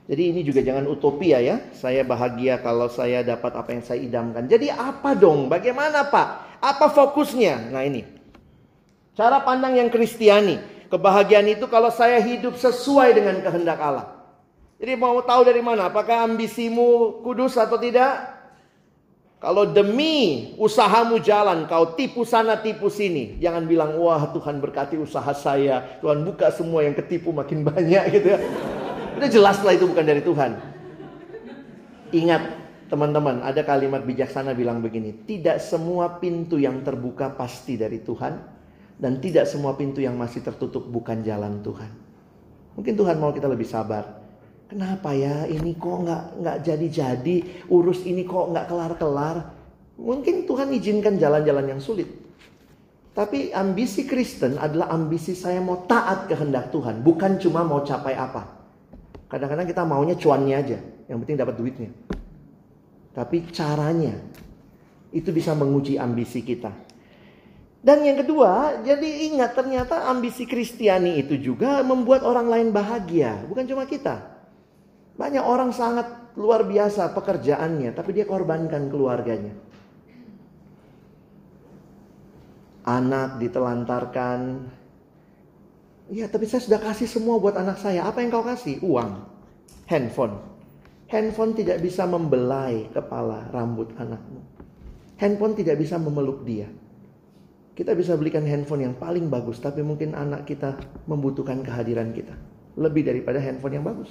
Jadi 0.05 0.37
ini 0.37 0.41
juga 0.45 0.61
jangan 0.61 0.85
utopia 0.85 1.41
ya. 1.41 1.73
Saya 1.73 2.05
bahagia 2.05 2.61
kalau 2.61 2.93
saya 2.93 3.25
dapat 3.25 3.57
apa 3.57 3.73
yang 3.73 3.81
saya 3.81 4.05
idamkan. 4.05 4.45
Jadi 4.45 4.69
apa 4.69 5.17
dong? 5.17 5.49
Bagaimana 5.49 6.05
Pak? 6.13 6.61
Apa 6.61 6.93
fokusnya? 6.93 7.73
Nah 7.73 7.81
ini. 7.89 8.05
Cara 9.17 9.41
pandang 9.41 9.81
yang 9.81 9.89
kristiani. 9.89 10.74
Kebahagiaan 10.93 11.49
itu 11.49 11.65
kalau 11.67 11.89
saya 11.89 12.21
hidup 12.21 12.57
sesuai 12.61 13.17
dengan 13.17 13.41
kehendak 13.41 13.79
Allah. 13.81 14.15
Jadi 14.79 15.01
mau 15.01 15.17
tahu 15.25 15.49
dari 15.49 15.65
mana? 15.65 15.89
Apakah 15.89 16.29
ambisimu 16.29 17.21
kudus 17.25 17.57
atau 17.57 17.81
tidak? 17.81 18.35
Kalau 19.45 19.69
demi 19.69 20.57
usahamu 20.57 21.21
jalan, 21.21 21.69
kau 21.69 21.93
tipu 21.93 22.25
sana 22.25 22.57
tipu 22.65 22.89
sini. 22.89 23.37
Jangan 23.45 23.69
bilang, 23.69 23.93
wah 24.01 24.33
Tuhan 24.33 24.57
berkati 24.57 24.97
usaha 24.97 25.29
saya. 25.37 26.01
Tuhan 26.01 26.25
buka 26.25 26.49
semua 26.49 26.81
yang 26.81 26.97
ketipu 26.97 27.29
makin 27.29 27.61
banyak 27.69 28.05
gitu 28.09 28.33
ya. 28.33 28.41
Udah 29.21 29.29
jelas 29.29 29.61
lah 29.61 29.77
itu 29.77 29.85
bukan 29.85 30.05
dari 30.05 30.25
Tuhan. 30.25 30.57
Ingat 32.17 32.43
teman-teman, 32.89 33.45
ada 33.45 33.61
kalimat 33.69 34.01
bijaksana 34.01 34.57
bilang 34.57 34.81
begini. 34.81 35.13
Tidak 35.13 35.61
semua 35.61 36.17
pintu 36.17 36.57
yang 36.57 36.81
terbuka 36.81 37.29
pasti 37.37 37.77
dari 37.77 38.01
Tuhan. 38.01 38.54
Dan 38.95 39.19
tidak 39.19 39.51
semua 39.51 39.75
pintu 39.75 39.99
yang 39.99 40.15
masih 40.15 40.41
tertutup 40.41 40.87
bukan 40.87 41.21
jalan 41.27 41.61
Tuhan. 41.61 41.91
Mungkin 42.79 42.95
Tuhan 42.95 43.17
mau 43.19 43.31
kita 43.35 43.47
lebih 43.51 43.67
sabar. 43.67 44.23
Kenapa 44.65 45.13
ya 45.13 45.45
ini 45.47 45.77
kok 45.77 46.03
nggak 46.03 46.23
nggak 46.41 46.57
jadi-jadi 46.65 47.37
urus 47.71 48.03
ini 48.09 48.25
kok 48.25 48.51
nggak 48.51 48.67
kelar-kelar? 48.67 49.37
Mungkin 50.01 50.49
Tuhan 50.49 50.75
izinkan 50.75 51.15
jalan-jalan 51.21 51.77
yang 51.77 51.81
sulit. 51.83 52.11
Tapi 53.15 53.55
ambisi 53.55 54.03
Kristen 54.11 54.59
adalah 54.59 54.91
ambisi 54.91 55.39
saya 55.39 55.63
mau 55.63 55.87
taat 55.87 56.27
kehendak 56.27 56.75
Tuhan, 56.75 56.99
bukan 57.07 57.39
cuma 57.39 57.63
mau 57.63 57.87
capai 57.87 58.19
apa. 58.19 58.43
Kadang-kadang 59.31 59.71
kita 59.71 59.87
maunya 59.87 60.19
cuannya 60.19 60.57
aja, 60.59 60.79
yang 61.07 61.23
penting 61.23 61.39
dapat 61.39 61.55
duitnya. 61.55 61.91
Tapi 63.15 63.47
caranya 63.55 64.19
itu 65.15 65.31
bisa 65.31 65.55
menguji 65.55 65.95
ambisi 65.95 66.43
kita. 66.43 66.75
Dan 67.85 68.01
yang 68.01 68.25
kedua, 68.25 68.81
jadi 68.81 69.29
ingat 69.29 69.53
ternyata 69.53 70.09
ambisi 70.09 70.49
Kristiani 70.49 71.21
itu 71.21 71.37
juga 71.37 71.85
membuat 71.85 72.25
orang 72.25 72.49
lain 72.49 72.69
bahagia, 72.73 73.45
bukan 73.45 73.69
cuma 73.69 73.85
kita. 73.85 74.25
Banyak 75.21 75.45
orang 75.45 75.69
sangat 75.69 76.33
luar 76.33 76.65
biasa 76.65 77.13
pekerjaannya, 77.13 77.93
tapi 77.93 78.17
dia 78.17 78.25
korbankan 78.25 78.89
keluarganya. 78.89 79.53
anak 82.85 83.41
ditelantarkan. 83.41 84.69
Ya, 86.13 86.29
tapi 86.29 86.45
saya 86.45 86.61
sudah 86.61 86.81
kasih 86.85 87.09
semua 87.09 87.41
buat 87.41 87.57
anak 87.57 87.81
saya. 87.81 88.05
Apa 88.05 88.21
yang 88.21 88.29
kau 88.29 88.45
kasih? 88.45 88.79
Uang, 88.85 89.25
handphone. 89.89 90.37
Handphone 91.09 91.57
tidak 91.57 91.81
bisa 91.81 92.05
membelai 92.05 92.93
kepala 92.93 93.49
rambut 93.49 93.89
anakmu. 93.97 94.45
Handphone 95.17 95.57
tidak 95.57 95.81
bisa 95.81 95.97
memeluk 95.97 96.45
dia. 96.45 96.69
Kita 97.75 97.91
bisa 97.99 98.15
belikan 98.15 98.47
handphone 98.47 98.87
yang 98.87 98.95
paling 98.95 99.27
bagus, 99.27 99.59
tapi 99.59 99.83
mungkin 99.83 100.15
anak 100.15 100.47
kita 100.47 100.79
membutuhkan 101.11 101.59
kehadiran 101.67 102.15
kita 102.15 102.39
lebih 102.79 103.03
daripada 103.03 103.43
handphone 103.43 103.75
yang 103.75 103.87
bagus. 103.87 104.11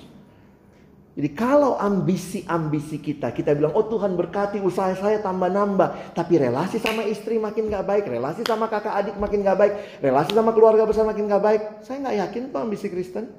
Jadi 1.13 1.29
kalau 1.37 1.77
ambisi-ambisi 1.77 2.97
kita, 2.97 3.29
kita 3.31 3.53
bilang, 3.53 3.77
oh 3.77 3.85
Tuhan 3.85 4.17
berkati 4.17 4.57
usaha 4.59 4.89
saya 4.97 5.21
tambah 5.21 5.45
nambah. 5.45 6.17
Tapi 6.17 6.41
relasi 6.41 6.81
sama 6.81 7.05
istri 7.05 7.37
makin 7.37 7.69
gak 7.69 7.85
baik, 7.85 8.09
relasi 8.09 8.41
sama 8.43 8.65
kakak 8.65 8.97
adik 8.97 9.15
makin 9.21 9.45
gak 9.45 9.59
baik, 9.61 9.73
relasi 10.01 10.33
sama 10.33 10.51
keluarga 10.57 10.89
besar 10.89 11.05
makin 11.05 11.29
gak 11.29 11.43
baik. 11.45 11.61
Saya 11.85 12.01
gak 12.01 12.17
yakin 12.17 12.41
itu 12.49 12.57
ambisi 12.57 12.87
Kristen. 12.89 13.29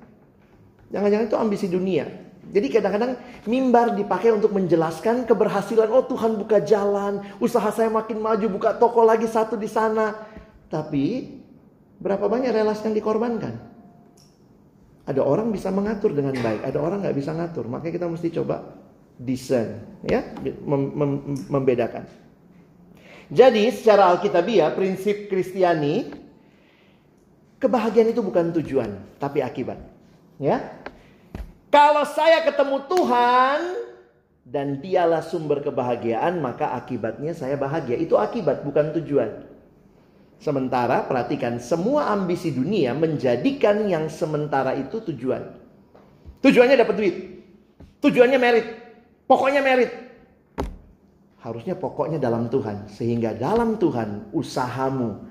Jangan-jangan 0.94 1.26
itu 1.26 1.36
ambisi 1.36 1.66
dunia. 1.66 2.23
Jadi 2.52 2.66
kadang-kadang 2.68 3.16
mimbar 3.48 3.96
dipakai 3.96 4.34
untuk 4.34 4.52
menjelaskan 4.52 5.24
keberhasilan. 5.24 5.88
Oh 5.88 6.04
Tuhan 6.04 6.36
buka 6.36 6.60
jalan, 6.60 7.24
usaha 7.40 7.66
saya 7.72 7.88
makin 7.88 8.20
maju, 8.20 8.46
buka 8.52 8.76
toko 8.76 9.06
lagi 9.06 9.24
satu 9.24 9.56
di 9.56 9.70
sana. 9.70 10.12
Tapi 10.68 11.30
berapa 12.02 12.26
banyak 12.26 12.50
relasi 12.52 12.90
yang 12.90 12.96
dikorbankan? 12.98 13.54
Ada 15.04 15.20
orang 15.20 15.52
bisa 15.52 15.68
mengatur 15.68 16.16
dengan 16.16 16.32
baik, 16.40 16.64
ada 16.64 16.78
orang 16.80 17.04
nggak 17.04 17.16
bisa 17.16 17.36
ngatur. 17.36 17.68
Makanya 17.68 17.92
kita 17.92 18.06
mesti 18.08 18.28
coba 18.40 18.56
discern, 19.20 20.00
ya, 20.08 20.24
mem 20.42 20.82
mem 20.96 21.10
membedakan. 21.48 22.04
Jadi 23.32 23.72
secara 23.72 24.12
alkitabiah 24.12 24.72
prinsip 24.76 25.32
Kristiani 25.32 26.12
kebahagiaan 27.56 28.12
itu 28.12 28.20
bukan 28.20 28.52
tujuan, 28.60 29.00
tapi 29.16 29.40
akibat. 29.40 29.80
Ya. 30.36 30.83
Kalau 31.74 32.06
saya 32.06 32.46
ketemu 32.46 32.86
Tuhan 32.86 33.60
dan 34.46 34.78
dialah 34.78 35.26
sumber 35.26 35.58
kebahagiaan, 35.58 36.38
maka 36.38 36.70
akibatnya 36.70 37.34
saya 37.34 37.58
bahagia. 37.58 37.98
Itu 37.98 38.14
akibat 38.14 38.62
bukan 38.62 38.94
tujuan. 38.94 39.42
Sementara 40.38 41.02
perhatikan 41.02 41.58
semua 41.58 42.14
ambisi 42.14 42.54
dunia 42.54 42.94
menjadikan 42.94 43.90
yang 43.90 44.06
sementara 44.06 44.78
itu 44.78 45.02
tujuan. 45.02 45.50
Tujuannya 46.46 46.78
dapat 46.78 46.94
duit. 46.94 47.16
Tujuannya 47.98 48.38
merit. 48.38 48.66
Pokoknya 49.26 49.58
merit. 49.58 49.90
Harusnya 51.42 51.74
pokoknya 51.74 52.22
dalam 52.22 52.46
Tuhan. 52.54 52.86
Sehingga 52.86 53.34
dalam 53.34 53.82
Tuhan 53.82 54.30
usahamu 54.30 55.26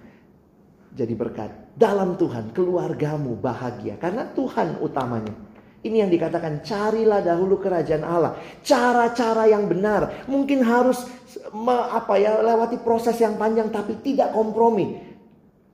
jadi 0.91 1.15
berkat. 1.15 1.71
Dalam 1.79 2.19
Tuhan 2.19 2.51
keluargamu 2.51 3.39
bahagia. 3.39 3.95
Karena 3.95 4.27
Tuhan 4.35 4.83
utamanya. 4.83 5.52
Ini 5.83 6.07
yang 6.07 6.11
dikatakan 6.11 6.63
carilah 6.63 7.19
dahulu 7.19 7.59
kerajaan 7.59 8.07
Allah. 8.07 8.39
Cara-cara 8.63 9.51
yang 9.51 9.67
benar. 9.67 10.23
Mungkin 10.31 10.63
harus 10.63 11.03
me, 11.51 11.75
apa 11.75 12.15
ya 12.15 12.39
lewati 12.39 12.79
proses 12.79 13.19
yang 13.19 13.35
panjang 13.35 13.67
tapi 13.67 13.99
tidak 13.99 14.31
kompromi. 14.31 14.95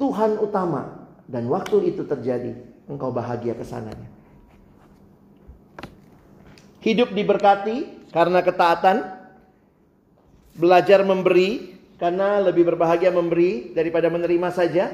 Tuhan 0.01 0.41
utama 0.41 1.05
dan 1.29 1.45
waktu 1.45 1.93
itu 1.93 2.01
terjadi 2.09 2.57
engkau 2.89 3.13
bahagia 3.13 3.53
ke 3.53 3.61
sananya. 3.61 4.09
Hidup 6.81 7.13
diberkati 7.13 8.09
karena 8.09 8.41
ketaatan, 8.41 9.03
belajar 10.57 11.05
memberi 11.05 11.77
karena 11.99 12.39
lebih 12.41 12.65
berbahagia 12.65 13.13
memberi 13.13 13.75
daripada 13.77 14.09
menerima 14.09 14.49
saja. 14.49 14.89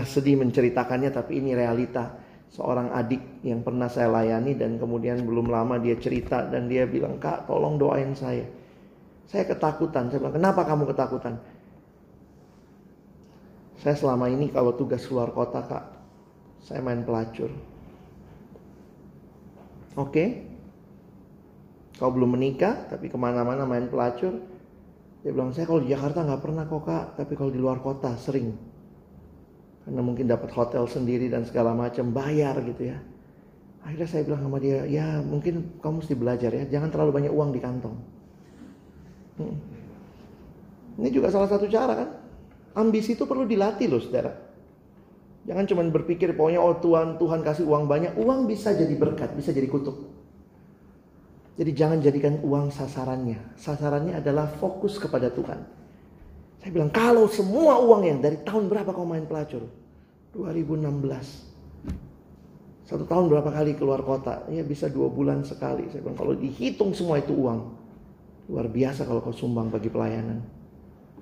Sedih 0.00 0.40
menceritakannya 0.40 1.12
tapi 1.12 1.36
ini 1.36 1.52
realita. 1.52 2.16
Seorang 2.52 2.92
adik 2.92 3.40
yang 3.48 3.64
pernah 3.64 3.88
saya 3.88 4.12
layani 4.12 4.52
dan 4.52 4.76
kemudian 4.76 5.24
belum 5.24 5.48
lama 5.48 5.80
dia 5.80 5.96
cerita 5.96 6.44
dan 6.44 6.68
dia 6.68 6.84
bilang 6.84 7.16
kak 7.16 7.48
tolong 7.48 7.80
doain 7.80 8.12
saya. 8.12 8.44
Saya 9.24 9.48
ketakutan. 9.48 10.12
Saya 10.12 10.20
bilang 10.20 10.36
kenapa 10.36 10.68
kamu 10.68 10.84
ketakutan? 10.92 11.40
Saya 13.80 13.96
selama 13.96 14.28
ini 14.28 14.52
kalau 14.52 14.76
tugas 14.76 15.00
luar 15.08 15.32
kota 15.32 15.64
kak 15.64 15.84
saya 16.60 16.84
main 16.84 17.04
pelacur. 17.04 17.48
Oke. 19.96 20.08
Okay? 20.08 20.28
kau 22.00 22.10
belum 22.10 22.34
menikah 22.34 22.88
tapi 22.88 23.06
ke 23.12 23.16
mana-mana 23.16 23.64
main 23.68 23.86
pelacur. 23.88 24.40
Dia 25.22 25.30
bilang 25.30 25.54
saya 25.54 25.70
kalau 25.70 25.80
di 25.84 25.92
Jakarta 25.92 26.26
nggak 26.26 26.42
pernah 26.42 26.64
kok 26.66 26.82
kak 26.82 27.04
tapi 27.16 27.32
kalau 27.38 27.50
di 27.54 27.60
luar 27.60 27.78
kota 27.78 28.16
sering 28.18 28.71
karena 29.82 30.00
mungkin 30.00 30.30
dapat 30.30 30.50
hotel 30.54 30.86
sendiri 30.86 31.26
dan 31.26 31.42
segala 31.42 31.74
macam 31.74 32.14
bayar 32.14 32.58
gitu 32.62 32.94
ya. 32.94 32.98
Akhirnya 33.82 34.06
saya 34.06 34.22
bilang 34.22 34.46
sama 34.46 34.62
dia 34.62 34.86
ya 34.86 35.18
mungkin 35.18 35.82
kamu 35.82 36.06
mesti 36.06 36.14
belajar 36.14 36.50
ya 36.54 36.64
jangan 36.70 36.94
terlalu 36.94 37.10
banyak 37.22 37.32
uang 37.34 37.50
di 37.50 37.60
kantong. 37.60 37.96
Hmm. 39.32 39.56
ini 41.00 41.08
juga 41.08 41.32
salah 41.32 41.48
satu 41.48 41.66
cara 41.66 41.92
kan? 41.96 42.08
Ambisi 42.78 43.16
itu 43.16 43.24
perlu 43.26 43.48
dilatih 43.48 43.88
loh 43.90 43.98
saudara. 43.98 44.32
Jangan 45.42 45.64
cuma 45.66 45.82
berpikir 45.90 46.30
pokoknya 46.38 46.62
oh 46.62 46.78
Tuhan 46.78 47.18
Tuhan 47.18 47.40
kasih 47.42 47.66
uang 47.66 47.90
banyak. 47.90 48.12
Uang 48.22 48.46
bisa 48.46 48.70
jadi 48.70 48.94
berkat 48.94 49.34
bisa 49.34 49.50
jadi 49.50 49.66
kutuk. 49.66 49.98
Jadi 51.58 51.70
jangan 51.74 51.98
jadikan 51.98 52.38
uang 52.44 52.70
sasarannya. 52.70 53.58
Sasarannya 53.58 54.20
adalah 54.20 54.46
fokus 54.46 55.00
kepada 55.00 55.32
Tuhan 55.34 55.81
saya 56.62 56.70
bilang, 56.70 56.94
kalau 56.94 57.26
semua 57.26 57.82
uang 57.82 58.06
yang 58.06 58.22
dari 58.22 58.38
tahun 58.46 58.70
berapa 58.70 58.94
kau 58.94 59.02
main 59.02 59.26
pelacur? 59.26 59.66
2016. 60.30 61.02
Satu 62.86 63.02
tahun 63.02 63.26
berapa 63.26 63.50
kali 63.50 63.74
keluar 63.74 63.98
kota? 64.06 64.46
Ya 64.46 64.62
bisa 64.62 64.86
dua 64.86 65.10
bulan 65.10 65.42
sekali. 65.42 65.90
Saya 65.90 66.06
bilang, 66.06 66.14
kalau 66.14 66.38
dihitung 66.38 66.94
semua 66.94 67.18
itu 67.18 67.34
uang. 67.34 67.66
Luar 68.46 68.70
biasa 68.70 69.02
kalau 69.02 69.18
kau 69.18 69.34
sumbang 69.34 69.74
bagi 69.74 69.90
pelayanan. 69.90 70.38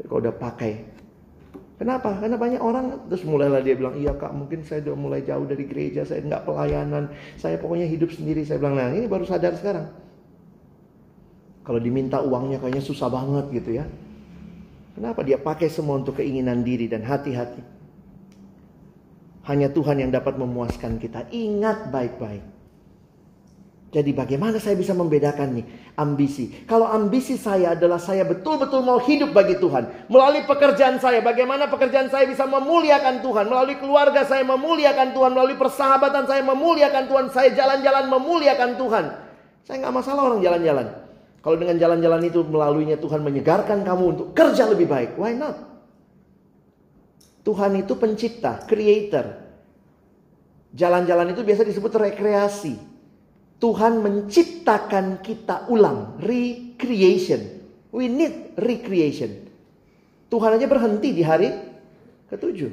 Kau 0.05 0.21
udah 0.21 0.37
pakai. 0.37 0.85
Kenapa? 1.81 2.21
Karena 2.21 2.37
banyak 2.37 2.61
orang 2.61 3.09
terus 3.09 3.25
mulailah 3.25 3.65
dia 3.65 3.73
bilang, 3.81 3.97
iya 3.97 4.13
kak 4.13 4.37
mungkin 4.37 4.61
saya 4.61 4.85
udah 4.85 4.97
mulai 5.01 5.25
jauh 5.25 5.49
dari 5.49 5.65
gereja, 5.65 6.05
saya 6.05 6.21
nggak 6.21 6.45
pelayanan, 6.45 7.09
saya 7.41 7.57
pokoknya 7.57 7.89
hidup 7.89 8.13
sendiri. 8.13 8.45
Saya 8.45 8.61
bilang, 8.61 8.77
nah 8.77 8.93
ini 8.93 9.09
baru 9.09 9.25
sadar 9.25 9.57
sekarang. 9.57 9.89
Kalau 11.65 11.81
diminta 11.81 12.21
uangnya 12.21 12.61
kayaknya 12.61 12.85
susah 12.85 13.09
banget 13.09 13.49
gitu 13.57 13.81
ya. 13.81 13.89
Kenapa 15.01 15.25
dia 15.25 15.41
pakai 15.41 15.73
semua 15.73 15.97
untuk 15.97 16.21
keinginan 16.21 16.61
diri 16.61 16.85
dan 16.85 17.01
hati-hati? 17.01 17.65
Hanya 19.49 19.73
Tuhan 19.73 19.97
yang 19.97 20.13
dapat 20.13 20.37
memuaskan 20.37 21.01
kita. 21.01 21.25
Ingat 21.33 21.89
baik-baik. 21.89 22.45
Jadi 23.97 24.13
bagaimana 24.13 24.61
saya 24.61 24.77
bisa 24.77 24.93
membedakan 24.93 25.57
nih 25.57 25.67
ambisi? 25.97 26.53
Kalau 26.69 26.85
ambisi 26.85 27.41
saya 27.41 27.73
adalah 27.73 27.97
saya 27.97 28.29
betul-betul 28.29 28.85
mau 28.85 29.01
hidup 29.01 29.33
bagi 29.33 29.57
Tuhan. 29.57 30.13
Melalui 30.13 30.45
pekerjaan 30.45 31.01
saya, 31.01 31.25
bagaimana 31.25 31.73
pekerjaan 31.73 32.13
saya 32.13 32.29
bisa 32.29 32.45
memuliakan 32.45 33.25
Tuhan. 33.25 33.49
Melalui 33.49 33.81
keluarga 33.81 34.29
saya 34.29 34.45
memuliakan 34.45 35.17
Tuhan. 35.17 35.33
Melalui 35.33 35.57
persahabatan 35.57 36.29
saya 36.29 36.45
memuliakan 36.45 37.09
Tuhan. 37.09 37.27
Saya 37.33 37.57
jalan-jalan 37.57 38.05
memuliakan 38.05 38.77
Tuhan. 38.77 39.05
Saya 39.65 39.77
nggak 39.81 39.97
masalah 39.97 40.29
orang 40.29 40.45
jalan-jalan. 40.45 41.10
Kalau 41.41 41.57
dengan 41.57 41.81
jalan-jalan 41.81 42.21
itu 42.29 42.45
melaluinya 42.45 43.01
Tuhan 43.01 43.25
menyegarkan 43.25 43.81
kamu 43.81 44.05
untuk 44.13 44.27
kerja 44.37 44.69
lebih 44.69 44.85
baik, 44.85 45.17
why 45.17 45.33
not? 45.33 45.57
Tuhan 47.41 47.81
itu 47.81 47.97
pencipta, 47.97 48.61
creator. 48.69 49.41
Jalan-jalan 50.77 51.33
itu 51.33 51.41
biasa 51.41 51.65
disebut 51.65 51.93
rekreasi. 51.97 52.77
Tuhan 53.57 54.05
menciptakan 54.05 55.25
kita 55.25 55.69
ulang, 55.73 56.21
recreation. 56.21 57.41
We 57.91 58.07
need 58.13 58.55
recreation. 58.61 59.49
Tuhan 60.31 60.61
aja 60.61 60.69
berhenti 60.69 61.11
di 61.11 61.25
hari 61.25 61.51
ketujuh. 62.31 62.73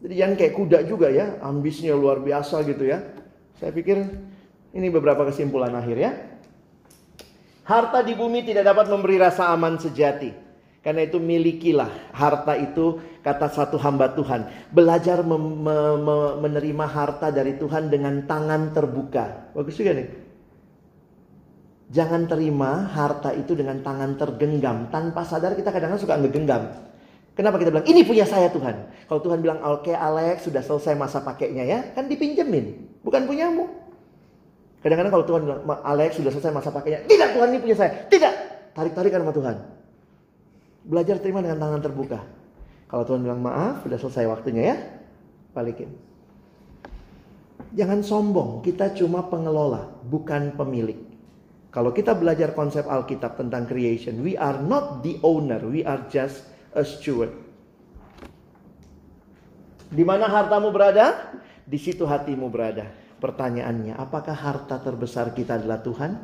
Jadi 0.00 0.14
jangan 0.16 0.34
kayak 0.36 0.54
kuda 0.56 0.78
juga 0.86 1.08
ya, 1.12 1.40
ambisnya 1.44 1.92
luar 1.92 2.20
biasa 2.20 2.62
gitu 2.64 2.88
ya. 2.88 3.02
Saya 3.58 3.72
pikir 3.72 4.00
ini 4.72 4.88
beberapa 4.88 5.26
kesimpulan 5.28 5.74
akhir 5.76 5.96
ya. 5.98 6.12
Harta 7.64 8.02
di 8.02 8.16
bumi 8.16 8.42
tidak 8.42 8.66
dapat 8.66 8.88
memberi 8.88 9.16
rasa 9.20 9.52
aman 9.52 9.76
sejati. 9.78 10.50
Karena 10.80 11.04
itu 11.04 11.20
milikilah 11.20 12.16
harta 12.16 12.56
itu 12.56 12.96
kata 13.20 13.52
satu 13.52 13.76
hamba 13.76 14.16
Tuhan. 14.16 14.48
Belajar 14.72 15.20
mem- 15.20 15.60
me- 15.60 16.36
menerima 16.40 16.86
harta 16.88 17.28
dari 17.28 17.60
Tuhan 17.60 17.92
dengan 17.92 18.24
tangan 18.24 18.72
terbuka. 18.72 19.52
Bagus 19.52 19.76
juga 19.76 19.92
nih. 19.92 20.08
Jangan 21.92 22.24
terima 22.30 22.86
harta 22.96 23.34
itu 23.36 23.52
dengan 23.52 23.84
tangan 23.84 24.16
tergenggam. 24.16 24.88
Tanpa 24.88 25.26
sadar 25.28 25.52
kita 25.52 25.68
kadang-kadang 25.68 26.00
suka 26.00 26.16
ngegenggam. 26.16 26.70
Kenapa 27.36 27.56
kita 27.56 27.72
bilang 27.72 27.88
ini 27.88 28.00
punya 28.04 28.24
saya 28.28 28.52
Tuhan? 28.52 29.08
Kalau 29.08 29.20
Tuhan 29.20 29.40
bilang 29.40 29.64
oke 29.64 29.88
okay, 29.88 29.94
Alex 29.96 30.44
sudah 30.44 30.60
selesai 30.60 30.92
masa 30.92 31.24
pakainya 31.24 31.64
ya, 31.64 31.80
kan 31.96 32.04
dipinjemin, 32.04 33.00
bukan 33.00 33.24
punyamu. 33.24 33.79
Kadang-kadang 34.80 35.12
kalau 35.12 35.26
Tuhan 35.28 35.40
bilang, 35.44 35.60
Alex 35.84 36.16
sudah 36.16 36.32
selesai 36.32 36.52
masa 36.56 36.72
pakainya. 36.72 37.04
Tidak 37.04 37.36
Tuhan 37.36 37.52
ini 37.52 37.58
punya 37.60 37.76
saya. 37.76 38.08
Tidak. 38.08 38.34
Tarik-tarikan 38.72 39.20
sama 39.20 39.34
Tuhan. 39.36 39.56
Belajar 40.88 41.16
terima 41.20 41.44
dengan 41.44 41.60
tangan 41.60 41.80
terbuka. 41.84 42.18
Kalau 42.88 43.04
Tuhan 43.04 43.20
bilang 43.22 43.44
maaf, 43.44 43.84
sudah 43.84 43.98
selesai 44.00 44.24
waktunya 44.26 44.62
ya, 44.72 44.76
balikin. 45.52 45.92
Jangan 47.70 48.02
sombong, 48.02 48.66
kita 48.66 48.90
cuma 48.98 49.30
pengelola, 49.30 49.94
bukan 50.02 50.58
pemilik. 50.58 50.98
Kalau 51.70 51.94
kita 51.94 52.18
belajar 52.18 52.50
konsep 52.50 52.82
Alkitab 52.82 53.38
tentang 53.38 53.62
creation, 53.70 54.26
we 54.26 54.34
are 54.34 54.58
not 54.58 55.06
the 55.06 55.22
owner, 55.22 55.62
we 55.62 55.86
are 55.86 56.02
just 56.10 56.42
a 56.74 56.82
steward. 56.82 57.30
Di 59.86 60.02
mana 60.02 60.26
hartamu 60.26 60.74
berada? 60.74 61.30
Di 61.62 61.78
situ 61.78 62.02
hatimu 62.02 62.50
berada. 62.50 62.90
Pertanyaannya, 63.20 64.00
apakah 64.00 64.32
harta 64.32 64.80
terbesar 64.80 65.36
kita 65.36 65.60
adalah 65.60 65.84
Tuhan? 65.84 66.16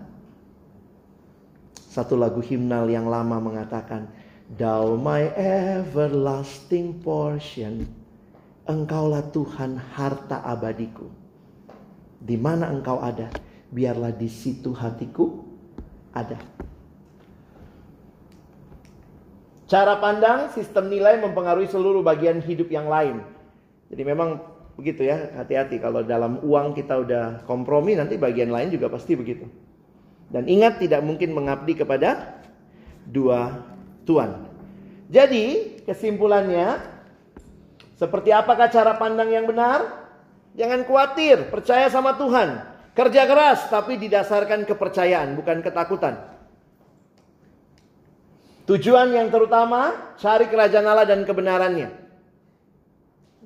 Satu 1.76 2.16
lagu 2.16 2.40
himnal 2.40 2.88
yang 2.88 3.04
lama 3.04 3.36
mengatakan, 3.36 4.08
Thou 4.56 4.96
my 4.96 5.28
everlasting 5.36 7.04
portion. 7.04 7.84
Engkaulah 8.64 9.28
Tuhan 9.30 9.76
harta 9.76 10.40
abadiku. 10.42 11.06
Di 12.16 12.34
mana 12.40 12.72
engkau 12.72 12.98
ada, 12.98 13.28
biarlah 13.70 14.10
di 14.10 14.26
situ 14.26 14.72
hatiku 14.72 15.44
ada. 16.16 16.40
Cara 19.66 19.98
pandang, 19.98 20.48
sistem 20.54 20.88
nilai 20.88 21.18
mempengaruhi 21.18 21.66
seluruh 21.66 22.00
bagian 22.00 22.38
hidup 22.38 22.70
yang 22.70 22.86
lain. 22.86 23.20
Jadi 23.90 24.02
memang 24.02 24.55
begitu 24.76 25.08
ya, 25.08 25.32
hati-hati 25.40 25.80
kalau 25.80 26.04
dalam 26.04 26.38
uang 26.44 26.76
kita 26.76 27.00
udah 27.00 27.24
kompromi 27.48 27.96
nanti 27.96 28.20
bagian 28.20 28.52
lain 28.52 28.68
juga 28.68 28.92
pasti 28.92 29.16
begitu. 29.16 29.48
Dan 30.28 30.44
ingat 30.46 30.78
tidak 30.78 31.00
mungkin 31.00 31.32
mengabdi 31.32 31.72
kepada 31.72 32.38
dua 33.08 33.64
Tuhan. 34.04 34.46
Jadi, 35.08 35.78
kesimpulannya 35.86 36.82
seperti 37.96 38.30
apakah 38.34 38.68
cara 38.68 38.98
pandang 39.00 39.32
yang 39.32 39.48
benar? 39.48 40.06
Jangan 40.58 40.84
khawatir, 40.84 41.48
percaya 41.48 41.88
sama 41.88 42.16
Tuhan. 42.20 42.76
Kerja 42.96 43.28
keras 43.28 43.68
tapi 43.68 44.00
didasarkan 44.00 44.64
kepercayaan, 44.64 45.36
bukan 45.36 45.60
ketakutan. 45.60 46.16
Tujuan 48.66 49.14
yang 49.14 49.28
terutama 49.30 49.94
cari 50.18 50.50
kerajaan 50.50 50.88
Allah 50.88 51.06
dan 51.06 51.22
kebenarannya. 51.22 52.05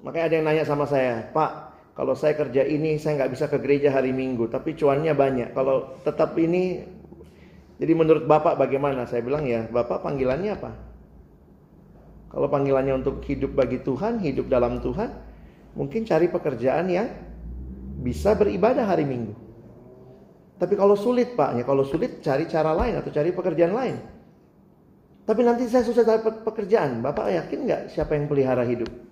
Makanya 0.01 0.25
ada 0.33 0.35
yang 0.41 0.47
nanya 0.49 0.65
sama 0.65 0.89
saya, 0.89 1.29
Pak, 1.33 1.51
kalau 1.93 2.17
saya 2.17 2.33
kerja 2.33 2.65
ini 2.65 2.97
saya 2.97 3.21
nggak 3.21 3.33
bisa 3.37 3.45
ke 3.53 3.61
gereja 3.61 3.93
hari 3.93 4.17
Minggu, 4.17 4.49
tapi 4.49 4.73
cuannya 4.73 5.13
banyak. 5.13 5.53
Kalau 5.53 6.01
tetap 6.01 6.33
ini, 6.41 6.81
jadi 7.77 7.93
menurut 7.93 8.25
Bapak 8.25 8.57
bagaimana? 8.57 9.05
Saya 9.05 9.21
bilang 9.21 9.45
ya, 9.45 9.69
Bapak 9.69 10.01
panggilannya 10.01 10.53
apa? 10.57 10.71
Kalau 12.33 12.47
panggilannya 12.49 13.05
untuk 13.05 13.21
hidup 13.29 13.53
bagi 13.53 13.85
Tuhan, 13.85 14.23
hidup 14.25 14.49
dalam 14.49 14.81
Tuhan, 14.81 15.13
mungkin 15.77 16.09
cari 16.09 16.33
pekerjaan 16.33 16.89
yang 16.89 17.09
bisa 18.01 18.33
beribadah 18.33 18.89
hari 18.89 19.05
Minggu. 19.05 19.37
Tapi 20.57 20.77
kalau 20.77 20.97
sulit 20.97 21.37
Pak, 21.37 21.61
ya 21.61 21.65
kalau 21.69 21.85
sulit 21.85 22.25
cari 22.25 22.49
cara 22.49 22.73
lain 22.73 22.97
atau 22.97 23.13
cari 23.13 23.33
pekerjaan 23.33 23.73
lain. 23.77 23.97
Tapi 25.29 25.41
nanti 25.45 25.69
saya 25.69 25.85
susah 25.85 26.05
dapat 26.05 26.49
pekerjaan, 26.49 27.05
Bapak 27.05 27.29
yakin 27.29 27.59
nggak 27.69 27.83
siapa 27.93 28.17
yang 28.17 28.25
pelihara 28.25 28.65
hidup? 28.65 29.10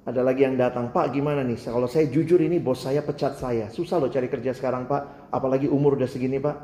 Ada 0.00 0.24
lagi 0.24 0.48
yang 0.48 0.56
datang, 0.56 0.88
Pak 0.96 1.12
gimana 1.12 1.44
nih? 1.44 1.60
Kalau 1.60 1.84
saya 1.84 2.08
jujur 2.08 2.40
ini 2.40 2.56
bos 2.56 2.80
saya 2.80 3.04
pecat 3.04 3.36
saya. 3.36 3.68
Susah 3.68 4.00
loh 4.00 4.08
cari 4.08 4.32
kerja 4.32 4.56
sekarang 4.56 4.88
Pak. 4.88 5.28
Apalagi 5.28 5.68
umur 5.68 6.00
udah 6.00 6.08
segini 6.08 6.40
Pak. 6.40 6.56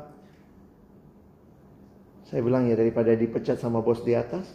Saya 2.27 2.41
bilang 2.41 2.65
ya 2.65 2.73
daripada 2.73 3.13
dipecat 3.13 3.61
sama 3.61 3.79
bos 3.79 4.03
di 4.03 4.11
atas, 4.17 4.51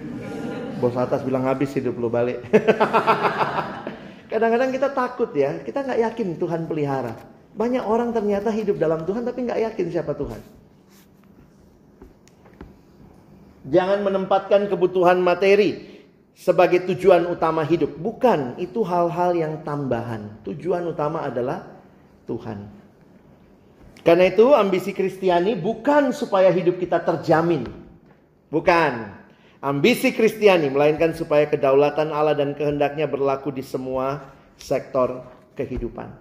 bos 0.80 0.96
atas 0.96 1.20
bilang 1.26 1.44
habis 1.44 1.74
hidup 1.74 1.98
lo 2.00 2.08
balik. 2.08 2.40
Kadang-kadang 4.32 4.70
kita 4.72 4.88
takut 4.94 5.28
ya, 5.36 5.60
kita 5.60 5.84
nggak 5.84 6.00
yakin 6.00 6.28
Tuhan 6.40 6.64
pelihara. 6.64 7.12
Banyak 7.54 7.84
orang 7.84 8.14
ternyata 8.14 8.48
hidup 8.54 8.80
dalam 8.80 9.04
Tuhan 9.04 9.26
tapi 9.26 9.42
nggak 9.42 9.60
yakin 9.68 9.86
siapa 9.90 10.14
Tuhan. 10.16 10.40
Jangan 13.68 14.00
menempatkan 14.06 14.70
kebutuhan 14.70 15.20
materi 15.20 15.93
sebagai 16.34 16.84
tujuan 16.92 17.30
utama 17.30 17.62
hidup. 17.62 17.94
Bukan, 17.96 18.58
itu 18.58 18.82
hal-hal 18.82 19.32
yang 19.38 19.62
tambahan. 19.62 20.34
Tujuan 20.42 20.84
utama 20.84 21.22
adalah 21.22 21.64
Tuhan. 22.26 22.68
Karena 24.04 24.28
itu 24.28 24.52
ambisi 24.52 24.92
Kristiani 24.92 25.56
bukan 25.56 26.12
supaya 26.12 26.52
hidup 26.52 26.76
kita 26.76 27.00
terjamin. 27.00 27.64
Bukan 28.52 29.24
ambisi 29.64 30.12
Kristiani, 30.12 30.68
melainkan 30.68 31.16
supaya 31.16 31.48
kedaulatan 31.48 32.12
Allah 32.12 32.36
dan 32.36 32.52
kehendaknya 32.52 33.08
berlaku 33.08 33.48
di 33.48 33.64
semua 33.64 34.28
sektor 34.60 35.24
kehidupan. 35.56 36.12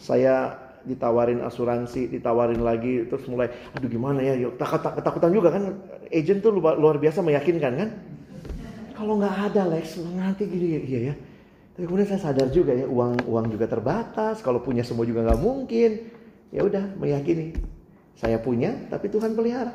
Saya 0.00 0.61
ditawarin 0.86 1.40
asuransi, 1.42 2.10
ditawarin 2.10 2.60
lagi, 2.60 3.06
terus 3.06 3.24
mulai, 3.30 3.50
aduh 3.74 3.88
gimana 3.88 4.22
ya, 4.22 4.34
yuk, 4.36 4.58
takut, 4.58 4.82
ketakutan 4.82 5.32
juga 5.32 5.48
kan, 5.54 5.78
agent 6.10 6.40
tuh 6.42 6.52
luar 6.58 6.96
biasa 6.98 7.22
meyakinkan 7.22 7.72
kan. 7.78 7.90
Kalau 8.92 9.18
nggak 9.18 9.36
ada 9.50 9.62
Lex, 9.72 9.98
nanti 10.14 10.46
gini, 10.46 10.82
iya 10.86 11.00
ya. 11.10 11.14
Tapi 11.72 11.84
kemudian 11.88 12.08
saya 12.08 12.30
sadar 12.30 12.52
juga 12.52 12.76
ya, 12.76 12.84
uang 12.84 13.26
uang 13.26 13.46
juga 13.50 13.66
terbatas, 13.66 14.44
kalau 14.44 14.60
punya 14.60 14.84
semua 14.84 15.08
juga 15.08 15.24
nggak 15.24 15.40
mungkin. 15.40 15.90
Ya 16.52 16.68
udah, 16.68 16.84
meyakini 17.00 17.56
saya 18.22 18.38
punya, 18.38 18.76
tapi 18.86 19.10
Tuhan 19.10 19.34
pelihara. 19.34 19.74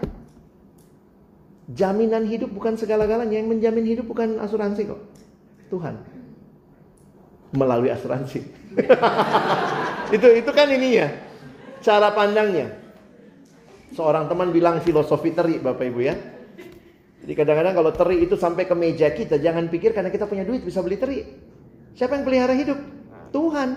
Jaminan 1.67 2.23
hidup 2.23 2.55
bukan 2.55 2.79
segala-galanya. 2.79 3.43
Yang 3.43 3.59
menjamin 3.59 3.83
hidup 3.83 4.07
bukan 4.07 4.39
asuransi 4.39 4.87
kok. 4.87 5.01
Tuhan. 5.67 5.99
Melalui 7.51 7.91
asuransi. 7.91 8.39
itu 10.11 10.27
itu 10.43 10.51
kan 10.55 10.67
ini 10.71 10.89
ya. 11.01 11.07
Cara 11.83 12.11
pandangnya. 12.11 12.73
Seorang 13.95 14.27
teman 14.27 14.51
bilang 14.51 14.83
filosofi 14.83 15.31
teri 15.31 15.59
Bapak 15.63 15.85
Ibu 15.87 15.99
ya. 16.03 16.15
Jadi 17.23 17.33
kadang-kadang 17.33 17.75
kalau 17.75 17.91
teri 17.91 18.23
itu 18.23 18.39
sampai 18.39 18.63
ke 18.63 18.75
meja 18.77 19.11
kita, 19.11 19.35
jangan 19.41 19.67
pikir 19.67 19.91
karena 19.91 20.07
kita 20.07 20.29
punya 20.29 20.47
duit 20.47 20.63
bisa 20.63 20.79
beli 20.79 20.95
teri. 20.95 21.27
Siapa 21.97 22.15
yang 22.15 22.23
pelihara 22.23 22.55
hidup? 22.55 22.79
Tuhan. 23.35 23.69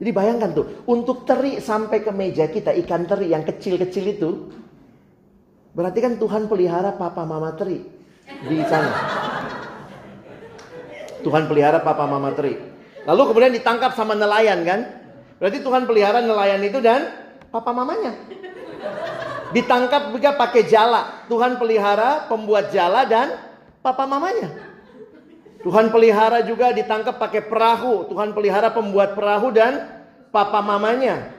Jadi 0.00 0.10
bayangkan 0.10 0.50
tuh, 0.56 0.66
untuk 0.88 1.28
teri 1.28 1.60
sampai 1.60 2.00
ke 2.00 2.10
meja 2.10 2.48
kita, 2.48 2.72
ikan 2.86 3.04
teri 3.04 3.30
yang 3.30 3.44
kecil-kecil 3.44 4.04
itu, 4.08 4.30
berarti 5.76 5.98
kan 6.00 6.16
Tuhan 6.16 6.48
pelihara 6.48 6.96
papa 6.96 7.22
mama 7.28 7.52
teri 7.54 7.82
di 8.48 8.58
sana. 8.66 8.90
Tuhan 11.22 11.46
pelihara 11.46 11.84
papa 11.84 12.08
mama 12.08 12.34
teri. 12.34 12.56
Lalu 13.06 13.22
kemudian 13.30 13.54
ditangkap 13.54 13.94
sama 13.94 14.14
nelayan 14.14 14.62
kan? 14.64 15.01
Berarti 15.42 15.58
Tuhan 15.58 15.90
pelihara 15.90 16.22
nelayan 16.22 16.62
itu 16.62 16.78
dan 16.78 17.10
papa 17.50 17.74
mamanya. 17.74 18.14
Ditangkap 19.50 20.14
juga 20.14 20.38
pakai 20.38 20.70
jala. 20.70 21.26
Tuhan 21.26 21.58
pelihara 21.58 22.30
pembuat 22.30 22.70
jala 22.70 23.02
dan 23.02 23.34
papa 23.82 24.06
mamanya. 24.06 24.54
Tuhan 25.66 25.90
pelihara 25.90 26.46
juga 26.46 26.70
ditangkap 26.70 27.18
pakai 27.18 27.42
perahu. 27.50 28.06
Tuhan 28.06 28.38
pelihara 28.38 28.70
pembuat 28.70 29.18
perahu 29.18 29.50
dan 29.50 30.06
papa 30.30 30.62
mamanya. 30.62 31.34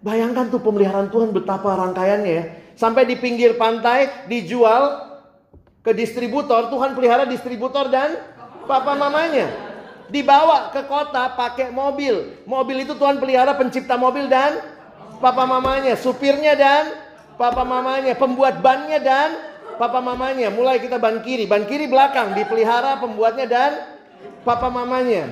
Bayangkan 0.00 0.48
tuh 0.48 0.64
pemeliharaan 0.64 1.12
Tuhan 1.12 1.36
betapa 1.36 1.76
rangkaiannya 1.76 2.32
ya. 2.32 2.44
Sampai 2.80 3.04
di 3.04 3.20
pinggir 3.20 3.60
pantai 3.60 4.24
dijual 4.24 5.04
ke 5.84 5.92
distributor. 5.92 6.72
Tuhan 6.72 6.96
pelihara 6.96 7.28
distributor 7.28 7.92
dan 7.92 8.16
papa 8.64 8.96
mamanya. 8.96 9.67
Dibawa 10.08 10.72
ke 10.72 10.88
kota 10.88 11.36
pakai 11.36 11.68
mobil. 11.68 12.40
Mobil 12.48 12.88
itu 12.88 12.96
Tuhan 12.96 13.20
pelihara 13.20 13.52
pencipta 13.52 14.00
mobil 14.00 14.24
dan 14.26 14.56
papa 15.20 15.44
mamanya. 15.44 15.94
Supirnya 16.00 16.56
dan 16.56 16.96
papa 17.36 17.60
mamanya. 17.62 18.16
Pembuat 18.16 18.64
bannya 18.64 18.98
dan 19.04 19.36
papa 19.76 20.00
mamanya. 20.00 20.48
Mulai 20.48 20.80
kita 20.80 20.96
ban 20.96 21.20
kiri, 21.20 21.44
ban 21.44 21.68
kiri 21.68 21.86
belakang 21.86 22.32
dipelihara 22.32 22.96
pembuatnya 22.98 23.46
dan 23.46 23.72
papa 24.42 24.72
mamanya. 24.72 25.28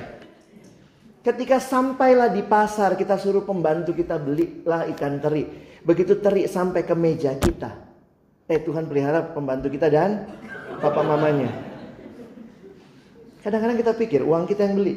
Ketika 1.25 1.59
sampailah 1.59 2.31
di 2.31 2.39
pasar, 2.39 2.95
kita 2.95 3.19
suruh 3.19 3.43
pembantu 3.43 3.91
kita 3.91 4.15
belilah 4.15 4.87
ikan 4.95 5.19
teri. 5.19 5.43
Begitu 5.83 6.23
teri 6.23 6.47
sampai 6.47 6.87
ke 6.87 6.95
meja 6.95 7.35
kita. 7.35 7.75
Eh 8.47 8.63
Tuhan 8.63 8.87
pelihara 8.87 9.35
pembantu 9.35 9.67
kita 9.67 9.91
dan 9.91 10.23
papa 10.79 11.03
mamanya. 11.03 11.66
Kadang-kadang 13.41 13.77
kita 13.77 13.93
pikir 13.93 14.21
uang 14.25 14.49
kita 14.49 14.65
yang 14.65 14.75
beli. 14.77 14.95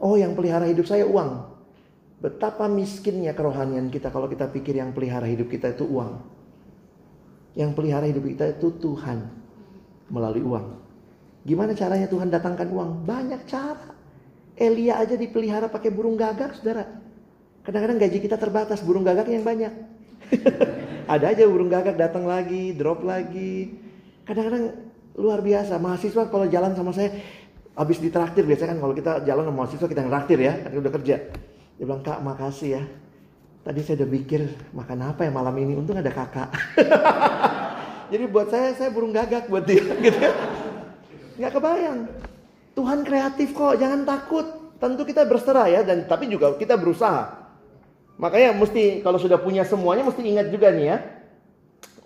Oh 0.00 0.16
yang 0.16 0.32
pelihara 0.32 0.64
hidup 0.70 0.88
saya 0.88 1.04
uang. 1.04 1.50
Betapa 2.20 2.68
miskinnya 2.68 3.32
kerohanian 3.32 3.88
kita 3.88 4.12
kalau 4.12 4.28
kita 4.28 4.48
pikir 4.48 4.76
yang 4.76 4.92
pelihara 4.92 5.24
hidup 5.28 5.48
kita 5.48 5.72
itu 5.72 5.88
uang. 5.88 6.20
Yang 7.56 7.70
pelihara 7.76 8.06
hidup 8.08 8.24
kita 8.24 8.44
itu 8.56 8.68
Tuhan 8.80 9.28
melalui 10.08 10.44
uang. 10.44 10.66
Gimana 11.44 11.72
caranya 11.72 12.08
Tuhan 12.08 12.28
datangkan 12.28 12.68
uang? 12.68 12.90
Banyak 13.08 13.42
cara. 13.48 13.96
Elia 14.60 15.00
aja 15.00 15.16
dipelihara 15.16 15.72
pakai 15.72 15.88
burung 15.88 16.20
gagak, 16.20 16.60
saudara. 16.60 16.84
Kadang-kadang 17.64 17.96
gaji 17.96 18.18
kita 18.20 18.36
terbatas, 18.36 18.84
burung 18.84 19.04
gagak 19.04 19.28
yang 19.32 19.40
banyak. 19.40 19.72
Ada 21.12 21.32
aja 21.32 21.48
burung 21.48 21.72
gagak 21.72 21.96
datang 21.96 22.28
lagi, 22.28 22.76
drop 22.76 23.00
lagi. 23.00 23.72
Kadang-kadang 24.28 24.89
luar 25.20 25.44
biasa. 25.44 25.76
Mahasiswa 25.76 26.32
kalau 26.32 26.48
jalan 26.48 26.72
sama 26.72 26.96
saya, 26.96 27.12
habis 27.76 28.00
ditraktir 28.00 28.48
biasanya 28.48 28.74
kan 28.74 28.80
kalau 28.80 28.94
kita 28.96 29.12
jalan 29.28 29.44
sama 29.46 29.56
mahasiswa 29.64 29.86
kita 29.86 30.02
ngeraktir 30.08 30.38
ya, 30.40 30.52
kan 30.64 30.70
udah 30.72 30.92
kerja. 30.96 31.16
Dia 31.76 31.84
bilang, 31.84 32.00
kak 32.00 32.18
makasih 32.24 32.80
ya. 32.80 32.82
Tadi 33.60 33.80
saya 33.84 34.00
udah 34.00 34.08
pikir 34.08 34.40
makan 34.72 34.98
apa 35.04 35.28
ya 35.28 35.30
malam 35.30 35.52
ini, 35.60 35.76
untung 35.76 36.00
ada 36.00 36.08
kakak. 36.08 36.48
Jadi 38.10 38.24
buat 38.26 38.48
saya, 38.48 38.74
saya 38.74 38.90
burung 38.90 39.12
gagak 39.12 39.46
buat 39.46 39.62
dia 39.68 39.84
gitu 40.04 40.18
ya. 40.18 40.32
Nggak 41.36 41.52
kebayang. 41.60 41.98
Tuhan 42.74 42.98
kreatif 43.04 43.52
kok, 43.52 43.76
jangan 43.76 44.08
takut. 44.08 44.46
Tentu 44.80 45.04
kita 45.04 45.28
berserah 45.28 45.68
ya, 45.68 45.84
dan 45.84 46.08
tapi 46.08 46.24
juga 46.24 46.56
kita 46.56 46.80
berusaha. 46.80 47.36
Makanya 48.16 48.56
mesti 48.56 49.04
kalau 49.04 49.16
sudah 49.16 49.40
punya 49.40 49.64
semuanya 49.64 50.04
mesti 50.04 50.20
ingat 50.24 50.48
juga 50.48 50.72
nih 50.72 50.86
ya. 50.88 50.98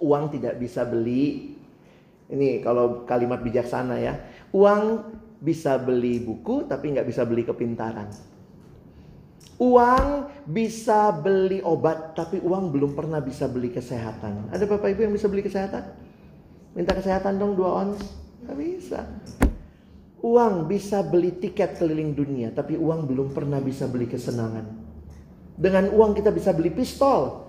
Uang 0.02 0.30
tidak 0.30 0.58
bisa 0.58 0.82
beli. 0.82 1.54
Ini 2.30 2.64
kalau 2.64 3.04
kalimat 3.04 3.44
bijaksana 3.44 4.00
ya. 4.00 4.14
Uang 4.54 5.12
bisa 5.44 5.76
beli 5.76 6.24
buku 6.24 6.64
tapi 6.64 6.96
nggak 6.96 7.04
bisa 7.04 7.28
beli 7.28 7.44
kepintaran. 7.44 8.08
Uang 9.60 10.32
bisa 10.50 11.14
beli 11.14 11.62
obat 11.62 12.16
tapi 12.18 12.42
uang 12.42 12.74
belum 12.74 12.96
pernah 12.98 13.22
bisa 13.22 13.46
beli 13.46 13.70
kesehatan. 13.70 14.50
Ada 14.50 14.66
bapak 14.66 14.96
ibu 14.96 15.06
yang 15.06 15.14
bisa 15.14 15.30
beli 15.30 15.46
kesehatan? 15.46 15.94
Minta 16.74 16.90
kesehatan 16.96 17.38
dong 17.38 17.54
dua 17.54 17.86
ons? 17.86 18.02
Gak 18.44 18.58
bisa. 18.58 19.06
Uang 20.24 20.66
bisa 20.66 21.04
beli 21.06 21.36
tiket 21.38 21.78
keliling 21.78 22.16
dunia 22.16 22.50
tapi 22.50 22.74
uang 22.74 23.06
belum 23.06 23.30
pernah 23.30 23.62
bisa 23.62 23.86
beli 23.86 24.10
kesenangan. 24.10 24.64
Dengan 25.54 25.92
uang 25.94 26.18
kita 26.18 26.34
bisa 26.34 26.50
beli 26.50 26.74
pistol. 26.74 27.43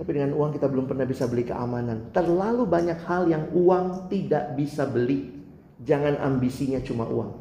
Tapi 0.00 0.16
dengan 0.16 0.32
uang 0.32 0.56
kita 0.56 0.64
belum 0.64 0.88
pernah 0.88 1.04
bisa 1.04 1.28
beli 1.28 1.44
keamanan. 1.44 2.08
Terlalu 2.16 2.64
banyak 2.64 3.04
hal 3.04 3.28
yang 3.28 3.52
uang 3.52 4.08
tidak 4.08 4.56
bisa 4.56 4.88
beli. 4.88 5.28
Jangan 5.76 6.16
ambisinya 6.24 6.80
cuma 6.80 7.04
uang. 7.04 7.36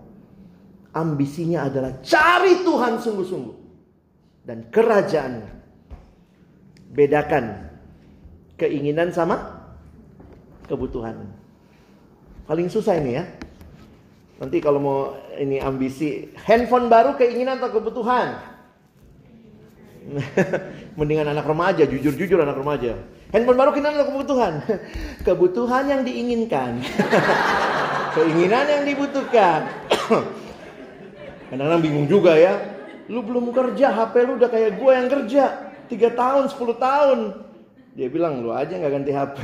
Ambisinya 0.92 1.72
adalah 1.72 2.04
cari 2.04 2.60
Tuhan 2.68 3.00
sungguh-sungguh. 3.00 3.58
Dan 4.44 4.68
kerajaannya. 4.68 5.52
Bedakan 6.92 7.72
keinginan 8.60 9.16
sama 9.16 9.40
kebutuhan. 10.68 11.32
Paling 12.44 12.68
susah 12.68 13.00
ini 13.00 13.16
ya. 13.16 13.24
Nanti 14.44 14.60
kalau 14.60 14.84
mau 14.84 15.00
ini 15.40 15.64
ambisi 15.64 16.28
handphone 16.44 16.92
baru 16.92 17.16
keinginan 17.16 17.64
atau 17.64 17.72
kebutuhan? 17.72 18.28
Mendingan 21.00 21.32
anak 21.32 21.48
remaja, 21.48 21.88
jujur-jujur 21.88 22.44
anak 22.44 22.60
remaja. 22.60 23.00
Handphone 23.32 23.56
baru 23.56 23.72
kita 23.72 23.88
adalah 23.88 24.08
kebutuhan. 24.12 24.54
Kebutuhan 25.28 25.84
yang 25.88 26.02
diinginkan. 26.04 26.84
Keinginan 28.20 28.66
yang 28.68 28.84
dibutuhkan. 28.84 29.64
Kadang-kadang 31.48 31.80
bingung 31.80 32.08
juga 32.12 32.36
ya. 32.36 32.60
Lu 33.08 33.24
belum 33.24 33.56
kerja, 33.56 33.96
HP 33.96 34.28
lu 34.28 34.36
udah 34.36 34.50
kayak 34.52 34.76
gue 34.76 34.92
yang 34.92 35.08
kerja. 35.08 35.44
3 35.88 36.20
tahun, 36.20 36.44
10 36.52 36.60
tahun. 36.76 37.20
Dia 37.96 38.08
bilang, 38.12 38.44
lu 38.44 38.52
aja 38.52 38.76
nggak 38.76 38.92
ganti 38.92 39.12
HP. 39.16 39.40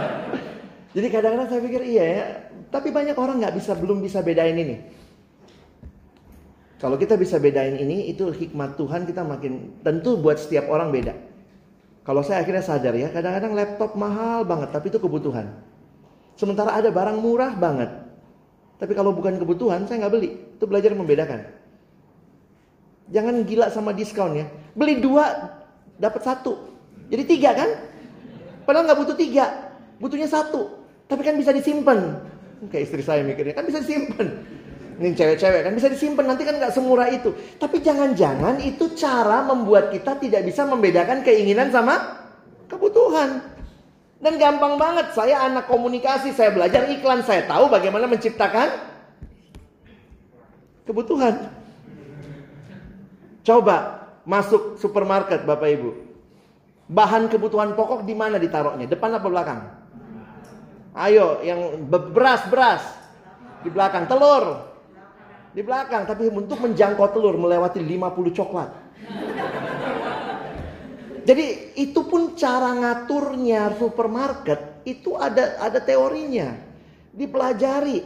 Jadi 0.94 1.06
kadang-kadang 1.10 1.48
saya 1.50 1.60
pikir 1.66 1.82
iya 1.90 2.04
ya. 2.06 2.24
Tapi 2.70 2.94
banyak 2.94 3.18
orang 3.18 3.42
nggak 3.42 3.58
bisa, 3.58 3.74
belum 3.74 3.98
bisa 3.98 4.22
bedain 4.22 4.54
ini. 4.54 5.01
Kalau 6.82 6.98
kita 6.98 7.14
bisa 7.14 7.38
bedain 7.38 7.78
ini, 7.78 8.10
itu 8.10 8.34
hikmat 8.34 8.74
Tuhan 8.74 9.06
kita 9.06 9.22
makin 9.22 9.78
tentu 9.86 10.18
buat 10.18 10.34
setiap 10.34 10.66
orang 10.66 10.90
beda. 10.90 11.14
Kalau 12.02 12.26
saya 12.26 12.42
akhirnya 12.42 12.66
sadar 12.66 12.90
ya, 12.98 13.06
kadang-kadang 13.14 13.54
laptop 13.54 13.94
mahal 13.94 14.42
banget, 14.42 14.74
tapi 14.74 14.90
itu 14.90 14.98
kebutuhan. 14.98 15.46
Sementara 16.34 16.74
ada 16.74 16.90
barang 16.90 17.22
murah 17.22 17.54
banget. 17.54 17.86
Tapi 18.82 18.98
kalau 18.98 19.14
bukan 19.14 19.38
kebutuhan, 19.38 19.86
saya 19.86 20.02
nggak 20.02 20.10
beli. 20.10 20.34
Itu 20.58 20.66
belajar 20.66 20.90
membedakan. 20.98 21.46
Jangan 23.14 23.46
gila 23.46 23.70
sama 23.70 23.94
diskon 23.94 24.42
ya. 24.42 24.50
Beli 24.74 24.98
dua, 24.98 25.54
dapat 26.02 26.26
satu. 26.26 26.66
Jadi 27.14 27.22
tiga 27.30 27.54
kan? 27.54 27.70
Padahal 28.66 28.90
nggak 28.90 28.98
butuh 29.06 29.14
tiga. 29.14 29.70
Butuhnya 30.02 30.26
satu. 30.26 30.82
Tapi 31.06 31.22
kan 31.22 31.38
bisa 31.38 31.54
disimpan. 31.54 32.26
Kayak 32.74 32.90
istri 32.90 33.06
saya 33.06 33.22
mikirnya, 33.22 33.54
kan 33.54 33.70
bisa 33.70 33.78
disimpan. 33.78 34.50
Ini 35.02 35.18
cewek-cewek 35.18 35.66
kan 35.66 35.74
bisa 35.74 35.90
disimpan 35.90 36.30
nanti 36.30 36.46
kan 36.46 36.62
nggak 36.62 36.70
semurah 36.70 37.10
itu. 37.10 37.34
Tapi 37.58 37.82
jangan-jangan 37.82 38.62
itu 38.62 38.94
cara 38.94 39.42
membuat 39.42 39.90
kita 39.90 40.14
tidak 40.22 40.46
bisa 40.46 40.62
membedakan 40.62 41.26
keinginan 41.26 41.74
sama 41.74 42.22
kebutuhan. 42.70 43.42
Dan 44.22 44.38
gampang 44.38 44.78
banget, 44.78 45.10
saya 45.10 45.42
anak 45.42 45.66
komunikasi, 45.66 46.30
saya 46.30 46.54
belajar 46.54 46.86
iklan, 46.86 47.26
saya 47.26 47.42
tahu 47.50 47.66
bagaimana 47.66 48.06
menciptakan 48.06 48.70
kebutuhan. 50.86 51.50
Coba 53.42 54.06
masuk 54.22 54.78
supermarket 54.78 55.42
Bapak 55.42 55.66
Ibu. 55.66 55.90
Bahan 56.86 57.26
kebutuhan 57.26 57.74
pokok 57.74 58.06
di 58.06 58.14
mana 58.14 58.38
ditaruhnya? 58.38 58.86
Depan 58.86 59.18
apa 59.18 59.26
belakang? 59.26 59.60
Ayo, 60.94 61.42
yang 61.42 61.90
beras-beras 61.90 62.86
di 63.66 63.70
belakang, 63.74 64.06
telur 64.06 64.71
di 65.52 65.60
belakang 65.60 66.08
tapi 66.08 66.32
untuk 66.32 66.64
menjangkau 66.64 67.12
telur 67.12 67.36
melewati 67.36 67.80
50 67.80 68.32
coklat. 68.32 68.70
Jadi 71.22 71.78
itu 71.78 72.00
pun 72.02 72.34
cara 72.34 72.74
ngaturnya 72.74 73.78
supermarket 73.78 74.82
itu 74.82 75.14
ada 75.14 75.62
ada 75.62 75.78
teorinya. 75.78 76.58
Dipelajari. 77.12 78.00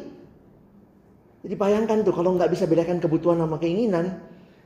Jadi 1.46 1.54
bayangkan 1.54 2.02
tuh 2.02 2.10
kalau 2.10 2.34
nggak 2.34 2.50
bisa 2.50 2.66
bedakan 2.66 2.98
kebutuhan 2.98 3.38
sama 3.38 3.54
keinginan, 3.62 4.18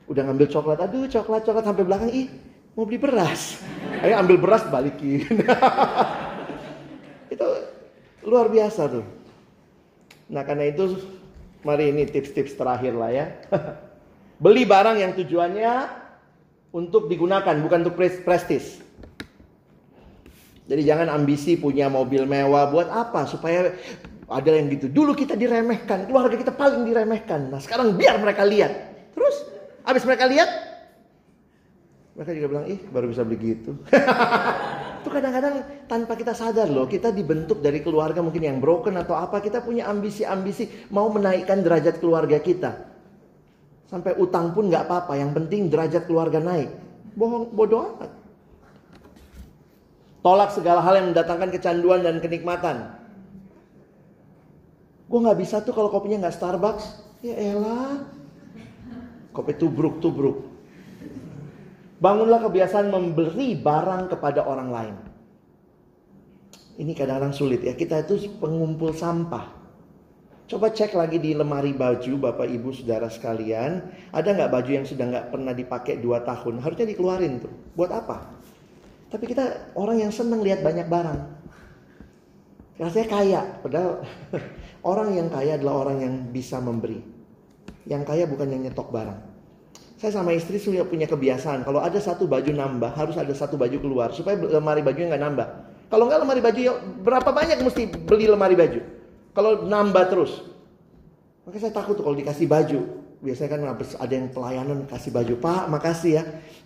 udah 0.09 0.25
ngambil 0.25 0.49
coklat, 0.49 0.81
aduh 0.81 1.05
coklat 1.05 1.45
coklat 1.45 1.61
sampai 1.61 1.85
belakang, 1.85 2.09
ih 2.09 2.25
mau 2.73 2.89
beli 2.89 2.97
beras, 2.97 3.61
ayo 4.01 4.17
ambil 4.17 4.41
beras 4.41 4.65
balikin. 4.65 5.21
itu 7.33 7.47
luar 8.25 8.49
biasa 8.49 8.89
tuh. 8.89 9.05
Nah 10.33 10.41
karena 10.41 10.73
itu 10.73 10.97
Mari 11.61 11.93
ini 11.93 12.09
tips-tips 12.09 12.57
terakhir 12.57 12.97
lah 12.97 13.11
ya. 13.13 13.25
Beli 14.43 14.65
barang 14.65 14.97
yang 14.97 15.13
tujuannya 15.13 15.73
untuk 16.73 17.05
digunakan, 17.05 17.53
bukan 17.61 17.85
untuk 17.85 17.95
prestis. 17.99 18.81
Jadi 20.65 20.81
jangan 20.87 21.11
ambisi 21.13 21.59
punya 21.59 21.91
mobil 21.91 22.25
mewah 22.25 22.71
buat 22.71 22.89
apa? 22.89 23.27
Supaya 23.29 23.75
ada 24.31 24.49
yang 24.55 24.71
gitu. 24.71 24.87
Dulu 24.87 25.13
kita 25.13 25.35
diremehkan, 25.35 26.07
keluarga 26.07 26.39
kita 26.39 26.55
paling 26.55 26.87
diremehkan. 26.87 27.51
Nah 27.51 27.59
sekarang 27.59 27.93
biar 27.99 28.17
mereka 28.17 28.47
lihat. 28.47 28.71
Terus 29.11 29.35
habis 29.83 30.01
mereka 30.07 30.25
lihat, 30.25 30.49
mereka 32.15 32.31
juga 32.33 32.47
bilang, 32.47 32.65
ih 32.71 32.79
baru 32.89 33.11
bisa 33.11 33.21
beli 33.27 33.37
gitu. 33.53 33.77
Itu 35.01 35.09
kadang-kadang 35.09 35.65
tanpa 35.89 36.13
kita 36.13 36.37
sadar 36.37 36.69
loh, 36.69 36.85
kita 36.85 37.09
dibentuk 37.09 37.57
dari 37.57 37.81
keluarga 37.81 38.21
mungkin 38.21 38.45
yang 38.45 38.61
broken 38.61 39.01
atau 39.01 39.17
apa, 39.17 39.41
kita 39.41 39.65
punya 39.65 39.89
ambisi-ambisi 39.89 40.93
mau 40.93 41.09
menaikkan 41.09 41.65
derajat 41.65 41.97
keluarga 41.97 42.37
kita. 42.37 42.85
Sampai 43.89 44.13
utang 44.21 44.53
pun 44.53 44.69
nggak 44.69 44.85
apa-apa, 44.85 45.17
yang 45.17 45.33
penting 45.33 45.73
derajat 45.73 46.05
keluarga 46.05 46.37
naik. 46.37 46.69
Bohong, 47.17 47.49
bodoh 47.49 47.97
amat. 47.97 48.13
Tolak 50.21 50.53
segala 50.53 50.85
hal 50.85 51.01
yang 51.01 51.07
mendatangkan 51.17 51.49
kecanduan 51.49 52.05
dan 52.05 52.21
kenikmatan. 52.21 52.93
Gue 55.09 55.17
nggak 55.17 55.39
bisa 55.41 55.65
tuh 55.65 55.73
kalau 55.73 55.89
kopinya 55.89 56.29
nggak 56.29 56.37
Starbucks. 56.37 56.85
Ya 57.25 57.33
elah. 57.41 58.05
Kopi 59.33 59.57
tubruk-tubruk. 59.57 60.50
Bangunlah 62.01 62.41
kebiasaan 62.41 62.89
memberi 62.89 63.53
barang 63.53 64.09
kepada 64.09 64.41
orang 64.41 64.69
lain. 64.73 64.95
Ini 66.81 66.97
kadang-kadang 66.97 67.29
sulit 67.29 67.61
ya. 67.61 67.77
Kita 67.77 68.01
itu 68.01 68.41
pengumpul 68.41 68.97
sampah. 68.97 69.61
Coba 70.49 70.73
cek 70.73 70.97
lagi 70.97 71.21
di 71.21 71.37
lemari 71.37 71.77
baju 71.77 72.17
Bapak 72.17 72.49
Ibu 72.49 72.73
Saudara 72.73 73.05
sekalian. 73.05 73.85
Ada 74.09 74.33
nggak 74.33 74.49
baju 74.49 74.71
yang 74.81 74.83
sudah 74.83 75.05
nggak 75.13 75.29
pernah 75.29 75.53
dipakai 75.53 76.01
2 76.01 76.25
tahun? 76.25 76.53
Harusnya 76.65 76.89
dikeluarin 76.89 77.37
tuh. 77.37 77.53
Buat 77.77 77.93
apa? 77.93 78.33
Tapi 79.13 79.29
kita 79.29 79.77
orang 79.77 80.01
yang 80.01 80.11
senang 80.11 80.41
lihat 80.41 80.65
banyak 80.65 80.89
barang. 80.89 81.19
Rasanya 82.81 83.07
kaya. 83.13 83.41
Padahal 83.61 84.01
orang 84.91 85.09
yang 85.13 85.29
kaya 85.29 85.55
adalah 85.61 85.85
orang 85.85 85.97
yang 86.01 86.13
bisa 86.33 86.57
memberi. 86.57 86.97
Yang 87.85 88.03
kaya 88.09 88.25
bukan 88.25 88.49
yang 88.49 88.65
nyetok 88.65 88.89
barang. 88.89 89.30
Saya 90.01 90.17
sama 90.17 90.33
istri 90.33 90.57
sudah 90.57 90.81
punya 90.81 91.05
kebiasaan. 91.05 91.61
Kalau 91.61 91.77
ada 91.77 92.01
satu 92.01 92.25
baju 92.25 92.49
nambah, 92.49 92.97
harus 92.97 93.21
ada 93.21 93.29
satu 93.37 93.53
baju 93.53 93.77
keluar. 93.77 94.09
Supaya 94.09 94.33
lemari 94.33 94.81
bajunya 94.81 95.13
nggak 95.13 95.23
nambah. 95.29 95.47
Kalau 95.93 96.09
nggak 96.09 96.25
lemari 96.25 96.41
baju, 96.41 96.57
ya 96.57 96.73
berapa 97.05 97.29
banyak 97.29 97.61
mesti 97.61 97.85
beli 98.01 98.25
lemari 98.25 98.57
baju? 98.57 98.81
Kalau 99.37 99.61
nambah 99.69 100.09
terus. 100.09 100.41
Maka 101.45 101.61
saya 101.61 101.69
takut 101.69 102.01
kalau 102.01 102.17
dikasih 102.17 102.49
baju. 102.49 102.81
biasanya 103.21 103.49
kan 103.53 103.61
ada 104.01 104.13
yang 104.17 104.33
pelayanan 104.33 104.89
kasih 104.89 105.13
baju 105.13 105.37
pak 105.37 105.69
makasih 105.69 106.11
ya 106.17 106.23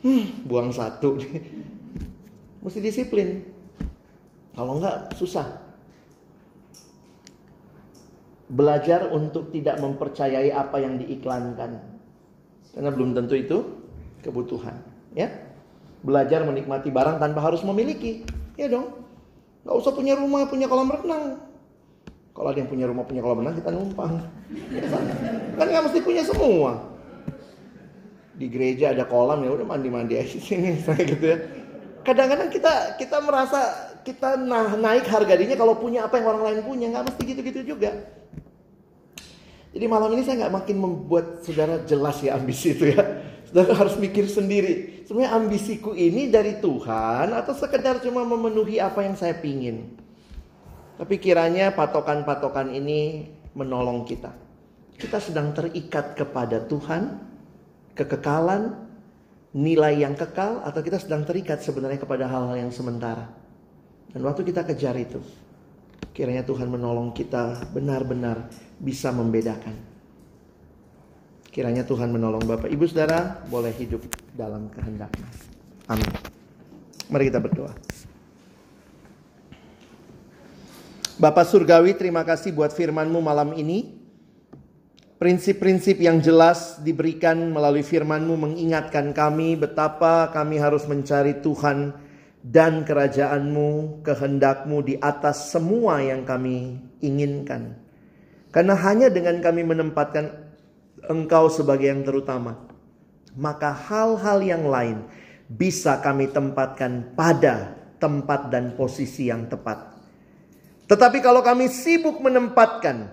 hmm, 0.07 0.47
buang 0.47 0.71
satu 0.71 1.19
mesti 2.63 2.79
disiplin 2.79 3.43
kalau 4.55 4.79
enggak 4.79 5.11
susah 5.19 5.59
belajar 8.47 9.11
untuk 9.11 9.51
tidak 9.51 9.83
mempercayai 9.83 10.47
apa 10.55 10.79
yang 10.79 10.95
diiklankan 10.95 11.94
karena 12.75 12.89
belum 12.91 13.15
tentu 13.15 13.33
itu 13.39 13.57
kebutuhan 14.21 14.75
ya 15.15 15.31
belajar 16.03 16.43
menikmati 16.43 16.91
barang 16.91 17.17
tanpa 17.17 17.39
harus 17.41 17.63
memiliki 17.63 18.27
ya 18.59 18.67
dong 18.67 18.91
nggak 19.65 19.75
usah 19.79 19.95
punya 19.95 20.13
rumah 20.13 20.45
punya 20.45 20.69
kolam 20.69 20.91
renang 20.91 21.39
kalau 22.35 22.51
ada 22.51 22.59
yang 22.59 22.67
punya 22.67 22.85
rumah 22.91 23.07
punya 23.07 23.23
kolam 23.23 23.39
renang 23.39 23.55
kita 23.55 23.71
numpang. 23.71 24.19
Kan 25.55 25.65
nggak 25.71 25.83
mesti 25.87 25.99
punya 26.03 26.23
semua. 26.27 26.83
Di 28.35 28.51
gereja 28.51 28.91
ada 28.91 29.07
kolam 29.07 29.39
ya 29.47 29.55
udah 29.55 29.63
mandi-mandi 29.63 30.19
aja 30.19 30.35
sini 30.35 30.75
gitu 31.15 31.25
ya. 31.31 31.39
Kadang-kadang 32.03 32.51
kita 32.51 32.99
kita 32.99 33.23
merasa 33.23 33.59
kita 34.03 34.35
nah, 34.35 34.75
naik 34.75 35.07
harga 35.07 35.39
kalau 35.55 35.79
punya 35.79 36.03
apa 36.03 36.19
yang 36.19 36.35
orang 36.35 36.43
lain 36.43 36.59
punya 36.67 36.85
nggak 36.91 37.07
mesti 37.07 37.21
gitu-gitu 37.23 37.61
juga. 37.63 38.03
Jadi 39.75 39.91
malam 39.91 40.15
ini 40.15 40.23
saya 40.23 40.47
nggak 40.47 40.55
makin 40.55 40.77
membuat 40.79 41.43
saudara 41.43 41.83
jelas 41.83 42.23
ya 42.23 42.39
ambisi 42.39 42.71
itu 42.71 42.95
ya. 42.95 43.03
Saudara 43.51 43.75
harus 43.75 43.99
mikir 43.99 44.23
sendiri. 44.31 45.03
Sebenarnya 45.03 45.35
ambisiku 45.35 45.91
ini 45.91 46.31
dari 46.31 46.63
Tuhan 46.63 47.35
atau 47.35 47.51
sekedar 47.51 47.99
cuma 47.99 48.23
memenuhi 48.23 48.79
apa 48.79 49.03
yang 49.03 49.19
saya 49.19 49.35
pingin. 49.35 49.99
Tapi 50.95 51.19
kiranya 51.19 51.75
patokan-patokan 51.75 52.71
ini 52.71 53.27
menolong 53.51 54.07
kita. 54.07 54.31
Kita 54.95 55.19
sedang 55.19 55.51
terikat 55.51 56.15
kepada 56.15 56.63
Tuhan, 56.63 57.19
kekekalan, 57.99 58.79
nilai 59.51 60.07
yang 60.07 60.15
kekal, 60.15 60.63
atau 60.63 60.79
kita 60.79 61.03
sedang 61.03 61.27
terikat 61.27 61.59
sebenarnya 61.59 61.99
kepada 61.99 62.31
hal-hal 62.31 62.55
yang 62.55 62.71
sementara. 62.71 63.27
Dan 64.15 64.23
waktu 64.23 64.47
kita 64.47 64.63
kejar 64.63 64.95
itu, 64.95 65.19
kiranya 66.15 66.47
Tuhan 66.47 66.71
menolong 66.71 67.11
kita 67.11 67.67
benar-benar 67.75 68.47
bisa 68.79 69.11
membedakan. 69.11 69.75
Kiranya 71.51 71.83
Tuhan 71.83 72.07
menolong 72.07 72.47
Bapak 72.47 72.71
Ibu 72.71 72.87
Saudara 72.87 73.43
boleh 73.51 73.75
hidup 73.75 73.99
dalam 74.31 74.71
kehendaknya. 74.71 75.27
Amin. 75.91 76.07
Mari 77.11 77.27
kita 77.27 77.39
berdoa. 77.43 77.75
Bapak 81.15 81.47
Surgawi 81.47 81.95
terima 81.95 82.23
kasih 82.27 82.51
buat 82.51 82.71
firmanmu 82.75 83.19
malam 83.19 83.55
ini. 83.55 84.03
Prinsip-prinsip 85.15 85.95
yang 86.03 86.19
jelas 86.19 86.83
diberikan 86.83 87.39
melalui 87.55 87.87
firmanmu 87.87 88.35
mengingatkan 88.35 89.15
kami 89.15 89.55
betapa 89.55 90.27
kami 90.35 90.59
harus 90.59 90.83
mencari 90.83 91.39
Tuhan 91.39 91.95
dan 92.45 92.85
kerajaanmu, 92.85 94.05
kehendakmu 94.05 94.85
di 94.85 94.95
atas 95.01 95.49
semua 95.49 95.97
yang 96.05 96.21
kami 96.21 96.77
inginkan. 97.01 97.73
Karena 98.53 98.77
hanya 98.77 99.09
dengan 99.09 99.41
kami 99.41 99.65
menempatkan 99.65 100.29
engkau 101.09 101.49
sebagai 101.49 101.89
yang 101.89 102.05
terutama, 102.05 102.69
maka 103.33 103.73
hal-hal 103.73 104.45
yang 104.45 104.69
lain 104.69 105.09
bisa 105.49 105.97
kami 106.05 106.29
tempatkan 106.29 107.17
pada 107.17 107.73
tempat 107.97 108.53
dan 108.53 108.77
posisi 108.77 109.33
yang 109.33 109.49
tepat. 109.49 109.97
Tetapi 110.85 111.25
kalau 111.25 111.41
kami 111.41 111.65
sibuk 111.65 112.21
menempatkan 112.21 113.09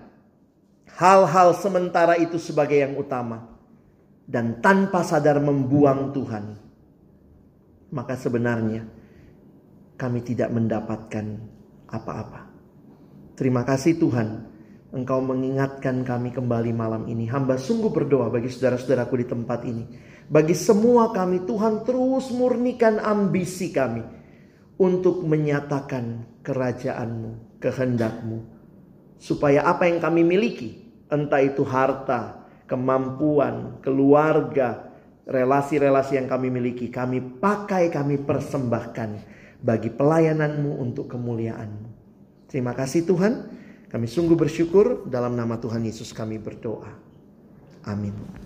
hal-hal 0.93 1.57
sementara 1.57 2.21
itu 2.21 2.37
sebagai 2.37 2.77
yang 2.77 2.93
utama 3.01 3.49
dan 4.29 4.61
tanpa 4.61 5.01
sadar 5.01 5.41
membuang 5.41 6.13
Tuhan, 6.13 6.53
maka 7.89 8.13
sebenarnya 8.13 8.85
kami 10.03 10.19
tidak 10.19 10.51
mendapatkan 10.51 11.39
apa-apa. 11.87 12.51
Terima 13.39 13.63
kasih 13.63 13.95
Tuhan, 13.95 14.51
Engkau 14.91 15.23
mengingatkan 15.23 16.03
kami 16.03 16.35
kembali 16.35 16.75
malam 16.75 17.07
ini. 17.07 17.23
Hamba 17.31 17.55
sungguh 17.55 17.87
berdoa 17.87 18.27
bagi 18.27 18.51
saudara-saudaraku 18.51 19.23
di 19.23 19.27
tempat 19.31 19.63
ini. 19.63 19.83
Bagi 20.27 20.51
semua 20.51 21.15
kami, 21.15 21.47
Tuhan 21.47 21.87
terus 21.87 22.35
murnikan 22.35 22.99
ambisi 22.99 23.71
kami 23.71 24.03
untuk 24.75 25.23
menyatakan 25.23 26.27
kerajaan-Mu 26.43 27.57
kehendakmu. 27.63 28.37
Supaya 29.23 29.63
apa 29.63 29.87
yang 29.87 30.03
kami 30.03 30.27
miliki, 30.27 30.83
entah 31.07 31.39
itu 31.39 31.63
harta, 31.63 32.43
kemampuan, 32.67 33.79
keluarga, 33.79 34.93
relasi-relasi 35.23 36.19
yang 36.19 36.27
kami 36.27 36.51
miliki, 36.51 36.91
kami 36.91 37.39
pakai, 37.39 37.87
kami 37.87 38.19
persembahkan 38.19 39.33
bagi 39.63 39.87
pelayananmu 39.89 40.83
untuk 40.83 41.07
kemuliaanmu. 41.07 41.89
Terima 42.51 42.75
kasih 42.75 43.07
Tuhan, 43.07 43.33
kami 43.87 44.05
sungguh 44.05 44.35
bersyukur 44.35 45.07
dalam 45.07 45.39
nama 45.39 45.55
Tuhan 45.57 45.81
Yesus 45.87 46.11
kami 46.11 46.37
berdoa. 46.37 46.91
Amin. 47.87 48.42